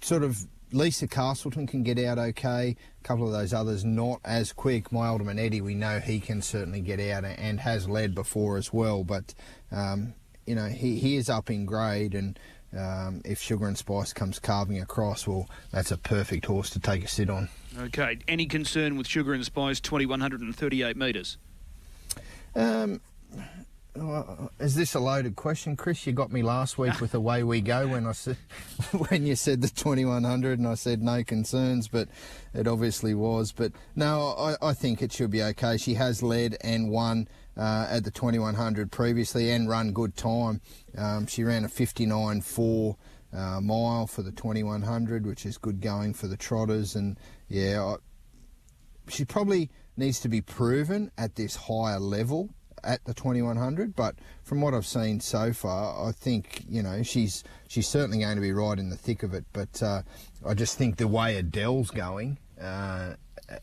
sort 0.00 0.22
of 0.22 0.46
Lisa 0.72 1.06
Castleton 1.06 1.66
can 1.66 1.82
get 1.82 1.98
out 1.98 2.18
okay. 2.18 2.76
A 3.00 3.04
couple 3.04 3.26
of 3.26 3.32
those 3.32 3.52
others 3.52 3.84
not 3.84 4.20
as 4.24 4.52
quick. 4.52 4.92
My 4.92 5.06
Alderman 5.06 5.38
Eddie, 5.38 5.60
we 5.60 5.74
know 5.74 6.00
he 6.00 6.20
can 6.20 6.42
certainly 6.42 6.80
get 6.80 7.00
out 7.00 7.24
and 7.24 7.60
has 7.60 7.88
led 7.88 8.14
before 8.14 8.56
as 8.56 8.72
well. 8.72 9.04
But 9.04 9.34
um, 9.70 10.14
you 10.46 10.54
know 10.54 10.66
he, 10.66 10.98
he 10.98 11.16
is 11.16 11.30
up 11.30 11.50
in 11.50 11.66
grade, 11.66 12.14
and 12.14 12.38
um, 12.76 13.22
if 13.24 13.40
Sugar 13.40 13.66
and 13.66 13.78
Spice 13.78 14.12
comes 14.12 14.38
carving 14.38 14.80
across, 14.80 15.26
well, 15.26 15.48
that's 15.70 15.90
a 15.90 15.96
perfect 15.96 16.46
horse 16.46 16.70
to 16.70 16.80
take 16.80 17.04
a 17.04 17.08
sit 17.08 17.30
on. 17.30 17.48
Okay. 17.78 18.18
Any 18.26 18.46
concern 18.46 18.96
with 18.96 19.06
Sugar 19.06 19.34
and 19.34 19.44
Spice 19.44 19.80
2138 19.80 20.96
metres? 20.96 21.38
Um, 22.54 23.00
uh, 24.00 24.48
is 24.58 24.74
this 24.74 24.94
a 24.94 25.00
loaded 25.00 25.36
question, 25.36 25.76
Chris? 25.76 26.06
You 26.06 26.12
got 26.12 26.32
me 26.32 26.42
last 26.42 26.78
week 26.78 27.00
with 27.00 27.14
away 27.14 27.42
we 27.42 27.60
go 27.60 27.88
when 27.88 28.06
I 28.06 28.12
said 28.12 28.36
when 29.08 29.26
you 29.26 29.36
said 29.36 29.60
the 29.60 29.68
2100 29.68 30.58
and 30.58 30.68
I 30.68 30.74
said 30.74 31.02
no 31.02 31.24
concerns, 31.24 31.88
but 31.88 32.08
it 32.54 32.66
obviously 32.66 33.14
was. 33.14 33.52
But 33.52 33.72
no, 33.94 34.34
I, 34.38 34.70
I 34.70 34.72
think 34.74 35.02
it 35.02 35.12
should 35.12 35.30
be 35.30 35.42
okay. 35.42 35.76
She 35.76 35.94
has 35.94 36.22
led 36.22 36.56
and 36.60 36.90
won 36.90 37.28
uh, 37.56 37.86
at 37.90 38.04
the 38.04 38.10
2100 38.10 38.90
previously 38.90 39.50
and 39.50 39.68
run 39.68 39.92
good 39.92 40.16
time. 40.16 40.60
Um, 40.96 41.26
she 41.26 41.44
ran 41.44 41.64
a 41.64 41.68
59.4 41.68 42.96
uh, 43.32 43.60
mile 43.60 44.06
for 44.06 44.22
the 44.22 44.32
2100, 44.32 45.26
which 45.26 45.46
is 45.46 45.58
good 45.58 45.80
going 45.80 46.14
for 46.14 46.26
the 46.26 46.36
trotters. 46.36 46.94
And 46.94 47.18
yeah, 47.48 47.82
I, 47.82 47.96
she 49.08 49.24
probably 49.24 49.70
needs 49.96 50.20
to 50.20 50.28
be 50.28 50.40
proven 50.40 51.10
at 51.16 51.36
this 51.36 51.56
higher 51.56 51.98
level 51.98 52.50
at 52.86 53.04
the 53.04 53.12
2100 53.12 53.94
but 53.94 54.14
from 54.42 54.60
what 54.60 54.72
I've 54.72 54.86
seen 54.86 55.20
so 55.20 55.52
far 55.52 56.08
I 56.08 56.12
think 56.12 56.64
you 56.68 56.82
know 56.82 57.02
she's 57.02 57.44
she's 57.68 57.88
certainly 57.88 58.20
going 58.20 58.36
to 58.36 58.40
be 58.40 58.52
right 58.52 58.78
in 58.78 58.88
the 58.88 58.96
thick 58.96 59.22
of 59.22 59.34
it 59.34 59.44
but 59.52 59.82
uh, 59.82 60.02
I 60.46 60.54
just 60.54 60.78
think 60.78 60.96
the 60.96 61.08
way 61.08 61.36
Adele's 61.36 61.90
going 61.90 62.38
uh, 62.60 63.14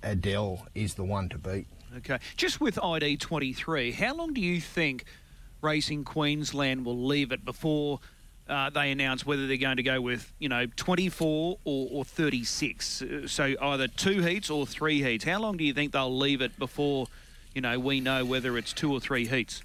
Adele 0.04 0.68
is 0.76 0.94
the 0.94 1.04
one 1.04 1.30
to 1.30 1.38
beat 1.38 1.68
okay 1.98 2.20
just 2.36 2.60
with 2.62 2.78
ID 2.84 3.18
23 3.18 3.92
how 3.94 4.14
long 4.14 4.34
do 4.34 4.42
you 4.42 4.60
think 4.60 5.06
Racing 5.62 6.04
Queensland 6.04 6.86
will 6.86 7.06
leave 7.06 7.32
it 7.32 7.46
before 7.46 8.02
uh, 8.48 8.70
they 8.70 8.92
announce 8.92 9.26
whether 9.26 9.48
they're 9.48 9.58
going 9.58 9.78
to 9.78 9.84
go 9.84 10.02
with, 10.02 10.34
you 10.38 10.50
know, 10.50 10.66
24 10.76 11.60
or, 11.64 11.88
or 11.92 12.04
36. 12.04 13.02
Uh, 13.02 13.28
so 13.28 13.56
either 13.62 13.88
two 13.88 14.22
heats 14.22 14.50
or 14.50 14.66
three 14.66 15.02
heats. 15.02 15.24
How 15.24 15.40
long 15.40 15.56
do 15.56 15.64
you 15.64 15.74
think 15.74 15.94
they'll 15.94 16.16
leave 16.16 16.42
it 16.42 16.58
before 16.60 17.08
you 17.54 17.62
know, 17.62 17.80
we 17.80 18.00
know 18.00 18.26
whether 18.26 18.58
it's 18.58 18.74
two 18.74 18.92
or 18.92 19.00
three 19.00 19.28
heats? 19.28 19.62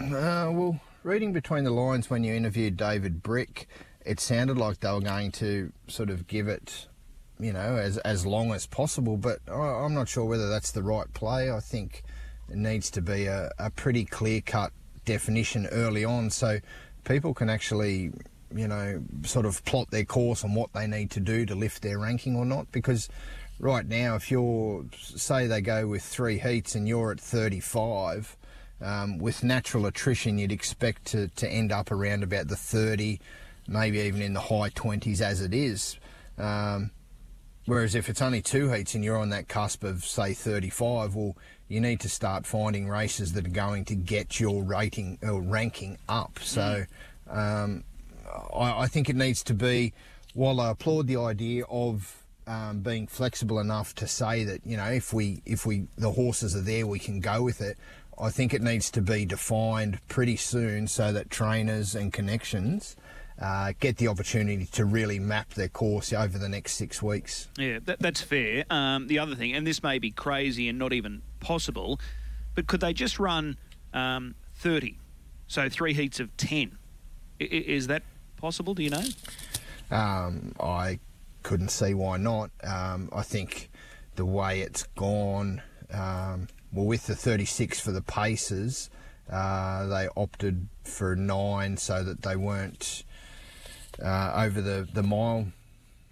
Uh, 0.00 0.50
well, 0.52 0.80
reading 1.02 1.32
between 1.32 1.64
the 1.64 1.70
lines 1.70 2.08
when 2.08 2.22
you 2.24 2.34
interviewed 2.34 2.76
David 2.76 3.22
Brick, 3.22 3.68
it 4.04 4.20
sounded 4.20 4.56
like 4.56 4.80
they 4.80 4.90
were 4.92 5.00
going 5.00 5.32
to 5.32 5.72
sort 5.88 6.10
of 6.10 6.26
give 6.26 6.48
it, 6.48 6.86
you 7.40 7.52
know, 7.52 7.76
as 7.76 7.98
as 7.98 8.24
long 8.24 8.52
as 8.52 8.66
possible. 8.66 9.16
But 9.16 9.40
I'm 9.48 9.94
not 9.94 10.08
sure 10.08 10.24
whether 10.24 10.48
that's 10.48 10.70
the 10.70 10.82
right 10.82 11.12
play. 11.14 11.50
I 11.50 11.60
think 11.60 12.04
it 12.48 12.56
needs 12.56 12.90
to 12.90 13.02
be 13.02 13.26
a, 13.26 13.50
a 13.58 13.70
pretty 13.70 14.04
clear 14.04 14.40
cut 14.40 14.72
definition 15.04 15.66
early 15.66 16.04
on, 16.04 16.30
so 16.30 16.60
people 17.04 17.34
can 17.34 17.50
actually, 17.50 18.12
you 18.54 18.68
know, 18.68 19.02
sort 19.24 19.46
of 19.46 19.64
plot 19.64 19.90
their 19.90 20.04
course 20.04 20.44
on 20.44 20.54
what 20.54 20.72
they 20.72 20.86
need 20.86 21.10
to 21.10 21.20
do 21.20 21.44
to 21.46 21.54
lift 21.54 21.82
their 21.82 21.98
ranking 21.98 22.36
or 22.36 22.44
not. 22.44 22.70
Because 22.70 23.08
right 23.58 23.86
now, 23.86 24.14
if 24.14 24.30
you're, 24.30 24.84
say, 24.96 25.46
they 25.46 25.60
go 25.60 25.86
with 25.86 26.02
three 26.02 26.38
heats 26.38 26.74
and 26.74 26.88
you're 26.88 27.12
at 27.12 27.20
35, 27.20 28.36
um, 28.80 29.18
with 29.18 29.42
natural 29.42 29.86
attrition, 29.86 30.38
you'd 30.38 30.52
expect 30.52 31.06
to, 31.06 31.28
to 31.28 31.48
end 31.48 31.72
up 31.72 31.90
around 31.90 32.22
about 32.22 32.48
the 32.48 32.56
30, 32.56 33.20
maybe 33.66 33.98
even 33.98 34.22
in 34.22 34.34
the 34.34 34.40
high 34.40 34.70
20s 34.70 35.20
as 35.20 35.40
it 35.40 35.52
is. 35.52 35.98
Um, 36.38 36.92
whereas 37.66 37.94
if 37.94 38.08
it's 38.08 38.22
only 38.22 38.40
two 38.40 38.70
heats 38.70 38.94
and 38.94 39.04
you're 39.04 39.18
on 39.18 39.30
that 39.30 39.48
cusp 39.48 39.82
of, 39.82 40.04
say, 40.04 40.32
35, 40.32 41.16
well, 41.16 41.36
you 41.66 41.80
need 41.80 42.00
to 42.00 42.08
start 42.08 42.46
finding 42.46 42.88
races 42.88 43.32
that 43.32 43.46
are 43.46 43.50
going 43.50 43.84
to 43.86 43.94
get 43.94 44.40
your 44.40 44.62
rating 44.62 45.18
or 45.22 45.40
ranking 45.40 45.98
up. 46.08 46.38
So 46.40 46.84
um, 47.28 47.84
I, 48.54 48.82
I 48.82 48.86
think 48.86 49.10
it 49.10 49.16
needs 49.16 49.42
to 49.44 49.54
be, 49.54 49.92
while 50.34 50.60
I 50.60 50.70
applaud 50.70 51.08
the 51.08 51.16
idea 51.16 51.64
of 51.68 52.24
um, 52.48 52.80
being 52.80 53.06
flexible 53.06 53.60
enough 53.60 53.94
to 53.96 54.08
say 54.08 54.42
that 54.44 54.66
you 54.66 54.76
know 54.76 54.86
if 54.86 55.12
we 55.12 55.42
if 55.44 55.66
we 55.66 55.86
the 55.96 56.10
horses 56.10 56.56
are 56.56 56.62
there 56.62 56.86
we 56.86 56.98
can 56.98 57.20
go 57.20 57.42
with 57.42 57.60
it. 57.60 57.78
I 58.20 58.30
think 58.30 58.52
it 58.52 58.62
needs 58.62 58.90
to 58.92 59.00
be 59.00 59.24
defined 59.24 60.00
pretty 60.08 60.34
soon 60.34 60.88
so 60.88 61.12
that 61.12 61.30
trainers 61.30 61.94
and 61.94 62.12
connections 62.12 62.96
uh, 63.40 63.72
get 63.78 63.98
the 63.98 64.08
opportunity 64.08 64.66
to 64.66 64.84
really 64.84 65.20
map 65.20 65.54
their 65.54 65.68
course 65.68 66.12
over 66.12 66.36
the 66.36 66.48
next 66.48 66.74
six 66.74 67.00
weeks. 67.00 67.48
Yeah, 67.56 67.78
that, 67.84 68.00
that's 68.00 68.20
fair. 68.20 68.64
Um, 68.70 69.06
the 69.06 69.20
other 69.20 69.36
thing, 69.36 69.54
and 69.54 69.64
this 69.64 69.84
may 69.84 70.00
be 70.00 70.10
crazy 70.10 70.68
and 70.68 70.78
not 70.78 70.92
even 70.92 71.22
possible, 71.38 72.00
but 72.56 72.66
could 72.66 72.80
they 72.80 72.92
just 72.92 73.20
run 73.20 73.56
um, 73.94 74.34
30? 74.56 74.98
So 75.46 75.68
three 75.68 75.94
heats 75.94 76.18
of 76.18 76.36
10. 76.36 76.76
I, 77.40 77.44
is 77.44 77.86
that 77.86 78.02
possible? 78.36 78.74
Do 78.74 78.82
you 78.82 78.90
know? 78.90 79.04
Um, 79.92 80.52
I 80.58 80.98
couldn't 81.48 81.70
see 81.70 81.94
why 81.94 82.18
not. 82.18 82.50
Um, 82.62 83.08
I 83.10 83.22
think 83.22 83.70
the 84.16 84.26
way 84.26 84.60
it's 84.60 84.82
gone, 84.82 85.62
um, 85.90 86.48
well, 86.74 86.84
with 86.84 87.06
the 87.06 87.16
36 87.16 87.80
for 87.80 87.90
the 87.90 88.02
paces, 88.02 88.90
uh, 89.32 89.86
they 89.86 90.08
opted 90.14 90.68
for 90.84 91.16
nine 91.16 91.78
so 91.78 92.04
that 92.04 92.20
they 92.20 92.36
weren't 92.36 93.02
uh, 94.04 94.32
over 94.36 94.60
the, 94.60 94.86
the 94.92 95.02
mile 95.02 95.46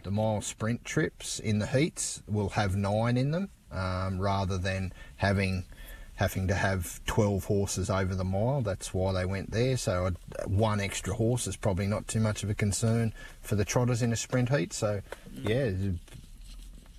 the 0.04 0.10
mile 0.10 0.40
sprint 0.40 0.84
trips 0.84 1.38
in 1.38 1.58
the 1.58 1.66
heats 1.66 2.22
will 2.26 2.50
have 2.50 2.74
nine 2.74 3.18
in 3.18 3.32
them 3.32 3.50
um, 3.72 4.18
rather 4.18 4.56
than 4.56 4.92
having 5.16 5.64
having 6.16 6.48
to 6.48 6.54
have 6.54 7.00
12 7.06 7.44
horses 7.44 7.90
over 7.90 8.14
the 8.14 8.24
mile. 8.24 8.62
That's 8.62 8.92
why 8.92 9.12
they 9.12 9.26
went 9.26 9.50
there. 9.50 9.76
So 9.76 10.10
one 10.46 10.80
extra 10.80 11.14
horse 11.14 11.46
is 11.46 11.56
probably 11.56 11.86
not 11.86 12.08
too 12.08 12.20
much 12.20 12.42
of 12.42 12.48
a 12.50 12.54
concern 12.54 13.12
for 13.42 13.54
the 13.54 13.66
trotters 13.66 14.02
in 14.02 14.12
a 14.12 14.16
sprint 14.16 14.48
heat. 14.48 14.72
So, 14.72 15.02
yeah, 15.42 15.70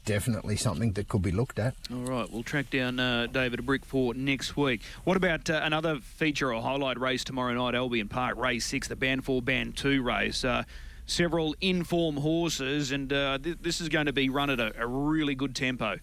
definitely 0.05 0.55
something 0.55 0.93
that 0.93 1.09
could 1.09 1.21
be 1.21 1.31
looked 1.31 1.59
at. 1.59 1.75
All 1.91 1.99
right, 1.99 2.31
we'll 2.31 2.43
track 2.43 2.69
down 2.69 2.99
uh, 2.99 3.27
David 3.27 3.65
Brick 3.65 3.85
for 3.85 4.13
next 4.13 4.55
week. 4.55 4.81
What 5.03 5.17
about 5.17 5.49
uh, 5.49 5.59
another 5.63 5.99
feature 5.99 6.53
or 6.53 6.61
highlight 6.61 6.99
race 6.99 7.23
tomorrow 7.23 7.53
night, 7.53 7.75
Albion 7.75 8.07
Park, 8.07 8.37
race 8.37 8.65
six, 8.65 8.87
the 8.87 8.95
Band 8.95 9.25
4, 9.25 9.41
Band 9.41 9.75
2 9.75 10.01
race? 10.01 10.45
Uh, 10.45 10.63
several 11.05 11.55
inform 11.61 12.17
horses, 12.17 12.91
and 12.91 13.11
uh, 13.11 13.37
th- 13.37 13.57
this 13.61 13.81
is 13.81 13.89
going 13.89 14.05
to 14.05 14.13
be 14.13 14.29
run 14.29 14.49
at 14.49 14.59
a, 14.59 14.73
a 14.81 14.87
really 14.87 15.35
good 15.35 15.55
tempo. 15.55 15.97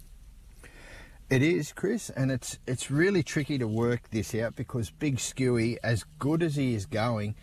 It 1.31 1.43
is, 1.43 1.73
Chris, 1.73 2.11
and 2.11 2.31
it's 2.31 2.59
it's 2.67 2.91
really 2.91 3.23
tricky 3.23 3.57
to 3.57 3.67
work 3.67 4.11
this 4.11 4.35
out 4.35 4.57
because 4.57 4.91
Big 4.91 5.17
Skewy, 5.17 5.79
as 5.83 6.05
good 6.19 6.43
as 6.43 6.57
he 6.57 6.75
is 6.75 6.85
going, 6.85 7.35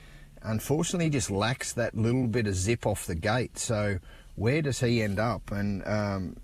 unfortunately 0.43 1.09
just 1.09 1.31
lacks 1.31 1.73
that 1.73 1.95
little 1.97 2.27
bit 2.27 2.45
of 2.45 2.55
zip 2.55 2.85
off 2.85 3.07
the 3.07 3.15
gate. 3.15 3.57
So 3.57 3.97
where 4.41 4.63
does 4.63 4.79
he 4.79 5.03
end 5.03 5.19
up? 5.19 5.51
And 5.51 5.87
um, 5.87 6.35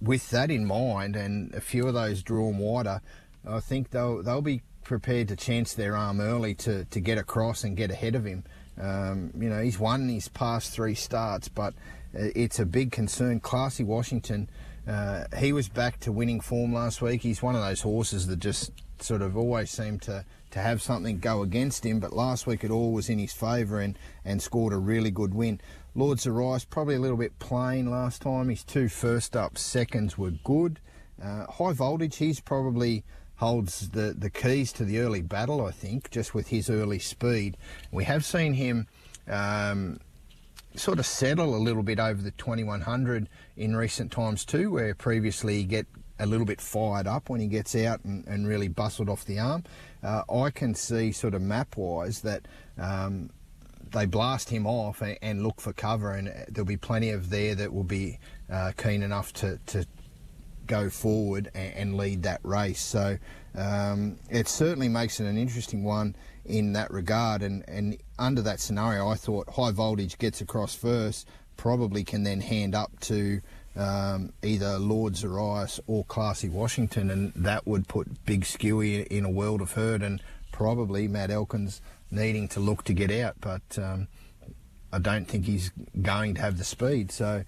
with 0.00 0.30
that 0.30 0.52
in 0.52 0.64
mind, 0.64 1.16
and 1.16 1.52
a 1.52 1.60
few 1.60 1.88
of 1.88 1.94
those 1.94 2.22
drawn 2.22 2.58
wider, 2.58 3.00
I 3.46 3.58
think 3.58 3.90
they'll 3.90 4.22
they'll 4.22 4.40
be 4.40 4.62
prepared 4.84 5.28
to 5.28 5.36
chance 5.36 5.74
their 5.74 5.96
arm 5.96 6.20
early 6.20 6.54
to, 6.54 6.84
to 6.86 7.00
get 7.00 7.18
across 7.18 7.64
and 7.64 7.76
get 7.76 7.90
ahead 7.90 8.14
of 8.14 8.24
him. 8.24 8.44
Um, 8.80 9.32
you 9.36 9.48
know, 9.48 9.60
he's 9.60 9.78
won 9.78 10.08
his 10.08 10.28
past 10.28 10.72
three 10.72 10.94
starts, 10.94 11.48
but 11.48 11.74
uh, 12.14 12.30
it's 12.34 12.58
a 12.58 12.66
big 12.66 12.92
concern. 12.92 13.40
Classy 13.40 13.84
Washington, 13.84 14.48
uh, 14.88 15.24
he 15.36 15.52
was 15.52 15.68
back 15.68 16.00
to 16.00 16.12
winning 16.12 16.40
form 16.40 16.72
last 16.72 17.02
week. 17.02 17.22
He's 17.22 17.42
one 17.42 17.54
of 17.54 17.62
those 17.62 17.82
horses 17.82 18.26
that 18.28 18.38
just 18.38 18.72
sort 19.02 19.22
of 19.22 19.36
always 19.36 19.70
seem 19.70 19.98
to, 20.00 20.24
to 20.52 20.58
have 20.58 20.82
something 20.82 21.18
go 21.18 21.42
against 21.42 21.84
him, 21.84 22.00
but 22.00 22.12
last 22.12 22.46
week 22.46 22.64
it 22.64 22.70
all 22.70 22.92
was 22.92 23.08
in 23.08 23.18
his 23.18 23.32
favour 23.32 23.80
and, 23.80 23.98
and 24.24 24.40
scored 24.40 24.72
a 24.72 24.78
really 24.78 25.10
good 25.10 25.34
win. 25.34 25.60
Lord 25.94 26.18
Zarias 26.18 26.68
probably 26.68 26.94
a 26.94 27.00
little 27.00 27.16
bit 27.16 27.38
plain 27.38 27.90
last 27.90 28.22
time. 28.22 28.48
His 28.48 28.62
two 28.62 28.88
first 28.88 29.36
up 29.36 29.58
seconds 29.58 30.16
were 30.16 30.30
good. 30.30 30.80
Uh, 31.22 31.46
high 31.46 31.72
voltage, 31.72 32.16
he's 32.16 32.40
probably 32.40 33.04
holds 33.36 33.90
the, 33.90 34.14
the 34.16 34.30
keys 34.30 34.72
to 34.74 34.84
the 34.84 34.98
early 34.98 35.22
battle, 35.22 35.64
I 35.64 35.70
think, 35.70 36.10
just 36.10 36.34
with 36.34 36.48
his 36.48 36.70
early 36.70 36.98
speed. 36.98 37.56
We 37.90 38.04
have 38.04 38.24
seen 38.24 38.54
him 38.54 38.86
um, 39.26 39.98
sort 40.76 40.98
of 40.98 41.06
settle 41.06 41.54
a 41.54 41.58
little 41.58 41.82
bit 41.82 41.98
over 41.98 42.20
the 42.22 42.30
2100 42.32 43.28
in 43.56 43.76
recent 43.76 44.12
times 44.12 44.44
too, 44.44 44.70
where 44.70 44.94
previously 44.94 45.56
he 45.58 45.64
get 45.64 45.86
a 46.18 46.26
little 46.26 46.46
bit 46.46 46.60
fired 46.60 47.06
up 47.06 47.30
when 47.30 47.40
he 47.40 47.46
gets 47.46 47.74
out 47.74 48.04
and, 48.04 48.26
and 48.26 48.46
really 48.46 48.68
bustled 48.68 49.08
off 49.08 49.24
the 49.24 49.38
arm. 49.38 49.64
Uh, 50.02 50.22
I 50.30 50.50
can 50.50 50.74
see 50.74 51.10
sort 51.12 51.34
of 51.34 51.42
map 51.42 51.76
wise 51.76 52.20
that 52.20 52.46
um, 52.78 53.30
they 53.92 54.06
blast 54.06 54.48
him 54.48 54.66
off 54.66 55.02
and, 55.02 55.18
and, 55.22 55.42
look 55.42 55.60
for 55.60 55.72
cover, 55.72 56.12
and 56.12 56.32
there'll 56.48 56.66
be 56.66 56.76
plenty 56.76 57.10
of 57.10 57.30
there 57.30 57.54
that 57.54 57.72
will 57.72 57.84
be 57.84 58.18
uh, 58.50 58.72
keen 58.76 59.02
enough 59.02 59.32
to, 59.34 59.58
to 59.66 59.86
go 60.66 60.88
forward 60.88 61.50
and, 61.54 61.74
and 61.74 61.96
lead 61.96 62.22
that 62.22 62.40
race. 62.44 62.80
So 62.80 63.18
um, 63.56 64.16
it 64.30 64.48
certainly 64.48 64.88
makes 64.88 65.20
it 65.20 65.26
an 65.26 65.36
interesting 65.36 65.82
one 65.82 66.14
in 66.44 66.72
that 66.74 66.90
regard. 66.90 67.42
And, 67.42 67.64
and 67.68 67.96
under 68.18 68.42
that 68.42 68.60
scenario, 68.60 69.08
I 69.08 69.14
thought 69.14 69.48
high 69.50 69.72
voltage 69.72 70.18
gets 70.18 70.40
across 70.40 70.74
first, 70.74 71.28
probably 71.56 72.04
can 72.04 72.22
then 72.22 72.40
hand 72.40 72.74
up 72.74 72.98
to 73.00 73.40
um, 73.76 74.32
either 74.42 74.78
Lord 74.78 75.14
Zarias 75.14 75.80
or 75.86 76.04
Classy 76.04 76.48
Washington, 76.48 77.10
and 77.10 77.32
that 77.34 77.66
would 77.66 77.88
put 77.88 78.24
Big 78.24 78.42
Skewy 78.42 79.06
in 79.06 79.24
a 79.24 79.30
world 79.30 79.60
of 79.60 79.72
hurt, 79.72 80.02
and 80.02 80.22
probably 80.52 81.08
Matt 81.08 81.30
Elkins 81.30 81.80
needing 82.10 82.48
to 82.48 82.60
look 82.60 82.84
to 82.84 82.92
get 82.92 83.10
out. 83.10 83.36
But 83.40 83.78
um, 83.78 84.08
I 84.92 84.98
don't 84.98 85.26
think 85.26 85.44
he's 85.44 85.70
going 86.00 86.34
to 86.34 86.40
have 86.40 86.58
the 86.58 86.64
speed. 86.64 87.12
So 87.12 87.44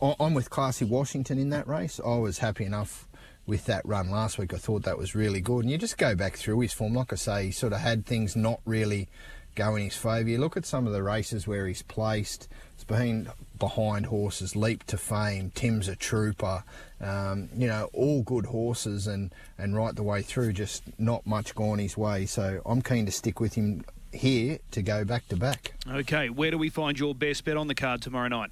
uh, 0.00 0.14
I'm 0.20 0.34
with 0.34 0.50
Classy 0.50 0.84
Washington 0.84 1.38
in 1.38 1.50
that 1.50 1.66
race. 1.66 2.00
I 2.04 2.16
was 2.16 2.38
happy 2.38 2.64
enough 2.64 3.08
with 3.46 3.66
that 3.66 3.84
run 3.84 4.10
last 4.10 4.38
week. 4.38 4.54
I 4.54 4.58
thought 4.58 4.84
that 4.84 4.98
was 4.98 5.14
really 5.14 5.40
good. 5.40 5.60
And 5.60 5.70
you 5.70 5.78
just 5.78 5.98
go 5.98 6.14
back 6.14 6.36
through 6.36 6.60
his 6.60 6.72
form. 6.72 6.94
Like 6.94 7.12
I 7.12 7.16
say, 7.16 7.46
he 7.46 7.50
sort 7.50 7.72
of 7.72 7.80
had 7.80 8.06
things 8.06 8.36
not 8.36 8.60
really 8.64 9.08
go 9.54 9.76
in 9.76 9.82
his 9.82 9.96
favour. 9.96 10.28
You 10.28 10.38
look 10.38 10.56
at 10.56 10.64
some 10.64 10.86
of 10.86 10.92
the 10.92 11.02
races 11.02 11.46
where 11.46 11.66
he's 11.66 11.82
placed. 11.82 12.48
It's 12.74 12.84
been 12.84 13.28
behind 13.58 14.06
horses, 14.06 14.56
Leap 14.56 14.84
to 14.84 14.96
Fame, 14.96 15.52
Tim's 15.54 15.88
a 15.88 15.96
Trooper, 15.96 16.64
um, 17.00 17.48
you 17.54 17.66
know, 17.66 17.90
all 17.92 18.22
good 18.22 18.46
horses 18.46 19.06
and, 19.06 19.34
and 19.58 19.76
right 19.76 19.94
the 19.94 20.02
way 20.02 20.22
through, 20.22 20.52
just 20.52 20.82
not 20.98 21.26
much 21.26 21.54
gone 21.54 21.78
his 21.78 21.96
way. 21.96 22.26
So 22.26 22.62
I'm 22.64 22.82
keen 22.82 23.06
to 23.06 23.12
stick 23.12 23.40
with 23.40 23.54
him 23.54 23.84
here 24.12 24.58
to 24.72 24.82
go 24.82 25.04
back 25.04 25.28
to 25.28 25.36
back. 25.36 25.74
Okay, 25.88 26.30
where 26.30 26.50
do 26.50 26.58
we 26.58 26.68
find 26.68 26.98
your 26.98 27.14
best 27.14 27.44
bet 27.44 27.56
on 27.56 27.68
the 27.68 27.74
card 27.74 28.02
tomorrow 28.02 28.28
night? 28.28 28.50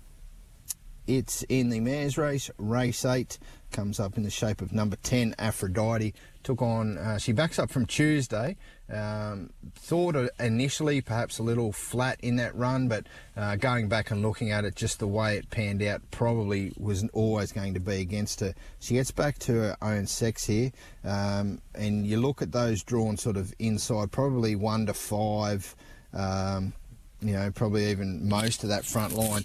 It's 1.07 1.43
in 1.45 1.71
the 1.71 1.81
mares 1.81 2.19
race, 2.19 2.51
race 2.59 3.05
eight, 3.05 3.39
comes 3.73 3.99
up 3.99 4.17
in 4.17 4.23
the 4.23 4.31
shape 4.31 4.61
of 4.61 4.73
number 4.73 4.97
10, 4.97 5.35
Aphrodite. 5.39 6.15
Took 6.49 6.63
on, 6.63 6.97
uh, 6.97 7.19
she 7.19 7.33
backs 7.33 7.59
up 7.59 7.69
from 7.69 7.85
Tuesday. 7.85 8.57
Um, 8.91 9.51
thought 9.75 10.17
initially 10.41 11.03
perhaps 11.03 11.39
a 11.39 11.43
little 11.43 11.73
flat 11.73 12.19
in 12.23 12.37
that 12.37 12.55
run, 12.55 12.89
but 12.89 13.05
uh, 13.37 13.57
going 13.57 13.91
back 13.91 14.11
and 14.11 14.23
looking 14.23 14.51
at 14.51 14.65
it, 14.65 14.75
just 14.75 14.99
the 14.99 15.07
way 15.07 15.37
it 15.37 15.51
panned 15.51 15.83
out 15.83 16.01
probably 16.11 16.73
wasn't 16.79 17.11
always 17.13 17.53
going 17.53 17.75
to 17.75 17.81
be 17.81 18.01
against 18.01 18.41
her. 18.41 18.55
She 18.81 18.95
gets 18.95 19.11
back 19.11 19.39
to 19.41 19.53
her 19.57 19.77
own 19.83 20.07
sex 20.07 20.47
here, 20.47 20.73
um, 21.05 21.61
and 21.75 22.07
you 22.07 22.19
look 22.19 22.41
at 22.41 22.51
those 22.51 22.83
drawn 22.83 23.19
sort 23.19 23.37
of 23.37 23.53
inside, 23.59 24.11
probably 24.11 24.57
one 24.57 24.87
to 24.87 24.95
five. 24.95 25.77
Um, 26.15 26.73
you 27.21 27.35
know, 27.35 27.51
probably 27.51 27.91
even 27.91 28.27
most 28.27 28.63
of 28.63 28.71
that 28.71 28.87
front 28.87 29.13
line 29.13 29.45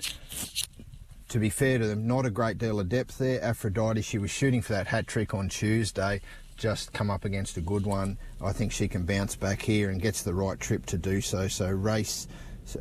to 1.33 1.39
be 1.39 1.49
fair 1.49 1.79
to 1.79 1.87
them, 1.87 2.05
not 2.05 2.27
a 2.27 2.29
great 2.29 2.59
deal 2.59 2.79
of 2.79 2.87
depth 2.87 3.17
there. 3.17 3.43
Aphrodite, 3.43 4.03
she 4.03 4.19
was 4.19 4.29
shooting 4.29 4.61
for 4.61 4.73
that 4.73 4.85
hat 4.85 5.07
trick 5.07 5.33
on 5.33 5.49
Tuesday, 5.49 6.21
just 6.63 6.93
come 6.93 7.11
up 7.11 7.25
against 7.25 7.57
a 7.57 7.61
good 7.61 7.85
one. 7.85 8.17
I 8.41 8.53
think 8.53 8.71
she 8.71 8.87
can 8.87 9.03
bounce 9.03 9.35
back 9.35 9.61
here 9.61 9.89
and 9.89 10.01
gets 10.01 10.23
the 10.23 10.33
right 10.33 10.57
trip 10.57 10.85
to 10.85 10.97
do 10.97 11.19
so. 11.19 11.49
So 11.49 11.69
race 11.69 12.25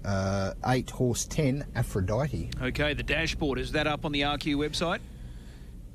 uh, 0.05 0.53
eight, 0.66 0.88
horse 0.88 1.25
ten, 1.25 1.64
Aphrodite. 1.75 2.51
Okay, 2.62 2.95
the 2.95 3.03
dashboard 3.03 3.59
is 3.59 3.73
that 3.73 3.88
up 3.88 4.05
on 4.05 4.12
the 4.12 4.21
RQ 4.21 4.55
website? 4.55 5.01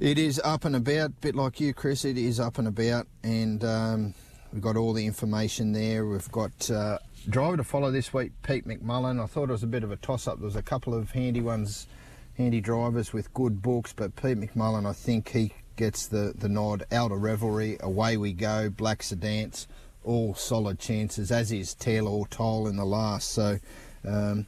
It 0.01 0.19
is 0.19 0.37
up 0.43 0.65
and 0.65 0.75
about, 0.75 1.21
bit 1.21 1.33
like 1.33 1.61
you, 1.61 1.73
Chris. 1.73 2.03
It 2.03 2.17
is 2.17 2.41
up 2.41 2.57
and 2.57 2.67
about, 2.67 3.07
and 3.23 3.63
um, 3.63 4.13
we've 4.51 4.61
got 4.61 4.75
all 4.75 4.91
the 4.91 5.05
information 5.05 5.71
there. 5.71 6.05
We've 6.05 6.29
got 6.29 6.69
uh, 6.69 6.97
driver 7.29 7.55
to 7.55 7.63
follow 7.63 7.89
this 7.89 8.13
week, 8.13 8.33
Pete 8.43 8.67
McMullen. 8.67 9.23
I 9.23 9.27
thought 9.27 9.47
it 9.47 9.53
was 9.53 9.63
a 9.63 9.67
bit 9.67 9.85
of 9.85 9.93
a 9.93 9.95
toss-up. 9.95 10.39
There 10.39 10.45
was 10.45 10.57
a 10.57 10.61
couple 10.61 10.93
of 10.93 11.11
handy 11.11 11.39
ones 11.39 11.87
handy 12.35 12.59
drivers 12.59 13.13
with 13.13 13.33
good 13.33 13.61
books, 13.61 13.93
but 13.93 14.13
Pete 14.17 14.37
McMullen, 14.37 14.85
I 14.85 14.91
think 14.91 15.29
he 15.29 15.53
gets 15.77 16.07
the, 16.07 16.33
the 16.37 16.49
nod. 16.49 16.85
Out 16.91 17.13
of 17.13 17.21
Revelry, 17.21 17.77
away 17.79 18.17
we 18.17 18.33
go, 18.33 18.69
Black 18.69 18.99
Sedance, 19.01 19.67
all 20.03 20.35
solid 20.35 20.79
chances, 20.79 21.31
as 21.31 21.51
is 21.51 21.73
Taylor 21.73 22.11
or 22.11 22.27
Toll 22.27 22.67
in 22.67 22.75
the 22.75 22.85
last. 22.85 23.31
So 23.31 23.59
um, 24.05 24.47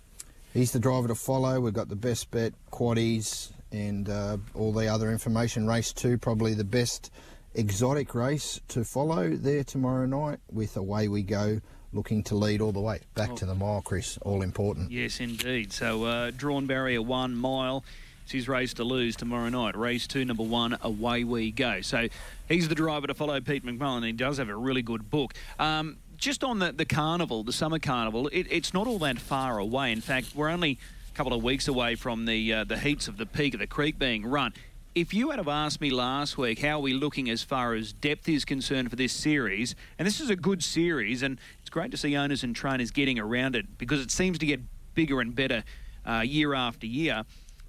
he's 0.54 0.74
the 0.74 0.80
driver 0.80 1.08
to 1.08 1.16
follow. 1.16 1.62
We've 1.62 1.74
got 1.74 1.88
the 1.88 1.96
best 1.96 2.30
bet, 2.32 2.54
quaddies, 2.72 3.52
and 3.72 4.10
uh, 4.10 4.38
all 4.54 4.74
the 4.74 4.88
other 4.88 5.12
information. 5.12 5.68
Race 5.68 5.94
two, 5.94 6.18
probably 6.18 6.54
the 6.54 6.64
best 6.66 7.12
exotic 7.56 8.14
race 8.14 8.60
to 8.70 8.84
follow 8.84 9.30
there 9.30 9.64
tomorrow 9.64 10.06
night 10.06 10.40
with 10.52 10.76
Away 10.78 11.08
We 11.08 11.24
Go 11.24 11.62
looking 11.92 12.24
to 12.24 12.36
lead 12.36 12.62
all 12.62 12.72
the 12.72 12.80
way 12.80 13.02
back 13.16 13.32
oh. 13.32 13.36
to 13.36 13.46
the 13.46 13.56
mile, 13.56 13.82
Chris. 13.82 14.18
All 14.22 14.42
important. 14.42 14.92
Yes, 14.92 15.20
indeed. 15.20 15.74
So 15.74 16.04
uh, 16.04 16.32
drawn 16.36 16.68
barrier 16.68 17.02
one 17.02 17.36
mile. 17.36 17.84
It's 18.30 18.34
his 18.36 18.48
race 18.48 18.76
to 18.76 18.84
lose 18.84 19.16
tomorrow 19.16 19.50
night. 19.50 19.76
Race 19.76 20.06
two, 20.06 20.24
number 20.24 20.44
one, 20.44 20.78
away 20.84 21.24
we 21.24 21.50
go. 21.50 21.82
So 21.82 22.10
he's 22.48 22.70
the 22.70 22.76
driver 22.76 23.08
to 23.08 23.16
follow 23.16 23.42
Pete 23.42 23.66
McMullen. 23.66 24.06
He 24.06 24.12
does 24.12 24.38
have 24.38 24.50
a 24.50 24.56
really 24.56 24.84
good 24.84 25.10
book. 25.10 25.34
Um, 25.58 25.98
just 26.16 26.44
on 26.44 26.60
the, 26.60 26.72
the 26.72 26.86
carnival, 26.86 27.42
the 27.44 27.52
summer 27.52 27.80
carnival, 27.80 28.28
it, 28.28 28.46
it's 28.52 28.72
not 28.72 28.86
all 28.86 29.00
that 29.00 29.18
far 29.18 29.58
away. 29.58 29.92
In 29.92 30.00
fact, 30.00 30.36
we're 30.36 30.50
only 30.50 30.78
a 31.12 31.18
couple 31.18 31.34
of 31.34 31.42
weeks 31.42 31.68
away 31.68 31.96
from 31.96 32.26
the 32.26 32.54
uh, 32.54 32.64
the 32.66 32.78
heats 32.78 33.08
of 33.08 33.18
the 33.18 33.26
peak 33.26 33.56
of 33.56 33.62
the 33.62 33.66
creek 33.66 33.98
being 33.98 34.24
run. 34.28 34.54
If 34.94 35.12
you 35.12 35.32
had 35.32 35.40
have 35.40 35.48
asked 35.48 35.82
me 35.82 35.90
last 35.90 36.38
week 36.38 36.60
how 36.60 36.78
are 36.78 36.82
we 36.82 36.94
looking 36.94 37.32
as 37.32 37.42
far 37.42 37.74
as 37.74 37.94
depth 37.94 38.30
is 38.30 38.46
concerned 38.46 38.92
for 38.92 38.96
this 38.96 39.12
series, 39.12 39.74
and 39.98 40.06
this 40.08 40.20
is 40.20 40.30
a 40.30 40.36
good 40.36 40.64
series, 40.64 41.24
and 41.24 41.40
it's 41.62 41.72
great 41.72 41.90
to 41.90 41.98
see 41.98 42.16
owners 42.16 42.44
and 42.44 42.56
trainers 42.56 42.92
getting 42.92 43.18
around 43.18 43.56
it 43.56 43.80
because 43.80 44.00
it 44.00 44.12
seems 44.12 44.38
to 44.38 44.46
get 44.46 44.60
bigger 44.94 45.20
and 45.20 45.34
better 45.34 45.64
uh, 46.08 46.20
year 46.20 46.54
after 46.54 46.86
year. 46.86 47.24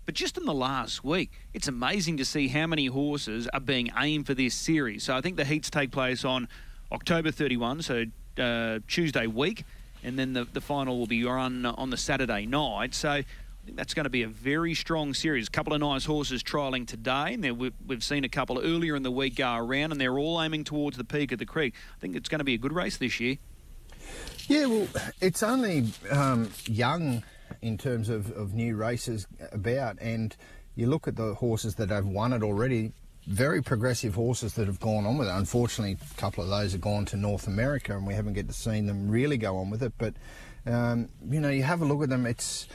But 0.07 0.15
just 0.15 0.37
in 0.37 0.45
the 0.45 0.55
last 0.55 1.05
week, 1.05 1.31
it's 1.55 1.69
amazing 1.69 2.17
to 2.17 2.25
see 2.25 2.49
how 2.49 2.67
many 2.67 2.87
horses 2.87 3.49
are 3.49 3.61
being 3.61 3.91
aimed 3.99 4.27
for 4.27 4.35
this 4.35 4.55
series. 4.55 5.05
So 5.05 5.15
I 5.15 5.21
think 5.21 5.37
the 5.37 5.45
heats 5.45 5.71
take 5.71 5.91
place 5.91 6.25
on 6.25 6.49
October 6.91 7.31
31, 7.31 7.83
so 7.83 8.05
uh, 8.39 8.81
Tuesday 8.89 9.27
week, 9.27 9.65
and 10.03 10.19
then 10.19 10.33
the, 10.33 10.45
the 10.45 10.61
final 10.61 10.99
will 10.99 11.07
be 11.07 11.25
run 11.25 11.65
on 11.67 11.91
the 11.91 11.97
Saturday 11.97 12.47
night. 12.47 12.95
So 12.95 13.11
I 13.11 13.25
think 13.65 13.77
that's 13.77 13.95
going 13.95 14.05
to 14.05 14.11
be 14.11 14.23
a 14.23 14.29
very 14.29 14.75
strong 14.75 15.15
series. 15.15 15.47
A 15.47 15.51
couple 15.51 15.75
of 15.75 15.81
nice 15.81 16.07
horses 16.07 16.43
trialling 16.43 16.87
today, 16.87 17.35
and 17.35 17.59
we've, 17.59 17.75
we've 17.87 18.03
seen 18.03 18.25
a 18.25 18.29
couple 18.29 18.59
earlier 18.59 18.97
in 18.97 19.03
the 19.03 19.11
week 19.11 19.37
go 19.37 19.55
around, 19.55 19.93
and 19.93 20.01
they're 20.01 20.19
all 20.19 20.43
aiming 20.43 20.65
towards 20.65 20.97
the 20.97 21.05
peak 21.05 21.31
of 21.31 21.39
the 21.39 21.47
creek. 21.47 21.75
I 21.97 22.01
think 22.01 22.17
it's 22.17 22.29
going 22.29 22.41
to 22.41 22.45
be 22.45 22.55
a 22.55 22.59
good 22.59 22.73
race 22.73 22.97
this 22.97 23.21
year. 23.21 23.37
Yeah, 24.49 24.67
well, 24.67 24.89
it's 25.21 25.43
only 25.43 25.93
um, 26.11 26.51
young 26.65 27.23
in 27.63 27.79
terms 27.79 28.09
of, 28.09 28.31
of 28.33 28.55
new 28.55 28.77
races 28.77 29.27
about, 29.53 29.99
and 30.01 30.37
you 30.75 30.87
look 30.87 31.09
at 31.09 31.17
the 31.17 31.35
horses 31.35 31.75
that 31.77 31.91
have 31.91 32.07
won 32.07 32.33
it 32.33 32.43
already. 32.43 32.93
Very 33.27 33.63
progressive 33.63 34.15
horses 34.15 34.55
that 34.55 34.67
have 34.67 34.81
gone 34.81 35.05
on 35.07 35.19
with 35.19 35.29
it. 35.29 35.33
Unfortunately, 35.33 35.97
a 36.01 36.21
couple 36.21 36.43
of 36.43 36.49
those 36.49 36.73
have 36.73 36.81
gone 36.81 37.05
to 37.07 37.17
North 37.17 37.47
America, 37.47 37.95
and 37.97 38.07
we 38.07 38.15
haven't 38.15 38.33
get 38.33 38.49
to 38.49 38.55
see 38.55 38.81
them 38.81 39.11
really 39.11 39.37
go 39.37 39.59
on 39.59 39.69
with 39.69 39.83
it. 39.83 39.93
But 39.99 40.15
um, 40.67 41.09
you 41.29 41.41
know, 41.41 41.51
you 41.51 41.63
have 41.63 41.83
a 41.83 41.85
look 41.85 42.03
at 42.03 42.09
them. 42.09 42.27
It's 42.27 42.67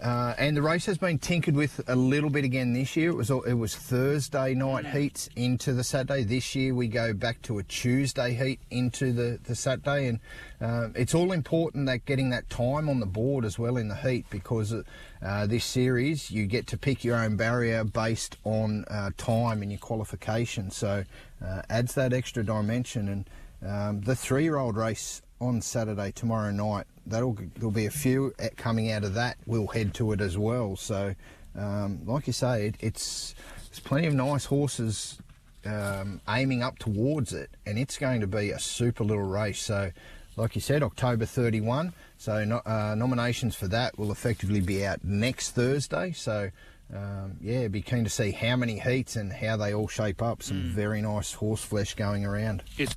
uh, 0.00 0.34
and 0.38 0.56
the 0.56 0.62
race 0.62 0.86
has 0.86 0.96
been 0.96 1.18
tinkered 1.18 1.54
with 1.54 1.80
a 1.86 1.94
little 1.94 2.30
bit 2.30 2.44
again 2.44 2.72
this 2.72 2.96
year. 2.96 3.10
It 3.10 3.14
was 3.14 3.30
it 3.30 3.54
was 3.54 3.76
Thursday 3.76 4.54
night 4.54 4.86
heats 4.86 5.28
into 5.36 5.74
the 5.74 5.84
Saturday. 5.84 6.24
This 6.24 6.54
year 6.54 6.74
we 6.74 6.88
go 6.88 7.12
back 7.12 7.42
to 7.42 7.58
a 7.58 7.62
Tuesday 7.62 8.32
heat 8.32 8.60
into 8.70 9.12
the, 9.12 9.38
the 9.44 9.54
Saturday, 9.54 10.08
and 10.08 10.20
uh, 10.60 10.88
it's 10.94 11.14
all 11.14 11.30
important 11.30 11.86
that 11.86 12.06
getting 12.06 12.30
that 12.30 12.48
time 12.48 12.88
on 12.88 13.00
the 13.00 13.06
board 13.06 13.44
as 13.44 13.58
well 13.58 13.76
in 13.76 13.88
the 13.88 13.96
heat 13.96 14.24
because 14.30 14.72
uh, 14.72 15.46
this 15.46 15.64
series 15.64 16.30
you 16.30 16.46
get 16.46 16.66
to 16.68 16.78
pick 16.78 17.04
your 17.04 17.16
own 17.16 17.36
barrier 17.36 17.84
based 17.84 18.38
on 18.44 18.86
uh, 18.88 19.10
time 19.18 19.62
in 19.62 19.70
your 19.70 19.80
qualification. 19.80 20.70
So 20.70 21.04
uh, 21.44 21.62
adds 21.68 21.94
that 21.94 22.14
extra 22.14 22.42
dimension 22.42 23.08
and 23.08 23.30
um, 23.64 24.00
the 24.00 24.16
three-year-old 24.16 24.76
race 24.76 25.22
on 25.42 25.60
Saturday 25.60 26.12
tomorrow 26.12 26.50
night. 26.50 26.86
That'll 27.06 27.36
there'll 27.56 27.72
be 27.72 27.86
a 27.86 27.90
few 27.90 28.32
coming 28.56 28.90
out 28.92 29.04
of 29.04 29.14
that. 29.14 29.36
We'll 29.46 29.66
head 29.66 29.92
to 29.94 30.12
it 30.12 30.20
as 30.20 30.38
well. 30.38 30.76
So, 30.76 31.14
um, 31.58 32.00
like 32.06 32.26
you 32.26 32.32
say, 32.32 32.68
it, 32.68 32.76
it's 32.80 33.34
there's 33.68 33.80
plenty 33.80 34.06
of 34.06 34.14
nice 34.14 34.44
horses 34.44 35.18
um, 35.66 36.20
aiming 36.28 36.62
up 36.62 36.78
towards 36.78 37.32
it, 37.32 37.50
and 37.66 37.78
it's 37.78 37.98
going 37.98 38.20
to 38.20 38.26
be 38.26 38.50
a 38.50 38.58
super 38.58 39.04
little 39.04 39.24
race. 39.24 39.60
So, 39.60 39.90
like 40.36 40.54
you 40.54 40.60
said, 40.60 40.82
October 40.82 41.26
31. 41.26 41.92
So, 42.18 42.44
no, 42.44 42.62
uh, 42.64 42.94
nominations 42.96 43.56
for 43.56 43.68
that 43.68 43.98
will 43.98 44.12
effectively 44.12 44.60
be 44.60 44.86
out 44.86 45.04
next 45.04 45.50
Thursday. 45.50 46.12
So, 46.12 46.50
um, 46.94 47.36
yeah, 47.40 47.68
be 47.68 47.82
keen 47.82 48.04
to 48.04 48.10
see 48.10 48.30
how 48.30 48.56
many 48.56 48.78
heats 48.78 49.16
and 49.16 49.32
how 49.32 49.56
they 49.56 49.74
all 49.74 49.88
shape 49.88 50.22
up. 50.22 50.42
Some 50.42 50.62
very 50.62 51.00
nice 51.00 51.32
horse 51.32 51.64
flesh 51.64 51.94
going 51.94 52.24
around. 52.24 52.62
It's 52.76 52.94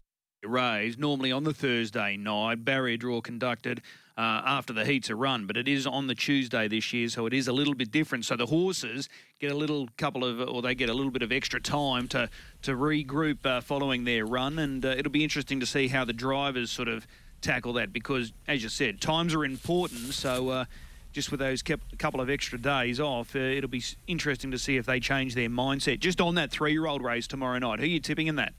raised 0.47 0.99
normally 0.99 1.31
on 1.31 1.43
the 1.43 1.53
Thursday 1.53 2.17
night, 2.17 2.65
barrier 2.65 2.97
draw 2.97 3.21
conducted 3.21 3.81
uh, 4.17 4.41
after 4.45 4.71
the 4.71 4.85
heats 4.85 5.09
are 5.09 5.15
run, 5.15 5.45
but 5.45 5.57
it 5.57 5.67
is 5.67 5.85
on 5.85 6.07
the 6.07 6.15
Tuesday 6.15 6.67
this 6.67 6.93
year, 6.93 7.09
so 7.09 7.25
it 7.25 7.33
is 7.33 7.47
a 7.47 7.53
little 7.53 7.73
bit 7.73 7.91
different. 7.91 8.23
So 8.23 8.37
the 8.37 8.45
horses 8.45 9.09
get 9.39 9.51
a 9.51 9.55
little 9.55 9.89
couple 9.97 10.23
of, 10.23 10.39
or 10.39 10.61
they 10.61 10.73
get 10.73 10.89
a 10.89 10.93
little 10.93 11.11
bit 11.11 11.21
of 11.21 11.31
extra 11.31 11.59
time 11.59 12.07
to 12.09 12.29
to 12.61 12.71
regroup 12.71 13.45
uh, 13.45 13.59
following 13.59 14.05
their 14.05 14.25
run, 14.25 14.57
and 14.57 14.85
uh, 14.85 14.89
it'll 14.89 15.11
be 15.11 15.23
interesting 15.23 15.59
to 15.59 15.65
see 15.65 15.89
how 15.89 16.05
the 16.05 16.13
drivers 16.13 16.71
sort 16.71 16.87
of 16.87 17.05
tackle 17.41 17.73
that 17.73 17.91
because, 17.91 18.31
as 18.47 18.63
you 18.63 18.69
said, 18.69 19.01
times 19.01 19.33
are 19.33 19.45
important. 19.45 20.13
So. 20.13 20.49
Uh, 20.49 20.65
just 21.11 21.31
with 21.31 21.39
those 21.39 21.63
couple 21.63 22.19
of 22.19 22.29
extra 22.29 22.59
days 22.59 22.99
off, 22.99 23.37
uh, 23.37 23.39
it'll 23.39 23.69
be 23.69 23.81
interesting 24.05 24.51
to 24.51 24.57
see 24.57 24.75
if 24.75 24.85
they 24.85 24.99
change 24.99 25.33
their 25.33 25.47
mindset. 25.47 26.01
Just 26.01 26.19
on 26.19 26.35
that 26.35 26.51
three-year-old 26.51 27.01
race 27.01 27.25
tomorrow 27.25 27.57
night, 27.57 27.79
who 27.79 27.85
are 27.85 27.87
you 27.87 28.01
tipping 28.01 28.27
in 28.27 28.35
that? 28.35 28.51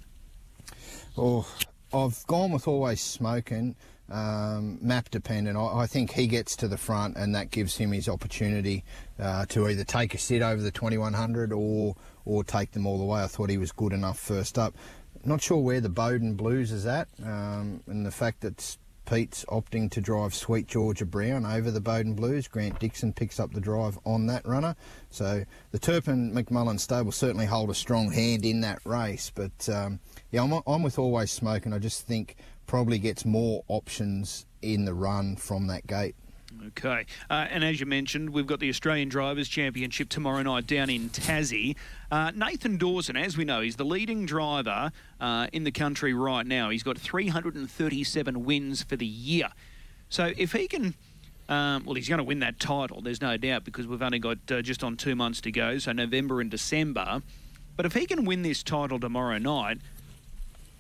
Oh, 1.19 1.47
I've 2.05 2.27
gone 2.27 2.53
with 2.53 2.69
always 2.69 3.01
smoking. 3.01 3.77
Um, 4.09 4.79
map 4.81 5.11
dependent. 5.11 5.57
I, 5.57 5.81
I 5.81 5.87
think 5.87 6.13
he 6.13 6.29
gets 6.29 6.55
to 6.57 6.69
the 6.69 6.77
front, 6.77 7.17
and 7.17 7.35
that 7.35 7.51
gives 7.51 7.77
him 7.77 7.91
his 7.91 8.09
opportunity 8.09 8.85
uh, 9.19 9.47
to 9.47 9.69
either 9.69 9.83
take 9.83 10.15
a 10.15 10.19
sit 10.19 10.43
over 10.43 10.63
the 10.63 10.71
2100 10.71 11.53
or 11.53 11.97
or 12.25 12.45
take 12.45 12.73
them 12.73 12.87
all 12.87 12.99
the 12.99 13.05
way. 13.05 13.23
I 13.23 13.27
thought 13.27 13.51
he 13.51 13.59
was 13.59 13.73
good 13.73 13.93
enough 13.93 14.19
first 14.19 14.59
up. 14.59 14.77
Not 15.25 15.43
sure 15.43 15.59
where 15.59 15.81
the 15.81 15.89
Bowden 15.89 16.35
Blues 16.35 16.71
is 16.71 16.87
at, 16.87 17.09
um, 17.25 17.83
and 17.89 18.07
the 18.07 18.13
fact 18.13 18.43
that 18.43 18.77
Pete's 19.07 19.45
opting 19.47 19.91
to 19.93 20.01
drive 20.01 20.35
Sweet 20.35 20.67
Georgia 20.67 21.07
Brown 21.07 21.47
over 21.47 21.71
the 21.71 21.81
Bowden 21.81 22.15
Blues. 22.15 22.49
Grant 22.49 22.79
Dixon 22.81 23.13
picks 23.13 23.41
up 23.41 23.53
the 23.53 23.61
drive 23.61 23.99
on 24.05 24.27
that 24.27 24.47
runner. 24.47 24.77
So 25.11 25.45
the 25.71 25.79
Turpin 25.79 26.33
McMullen 26.33 26.79
stable 26.79 27.13
certainly 27.13 27.47
hold 27.47 27.71
a 27.71 27.75
strong 27.75 28.11
hand 28.11 28.45
in 28.45 28.61
that 28.63 28.81
race. 28.85 29.31
But 29.35 29.69
um, 29.69 30.01
yeah, 30.31 30.43
I'm, 30.43 30.61
I'm 30.67 30.83
with 30.83 30.99
Always 30.99 31.31
Smoking. 31.31 31.73
I 31.73 31.79
just 31.79 32.07
think 32.07 32.37
probably 32.67 32.99
gets 32.99 33.25
more 33.25 33.63
options 33.69 34.47
in 34.63 34.85
the 34.85 34.95
run 34.95 35.37
from 35.37 35.69
that 35.69 35.87
gate. 35.87 36.17
Okay. 36.69 37.07
Uh, 37.29 37.47
and 37.51 37.63
as 37.63 37.81
you 37.81 37.87
mentioned, 37.87 38.31
we've 38.31 38.47
got 38.47 38.61
the 38.61 38.69
Australian 38.69 39.09
Drivers' 39.09 39.49
Championship 39.49 40.09
tomorrow 40.09 40.43
night 40.43 40.67
down 40.67 40.91
in 40.91 41.11
Tassie. 41.11 41.77
Uh, 42.11 42.33
Nathan 42.35 42.77
Dawson, 42.77 43.17
as 43.17 43.37
we 43.37 43.45
know, 43.45 43.61
he's 43.61 43.77
the 43.77 43.85
leading 43.85 44.27
driver 44.27 44.91
uh, 45.21 45.49
in 45.53 45.65
the 45.65 45.71
country 45.71 46.15
right 46.15 46.47
now. 46.47 46.71
He's 46.71 46.83
got 46.83 46.99
337 46.99 48.45
wins 48.45 48.83
for 48.83 48.97
the 48.97 49.07
year. 49.07 49.49
So 50.09 50.33
if 50.37 50.53
he 50.53 50.69
can. 50.69 50.95
Um, 51.49 51.85
well, 51.85 51.95
he's 51.95 52.09
going 52.09 52.19
to 52.19 52.25
win 52.25 52.41
that 52.41 52.59
title, 52.59 53.01
there's 53.01 53.21
no 53.21 53.37
doubt, 53.37 53.63
because 53.63 53.87
we've 53.87 54.03
only 54.03 54.19
got 54.19 54.39
uh, 54.51 54.63
just 54.63 54.83
on 54.83 54.97
two 54.97 55.15
months 55.15 55.41
to 55.43 55.53
go, 55.53 55.79
so 55.79 55.93
November 55.93 56.41
and 56.41 56.51
December. 56.51 57.23
But 57.77 57.87
if 57.87 57.95
he 57.95 58.05
can 58.05 58.25
win 58.25 58.43
this 58.43 58.65
title 58.65 58.99
tomorrow 58.99 59.39
night, 59.39 59.79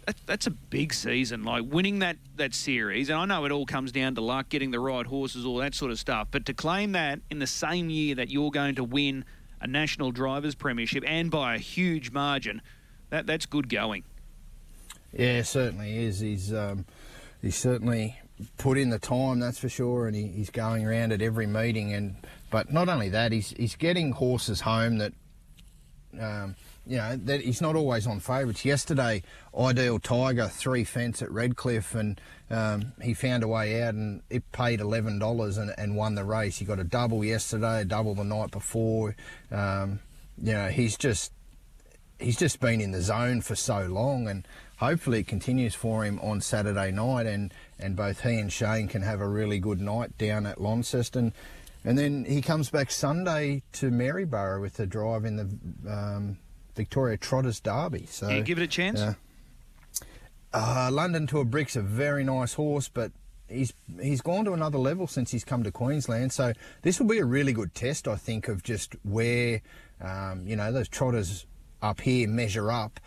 that, 0.06 0.16
that's 0.24 0.46
a 0.46 0.50
big 0.50 0.94
season. 0.94 1.44
Like 1.44 1.64
winning 1.66 1.98
that 1.98 2.16
that 2.36 2.54
series, 2.54 3.10
and 3.10 3.18
I 3.18 3.24
know 3.26 3.44
it 3.44 3.52
all 3.52 3.66
comes 3.66 3.92
down 3.92 4.14
to 4.14 4.20
luck, 4.20 4.48
getting 4.48 4.70
the 4.70 4.80
right 4.80 5.04
horses, 5.04 5.44
all 5.44 5.56
that 5.58 5.74
sort 5.74 5.90
of 5.90 5.98
stuff. 5.98 6.28
But 6.30 6.46
to 6.46 6.54
claim 6.54 6.92
that 6.92 7.20
in 7.30 7.40
the 7.40 7.46
same 7.46 7.90
year 7.90 8.14
that 8.14 8.30
you're 8.30 8.50
going 8.50 8.76
to 8.76 8.84
win 8.84 9.24
a 9.60 9.66
national 9.66 10.12
drivers' 10.12 10.54
premiership 10.54 11.02
and 11.06 11.30
by 11.30 11.56
a 11.56 11.58
huge 11.58 12.12
margin, 12.12 12.62
that 13.10 13.26
that's 13.26 13.46
good 13.46 13.68
going. 13.68 14.04
Yeah, 15.12 15.42
certainly 15.42 16.04
is. 16.04 16.20
He's 16.20 16.54
um, 16.54 16.86
he's 17.42 17.56
certainly 17.56 18.18
put 18.58 18.78
in 18.78 18.90
the 18.90 18.98
time, 18.98 19.40
that's 19.40 19.58
for 19.58 19.68
sure, 19.68 20.06
and 20.06 20.14
he, 20.14 20.28
he's 20.28 20.50
going 20.50 20.86
around 20.86 21.12
at 21.12 21.20
every 21.20 21.46
meeting. 21.46 21.92
And 21.92 22.16
but 22.50 22.72
not 22.72 22.88
only 22.88 23.08
that, 23.08 23.32
he's 23.32 23.50
he's 23.50 23.74
getting 23.74 24.12
horses 24.12 24.60
home 24.60 24.98
that. 24.98 25.12
Um, 26.18 26.54
you 26.86 26.96
know 26.98 27.16
that 27.16 27.40
he's 27.40 27.60
not 27.60 27.76
always 27.76 28.06
on 28.06 28.20
favourites. 28.20 28.64
Yesterday, 28.64 29.22
Ideal 29.58 29.98
Tiger 29.98 30.48
three 30.48 30.84
fence 30.84 31.22
at 31.22 31.30
Redcliffe, 31.30 31.94
and 31.94 32.20
um, 32.50 32.92
he 33.02 33.14
found 33.14 33.42
a 33.42 33.48
way 33.48 33.82
out, 33.82 33.94
and 33.94 34.22
it 34.30 34.50
paid 34.52 34.80
eleven 34.80 35.18
dollars 35.18 35.58
and, 35.58 35.74
and 35.76 35.96
won 35.96 36.14
the 36.14 36.24
race. 36.24 36.58
He 36.58 36.64
got 36.64 36.78
a 36.78 36.84
double 36.84 37.24
yesterday, 37.24 37.80
a 37.80 37.84
double 37.84 38.14
the 38.14 38.24
night 38.24 38.50
before. 38.50 39.16
Um, 39.50 40.00
you 40.40 40.52
know, 40.52 40.68
he's 40.68 40.96
just 40.96 41.32
he's 42.18 42.36
just 42.36 42.60
been 42.60 42.80
in 42.80 42.92
the 42.92 43.02
zone 43.02 43.40
for 43.40 43.54
so 43.54 43.86
long, 43.86 44.28
and 44.28 44.46
hopefully 44.78 45.20
it 45.20 45.26
continues 45.26 45.74
for 45.74 46.04
him 46.04 46.18
on 46.20 46.40
Saturday 46.40 46.90
night, 46.90 47.26
and, 47.26 47.52
and 47.78 47.96
both 47.96 48.20
he 48.22 48.38
and 48.38 48.52
Shane 48.52 48.88
can 48.88 49.02
have 49.02 49.20
a 49.20 49.28
really 49.28 49.58
good 49.58 49.80
night 49.80 50.16
down 50.18 50.46
at 50.46 50.60
Launceston. 50.60 51.32
And 51.84 51.96
then 51.96 52.24
he 52.24 52.42
comes 52.42 52.68
back 52.68 52.90
Sunday 52.90 53.62
to 53.74 53.90
Maryborough 53.90 54.60
with 54.60 54.80
a 54.80 54.86
drive 54.86 55.24
in 55.24 55.36
the 55.36 55.92
um, 55.92 56.38
Victoria 56.76 57.16
Trotters 57.16 57.58
Derby. 57.60 58.06
So 58.08 58.28
Yeah, 58.28 58.40
give 58.40 58.58
it 58.58 58.62
a 58.62 58.68
chance. 58.68 59.00
uh, 59.00 59.14
uh, 60.52 60.90
London 60.92 61.26
to 61.28 61.40
a 61.40 61.44
Brick's 61.44 61.76
a 61.76 61.82
very 61.82 62.24
nice 62.24 62.54
horse, 62.54 62.88
but 62.88 63.12
he's 63.48 63.72
he's 64.00 64.20
gone 64.20 64.44
to 64.44 64.52
another 64.52 64.78
level 64.78 65.06
since 65.06 65.30
he's 65.30 65.44
come 65.44 65.62
to 65.64 65.70
Queensland. 65.72 66.32
So 66.32 66.52
this 66.82 67.00
will 67.00 67.06
be 67.08 67.18
a 67.18 67.24
really 67.24 67.52
good 67.52 67.74
test, 67.74 68.06
I 68.08 68.16
think, 68.16 68.48
of 68.48 68.62
just 68.62 68.94
where 69.02 69.60
um, 70.00 70.46
you 70.46 70.56
know 70.56 70.72
those 70.72 70.88
trotters 70.88 71.46
up 71.82 72.00
here 72.00 72.28
measure 72.28 72.70
up 72.70 73.00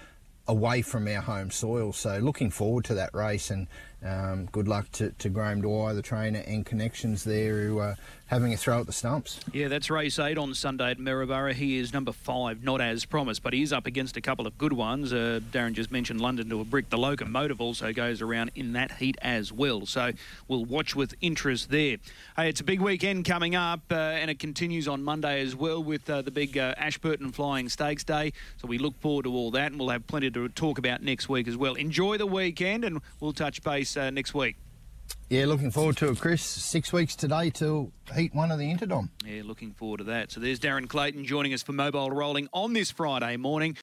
away 0.48 0.82
from 0.82 1.08
our 1.08 1.22
home 1.22 1.52
soil. 1.52 1.94
So 1.94 2.18
looking 2.20 2.50
forward 2.52 2.86
to 2.86 2.94
that 2.96 3.14
race 3.14 3.50
and 3.50 3.68
um, 4.06 4.48
good 4.52 4.68
luck 4.68 4.92
to, 4.94 5.12
to 5.12 5.30
Graham 5.30 5.62
Dwyer, 5.62 5.94
the 5.94 6.02
trainer, 6.02 6.44
and 6.48 6.66
connections 6.66 7.24
there 7.24 7.62
who 7.62 7.80
are 7.80 7.98
having 8.28 8.54
a 8.54 8.58
throw 8.58 8.80
at 8.80 8.86
the 8.86 8.94
stumps. 8.94 9.40
Yeah, 9.54 9.70
that's 9.70 9.90
race 9.90 10.20
eight 10.20 10.38
on 10.38 10.54
Sunday 10.54 10.92
at 10.92 11.00
Maryborough. 11.00 11.54
He 11.54 11.80
is 11.80 11.92
number 11.92 12.12
five, 12.12 12.64
not 12.64 12.80
as 12.80 13.04
promised, 13.04 13.42
but 13.42 13.54
he 13.54 13.64
is 13.64 13.74
up 13.74 13.88
against 13.88 14.18
a 14.18 14.22
couple 14.22 14.46
of 14.46 14.56
good 14.58 14.72
ones. 14.72 15.12
Uh, 15.12 15.40
Darren 15.52 15.74
just 15.74 15.92
mentioned 15.92 16.22
London 16.22 16.48
to 16.50 16.62
a 16.62 16.64
brick. 16.64 16.92
The 16.92 16.98
locomotive 16.98 17.60
also 17.60 17.92
goes 17.92 18.22
around 18.22 18.52
in 18.54 18.74
that 18.74 18.92
heat 18.94 19.18
as 19.24 19.52
well. 19.52 19.88
So 19.88 20.12
we'll 20.48 20.66
watch 20.66 20.96
with 20.96 21.16
interest 21.22 21.72
there. 21.72 21.98
Hey, 22.36 22.50
it's 22.50 22.62
a 22.62 22.64
big 22.64 22.82
weekend 22.82 23.26
coming 23.26 23.56
up, 23.56 23.82
uh, 23.90 23.96
and 23.96 24.30
it 24.30 24.38
continues 24.38 24.88
on 24.88 25.04
Monday 25.04 25.42
as 25.42 25.56
well 25.56 25.84
with 25.84 26.08
uh, 26.08 26.22
the 26.22 26.32
big 26.32 26.56
uh, 26.56 26.76
Ashburton 26.78 27.32
Flying 27.32 27.68
Stakes 27.68 28.04
Day. 28.04 28.34
So 28.58 28.68
we 28.68 28.78
look 28.78 29.00
forward 29.02 29.24
to 29.24 29.34
all 29.34 29.50
that, 29.52 29.72
and 29.72 29.80
we'll 29.80 29.90
have 29.90 30.06
plenty 30.06 30.30
to 30.30 30.48
talk 30.50 30.78
about 30.78 31.02
next 31.02 31.30
week 31.30 31.48
as 31.48 31.58
well. 31.58 31.74
Enjoy 31.74 32.18
the 32.18 32.28
weekend, 32.28 32.86
and 32.86 33.02
we'll 33.20 33.34
touch 33.34 33.64
base 33.64 33.89
uh, 33.98 34.10
next 34.10 34.34
week. 34.34 34.56
Yeah, 35.30 35.46
looking 35.46 35.70
forward 35.70 35.98
to 35.98 36.10
it, 36.10 36.20
Chris. 36.20 36.42
Six 36.42 36.92
weeks 36.92 37.16
today 37.16 37.52
till 37.52 37.92
heat 38.16 38.34
one 38.34 38.52
of 38.52 38.58
the 38.58 38.66
Interdom. 38.66 39.10
Yeah, 39.24 39.44
looking 39.46 39.74
forward 39.74 39.98
to 39.98 40.04
that. 40.06 40.32
So 40.32 40.40
there's 40.40 40.60
Darren 40.60 40.88
Clayton 40.88 41.24
joining 41.26 41.54
us 41.54 41.62
for 41.62 41.72
Mobile 41.72 42.10
Rolling 42.10 42.50
on 42.52 42.74
this 42.74 42.90
Friday 42.90 43.38
morning. 43.38 43.76